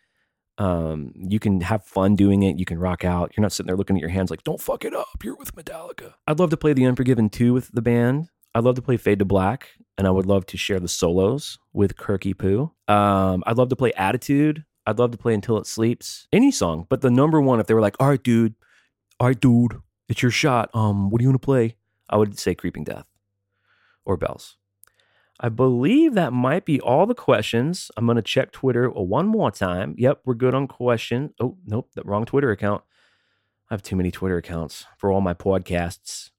Um, 0.57 1.13
you 1.15 1.39
can 1.39 1.61
have 1.61 1.83
fun 1.83 2.15
doing 2.15 2.43
it. 2.43 2.57
You 2.57 2.65
can 2.65 2.79
rock 2.79 3.03
out. 3.03 3.33
You're 3.35 3.41
not 3.41 3.51
sitting 3.51 3.67
there 3.67 3.77
looking 3.77 3.97
at 3.97 4.01
your 4.01 4.09
hands 4.09 4.29
like, 4.29 4.43
don't 4.43 4.61
fuck 4.61 4.85
it 4.85 4.93
up. 4.93 5.23
You're 5.23 5.35
with 5.35 5.55
Metallica. 5.55 6.13
I'd 6.27 6.39
love 6.39 6.49
to 6.51 6.57
play 6.57 6.73
The 6.73 6.85
Unforgiven 6.85 7.29
2 7.29 7.53
with 7.53 7.69
the 7.73 7.81
band. 7.81 8.29
I'd 8.55 8.63
love 8.63 8.75
to 8.75 8.81
play 8.81 8.97
Fade 8.97 9.19
to 9.19 9.25
Black, 9.25 9.69
and 9.97 10.07
I 10.07 10.09
would 10.11 10.25
love 10.25 10.45
to 10.47 10.57
share 10.57 10.79
the 10.79 10.87
solos 10.87 11.59
with 11.71 11.95
Kirky 11.95 12.37
Poo. 12.37 12.71
Um, 12.87 13.43
I'd 13.45 13.57
love 13.57 13.69
to 13.69 13.75
play 13.75 13.91
Attitude. 13.93 14.65
I'd 14.89 14.97
love 14.97 15.11
to 15.11 15.17
play 15.19 15.35
Until 15.35 15.59
It 15.59 15.67
Sleeps. 15.67 16.27
Any 16.33 16.49
song, 16.49 16.87
but 16.89 17.01
the 17.01 17.11
number 17.11 17.39
one, 17.39 17.59
if 17.59 17.67
they 17.67 17.75
were 17.75 17.81
like, 17.81 17.95
all 17.99 18.09
right, 18.09 18.21
dude, 18.21 18.55
all 19.19 19.27
right, 19.27 19.39
dude, 19.39 19.79
it's 20.07 20.23
your 20.23 20.31
shot. 20.31 20.71
Um, 20.73 21.11
what 21.11 21.19
do 21.19 21.23
you 21.23 21.29
want 21.29 21.39
to 21.39 21.45
play? 21.45 21.75
I 22.09 22.17
would 22.17 22.39
say 22.39 22.55
Creeping 22.55 22.85
Death 22.85 23.05
or 24.03 24.17
Bells. 24.17 24.57
I 25.39 25.49
believe 25.49 26.15
that 26.15 26.33
might 26.33 26.65
be 26.65 26.81
all 26.81 27.05
the 27.05 27.13
questions. 27.13 27.91
I'm 27.95 28.07
going 28.07 28.15
to 28.15 28.23
check 28.23 28.51
Twitter 28.51 28.89
one 28.89 29.27
more 29.27 29.51
time. 29.51 29.93
Yep, 29.97 30.21
we're 30.25 30.33
good 30.33 30.55
on 30.55 30.67
question. 30.67 31.35
Oh, 31.39 31.55
nope, 31.67 31.91
that 31.93 32.07
wrong 32.07 32.25
Twitter 32.25 32.49
account. 32.49 32.83
I 33.69 33.75
have 33.75 33.83
too 33.83 33.95
many 33.95 34.09
Twitter 34.09 34.37
accounts 34.37 34.85
for 34.97 35.11
all 35.11 35.21
my 35.21 35.35
podcasts. 35.35 36.31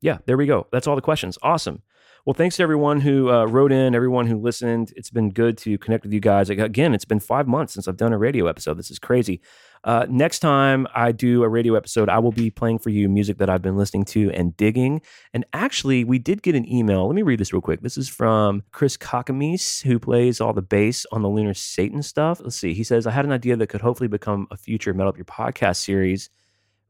Yeah, 0.00 0.18
there 0.26 0.36
we 0.36 0.46
go. 0.46 0.66
That's 0.72 0.88
all 0.88 0.96
the 0.96 1.02
questions. 1.02 1.38
Awesome. 1.40 1.82
Well, 2.26 2.34
thanks 2.34 2.56
to 2.56 2.64
everyone 2.64 3.02
who 3.02 3.30
uh, 3.30 3.44
wrote 3.44 3.70
in, 3.70 3.94
everyone 3.94 4.26
who 4.26 4.36
listened. 4.36 4.92
It's 4.96 5.10
been 5.10 5.30
good 5.30 5.56
to 5.58 5.78
connect 5.78 6.02
with 6.02 6.12
you 6.12 6.18
guys. 6.18 6.50
Again, 6.50 6.92
it's 6.92 7.04
been 7.04 7.20
five 7.20 7.46
months 7.46 7.74
since 7.74 7.86
I've 7.86 7.96
done 7.96 8.12
a 8.12 8.18
radio 8.18 8.48
episode. 8.48 8.78
This 8.78 8.90
is 8.90 8.98
crazy. 8.98 9.40
Uh, 9.84 10.06
next 10.10 10.40
time 10.40 10.88
I 10.92 11.12
do 11.12 11.44
a 11.44 11.48
radio 11.48 11.76
episode, 11.76 12.08
I 12.08 12.18
will 12.18 12.32
be 12.32 12.50
playing 12.50 12.80
for 12.80 12.90
you 12.90 13.08
music 13.08 13.38
that 13.38 13.48
I've 13.48 13.62
been 13.62 13.76
listening 13.76 14.06
to 14.06 14.32
and 14.32 14.56
digging. 14.56 15.02
And 15.32 15.44
actually, 15.52 16.02
we 16.02 16.18
did 16.18 16.42
get 16.42 16.56
an 16.56 16.68
email. 16.68 17.06
Let 17.06 17.14
me 17.14 17.22
read 17.22 17.38
this 17.38 17.52
real 17.52 17.62
quick. 17.62 17.82
This 17.82 17.96
is 17.96 18.08
from 18.08 18.64
Chris 18.72 18.96
Kakamis, 18.96 19.84
who 19.84 20.00
plays 20.00 20.40
all 20.40 20.52
the 20.52 20.62
bass 20.62 21.06
on 21.12 21.22
the 21.22 21.28
Lunar 21.28 21.54
Satan 21.54 22.02
stuff. 22.02 22.40
Let's 22.40 22.56
see. 22.56 22.74
He 22.74 22.82
says, 22.82 23.06
I 23.06 23.12
had 23.12 23.24
an 23.24 23.30
idea 23.30 23.54
that 23.54 23.68
could 23.68 23.82
hopefully 23.82 24.08
become 24.08 24.48
a 24.50 24.56
future 24.56 24.92
Metal 24.92 25.10
Up 25.10 25.16
Your 25.16 25.26
Podcast 25.26 25.76
series. 25.76 26.28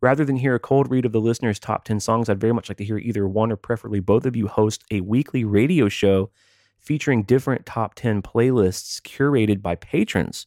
Rather 0.07 0.25
than 0.25 0.37
hear 0.37 0.55
a 0.55 0.61
cold 0.61 0.89
read 0.89 1.05
of 1.05 1.11
the 1.11 1.21
listeners' 1.21 1.59
top 1.59 1.83
10 1.83 1.99
songs, 1.99 2.29
I'd 2.29 2.39
very 2.39 2.55
much 2.55 2.71
like 2.71 2.79
to 2.79 2.85
hear 2.85 2.97
either 2.97 3.27
one 3.27 3.51
or 3.51 3.57
preferably 3.57 3.99
both 3.99 4.25
of 4.25 4.37
you 4.37 4.47
host 4.47 4.85
a 4.93 5.01
weekly 5.01 5.43
radio 5.43 5.89
show 5.89 6.31
featuring 6.79 7.25
different 7.25 7.67
top 7.67 7.97
10 7.97 8.23
playlists 8.23 9.01
curated 9.01 9.63
by 9.63 9.75
patrons. 9.75 10.47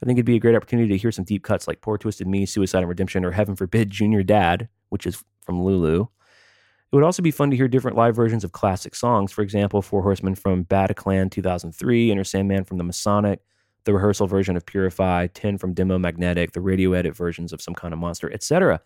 I 0.00 0.06
think 0.06 0.16
it'd 0.16 0.26
be 0.26 0.36
a 0.36 0.38
great 0.38 0.54
opportunity 0.54 0.90
to 0.90 0.96
hear 0.96 1.10
some 1.10 1.24
deep 1.24 1.42
cuts 1.42 1.66
like 1.66 1.80
Poor 1.80 1.98
Twisted 1.98 2.28
Me, 2.28 2.46
Suicide 2.46 2.78
and 2.78 2.88
Redemption, 2.88 3.24
or 3.24 3.32
Heaven 3.32 3.56
Forbid, 3.56 3.90
Junior 3.90 4.22
Dad, 4.22 4.68
which 4.90 5.08
is 5.08 5.24
from 5.40 5.60
Lulu. 5.60 6.02
It 6.02 6.94
would 6.94 7.02
also 7.02 7.20
be 7.20 7.32
fun 7.32 7.50
to 7.50 7.56
hear 7.56 7.66
different 7.66 7.96
live 7.96 8.14
versions 8.14 8.44
of 8.44 8.52
classic 8.52 8.94
songs. 8.94 9.32
For 9.32 9.42
example, 9.42 9.82
Four 9.82 10.02
Horsemen 10.02 10.36
from 10.36 10.66
Bataclan 10.66 11.32
2003, 11.32 12.12
Enter 12.12 12.22
Sandman 12.22 12.62
from 12.62 12.78
the 12.78 12.84
Masonic, 12.84 13.40
the 13.82 13.92
rehearsal 13.92 14.28
version 14.28 14.56
of 14.56 14.64
Purify, 14.64 15.26
10 15.26 15.58
from 15.58 15.74
Demo 15.74 15.98
Magnetic, 15.98 16.52
the 16.52 16.60
radio 16.60 16.92
edit 16.92 17.16
versions 17.16 17.52
of 17.52 17.60
Some 17.60 17.74
Kind 17.74 17.92
of 17.92 17.98
Monster, 17.98 18.32
etc. 18.32 18.80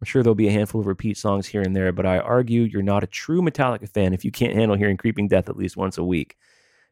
I'm 0.00 0.04
sure 0.04 0.22
there'll 0.22 0.34
be 0.34 0.48
a 0.48 0.52
handful 0.52 0.80
of 0.80 0.86
repeat 0.86 1.16
songs 1.16 1.46
here 1.46 1.62
and 1.62 1.74
there, 1.74 1.90
but 1.90 2.04
I 2.04 2.18
argue 2.18 2.62
you're 2.62 2.82
not 2.82 3.02
a 3.02 3.06
true 3.06 3.40
Metallica 3.40 3.88
fan 3.88 4.12
if 4.12 4.24
you 4.24 4.30
can't 4.30 4.54
handle 4.54 4.76
hearing 4.76 4.96
Creeping 4.96 5.28
Death 5.28 5.48
at 5.48 5.56
least 5.56 5.76
once 5.76 5.96
a 5.96 6.04
week. 6.04 6.36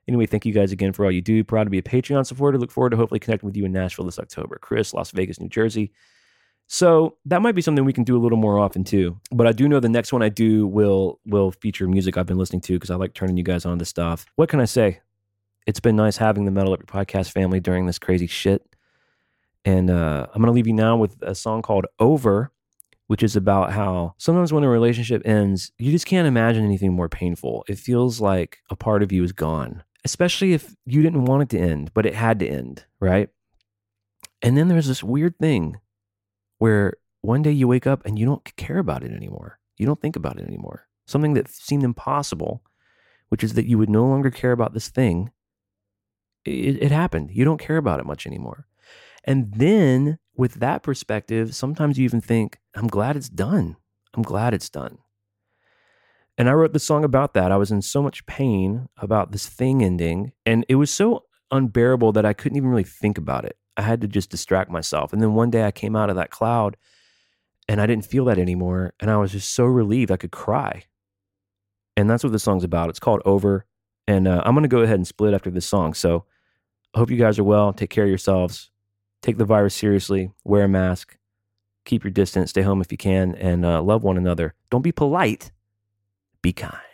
Anyway, 0.08 0.26
thank 0.26 0.44
you 0.44 0.52
guys 0.52 0.72
again 0.72 0.92
for 0.92 1.04
all 1.04 1.10
you 1.10 1.22
do. 1.22 1.44
Proud 1.44 1.64
to 1.64 1.70
be 1.70 1.78
a 1.78 1.82
Patreon 1.82 2.26
supporter. 2.26 2.58
Look 2.58 2.70
forward 2.70 2.90
to 2.90 2.96
hopefully 2.96 3.20
connecting 3.20 3.46
with 3.46 3.56
you 3.56 3.64
in 3.64 3.72
Nashville 3.72 4.04
this 4.04 4.18
October. 4.18 4.58
Chris, 4.60 4.92
Las 4.92 5.10
Vegas, 5.10 5.40
New 5.40 5.48
Jersey. 5.48 5.92
So 6.66 7.16
that 7.26 7.42
might 7.42 7.54
be 7.54 7.62
something 7.62 7.84
we 7.84 7.92
can 7.92 8.04
do 8.04 8.16
a 8.16 8.20
little 8.20 8.38
more 8.38 8.58
often 8.58 8.84
too. 8.84 9.18
But 9.30 9.46
I 9.46 9.52
do 9.52 9.68
know 9.68 9.80
the 9.80 9.88
next 9.88 10.12
one 10.12 10.22
I 10.22 10.28
do 10.28 10.66
will 10.66 11.20
will 11.26 11.52
feature 11.52 11.86
music 11.86 12.16
I've 12.16 12.26
been 12.26 12.38
listening 12.38 12.62
to 12.62 12.74
because 12.74 12.90
I 12.90 12.96
like 12.96 13.14
turning 13.14 13.36
you 13.36 13.44
guys 13.44 13.66
on 13.66 13.78
to 13.78 13.84
stuff. 13.84 14.26
What 14.36 14.48
can 14.48 14.60
I 14.60 14.64
say? 14.64 15.00
It's 15.66 15.80
been 15.80 15.96
nice 15.96 16.16
having 16.16 16.44
the 16.44 16.50
Metal 16.50 16.72
Up 16.72 16.80
Your 16.80 17.04
Podcast 17.04 17.32
family 17.32 17.60
during 17.60 17.86
this 17.86 17.98
crazy 17.98 18.26
shit. 18.26 18.66
And 19.64 19.90
uh, 19.90 20.26
I'm 20.34 20.44
to 20.44 20.50
leave 20.50 20.66
you 20.66 20.74
now 20.74 20.96
with 20.96 21.16
a 21.22 21.34
song 21.34 21.62
called 21.62 21.86
Over, 21.98 22.50
which 23.06 23.22
is 23.22 23.36
about 23.36 23.72
how 23.72 24.14
sometimes 24.18 24.52
when 24.52 24.64
a 24.64 24.68
relationship 24.68 25.22
ends, 25.24 25.72
you 25.78 25.92
just 25.92 26.06
can't 26.06 26.28
imagine 26.28 26.64
anything 26.64 26.92
more 26.92 27.08
painful. 27.08 27.64
It 27.68 27.78
feels 27.78 28.20
like 28.20 28.58
a 28.70 28.76
part 28.76 29.02
of 29.02 29.12
you 29.12 29.22
is 29.22 29.32
gone, 29.32 29.82
especially 30.04 30.52
if 30.52 30.74
you 30.86 31.02
didn't 31.02 31.26
want 31.26 31.42
it 31.42 31.48
to 31.50 31.58
end, 31.58 31.92
but 31.94 32.06
it 32.06 32.14
had 32.14 32.38
to 32.38 32.48
end, 32.48 32.84
right? 33.00 33.28
And 34.42 34.56
then 34.56 34.68
there's 34.68 34.88
this 34.88 35.02
weird 35.02 35.38
thing 35.38 35.78
where 36.58 36.94
one 37.20 37.42
day 37.42 37.52
you 37.52 37.68
wake 37.68 37.86
up 37.86 38.04
and 38.04 38.18
you 38.18 38.26
don't 38.26 38.44
care 38.56 38.78
about 38.78 39.02
it 39.02 39.12
anymore. 39.12 39.58
You 39.76 39.86
don't 39.86 40.00
think 40.00 40.16
about 40.16 40.38
it 40.38 40.46
anymore. 40.46 40.86
Something 41.06 41.34
that 41.34 41.48
seemed 41.48 41.84
impossible, 41.84 42.62
which 43.28 43.44
is 43.44 43.54
that 43.54 43.66
you 43.66 43.78
would 43.78 43.90
no 43.90 44.06
longer 44.06 44.30
care 44.30 44.52
about 44.52 44.72
this 44.74 44.88
thing. 44.88 45.30
It, 46.44 46.82
it 46.82 46.90
happened. 46.90 47.30
You 47.32 47.44
don't 47.44 47.60
care 47.60 47.76
about 47.76 48.00
it 48.00 48.06
much 48.06 48.26
anymore. 48.26 48.66
And 49.24 49.52
then 49.54 50.18
with 50.36 50.54
that 50.54 50.82
perspective, 50.82 51.54
sometimes 51.54 51.98
you 51.98 52.04
even 52.04 52.20
think, 52.20 52.58
I'm 52.74 52.88
glad 52.88 53.16
it's 53.16 53.28
done. 53.28 53.76
I'm 54.14 54.22
glad 54.22 54.54
it's 54.54 54.70
done. 54.70 54.98
And 56.36 56.48
I 56.48 56.52
wrote 56.52 56.72
the 56.72 56.80
song 56.80 57.04
about 57.04 57.34
that. 57.34 57.52
I 57.52 57.56
was 57.56 57.70
in 57.70 57.82
so 57.82 58.02
much 58.02 58.26
pain 58.26 58.88
about 58.96 59.30
this 59.32 59.46
thing 59.46 59.84
ending, 59.84 60.32
and 60.44 60.64
it 60.68 60.74
was 60.74 60.90
so 60.90 61.24
unbearable 61.50 62.12
that 62.12 62.26
I 62.26 62.32
couldn't 62.32 62.56
even 62.56 62.70
really 62.70 62.84
think 62.84 63.18
about 63.18 63.44
it. 63.44 63.56
I 63.76 63.82
had 63.82 64.00
to 64.00 64.08
just 64.08 64.30
distract 64.30 64.70
myself. 64.70 65.12
And 65.12 65.22
then 65.22 65.34
one 65.34 65.50
day 65.50 65.64
I 65.64 65.70
came 65.70 65.96
out 65.96 66.10
of 66.10 66.16
that 66.16 66.30
cloud 66.30 66.76
and 67.68 67.80
I 67.80 67.86
didn't 67.86 68.06
feel 68.06 68.24
that 68.26 68.38
anymore. 68.38 68.94
And 69.00 69.10
I 69.10 69.16
was 69.16 69.32
just 69.32 69.52
so 69.52 69.64
relieved 69.64 70.10
I 70.10 70.16
could 70.16 70.30
cry. 70.30 70.84
And 71.96 72.08
that's 72.08 72.24
what 72.24 72.32
the 72.32 72.38
song's 72.38 72.64
about. 72.64 72.90
It's 72.90 73.00
called 73.00 73.22
Over. 73.24 73.66
And 74.06 74.28
uh, 74.28 74.42
I'm 74.44 74.54
going 74.54 74.62
to 74.62 74.68
go 74.68 74.80
ahead 74.80 74.96
and 74.96 75.06
split 75.06 75.34
after 75.34 75.50
this 75.50 75.66
song. 75.66 75.94
So 75.94 76.24
I 76.94 76.98
hope 76.98 77.10
you 77.10 77.16
guys 77.16 77.38
are 77.38 77.44
well. 77.44 77.72
Take 77.72 77.90
care 77.90 78.04
of 78.04 78.10
yourselves. 78.10 78.70
Take 79.22 79.38
the 79.38 79.44
virus 79.44 79.74
seriously. 79.74 80.30
Wear 80.44 80.64
a 80.64 80.68
mask. 80.68 81.16
Keep 81.84 82.04
your 82.04 82.10
distance. 82.10 82.50
Stay 82.50 82.62
home 82.62 82.80
if 82.80 82.90
you 82.90 82.98
can. 82.98 83.34
And 83.34 83.64
uh, 83.64 83.82
love 83.82 84.02
one 84.02 84.16
another. 84.16 84.54
Don't 84.70 84.82
be 84.82 84.92
polite. 84.92 85.52
Be 86.42 86.52
kind. 86.52 86.93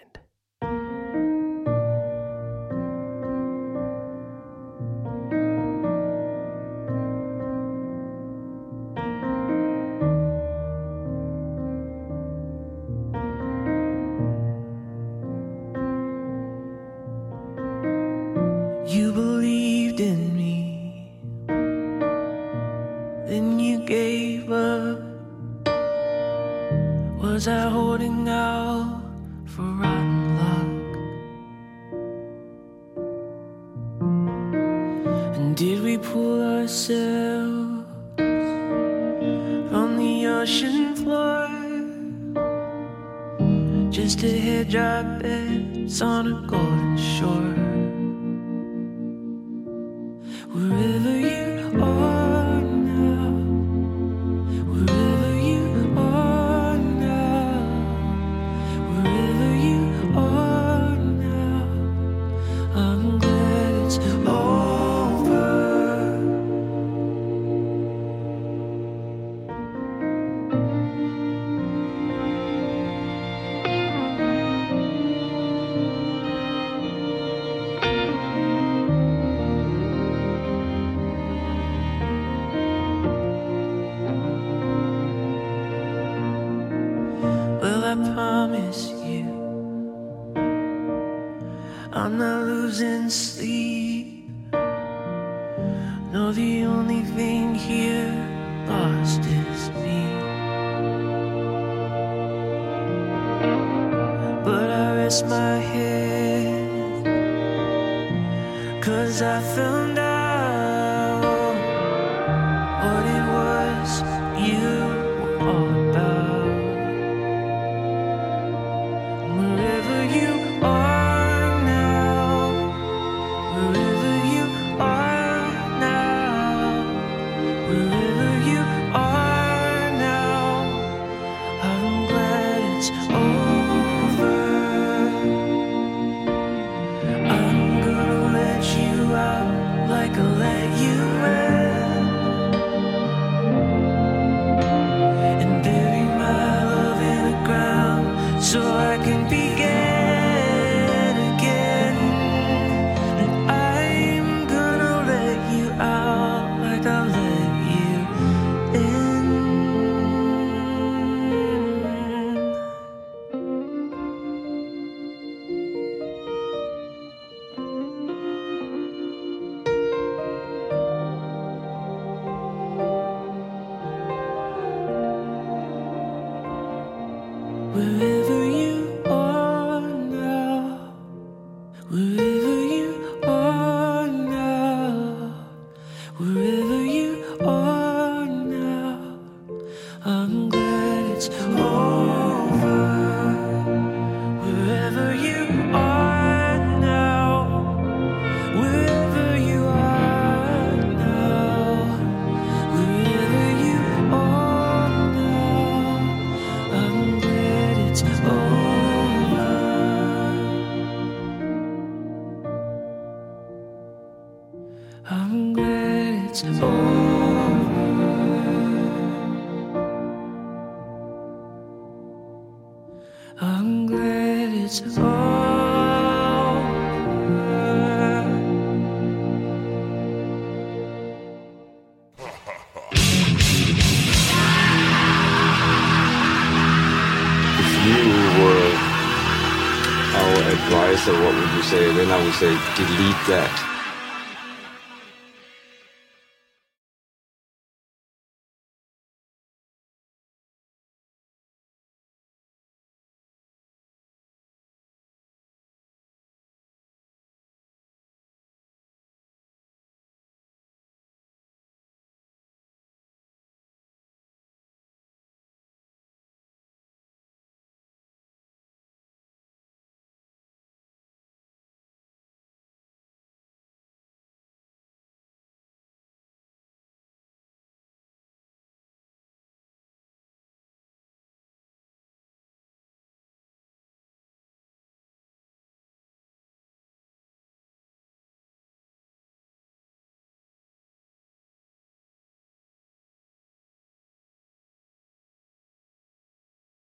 That. 243.26 243.69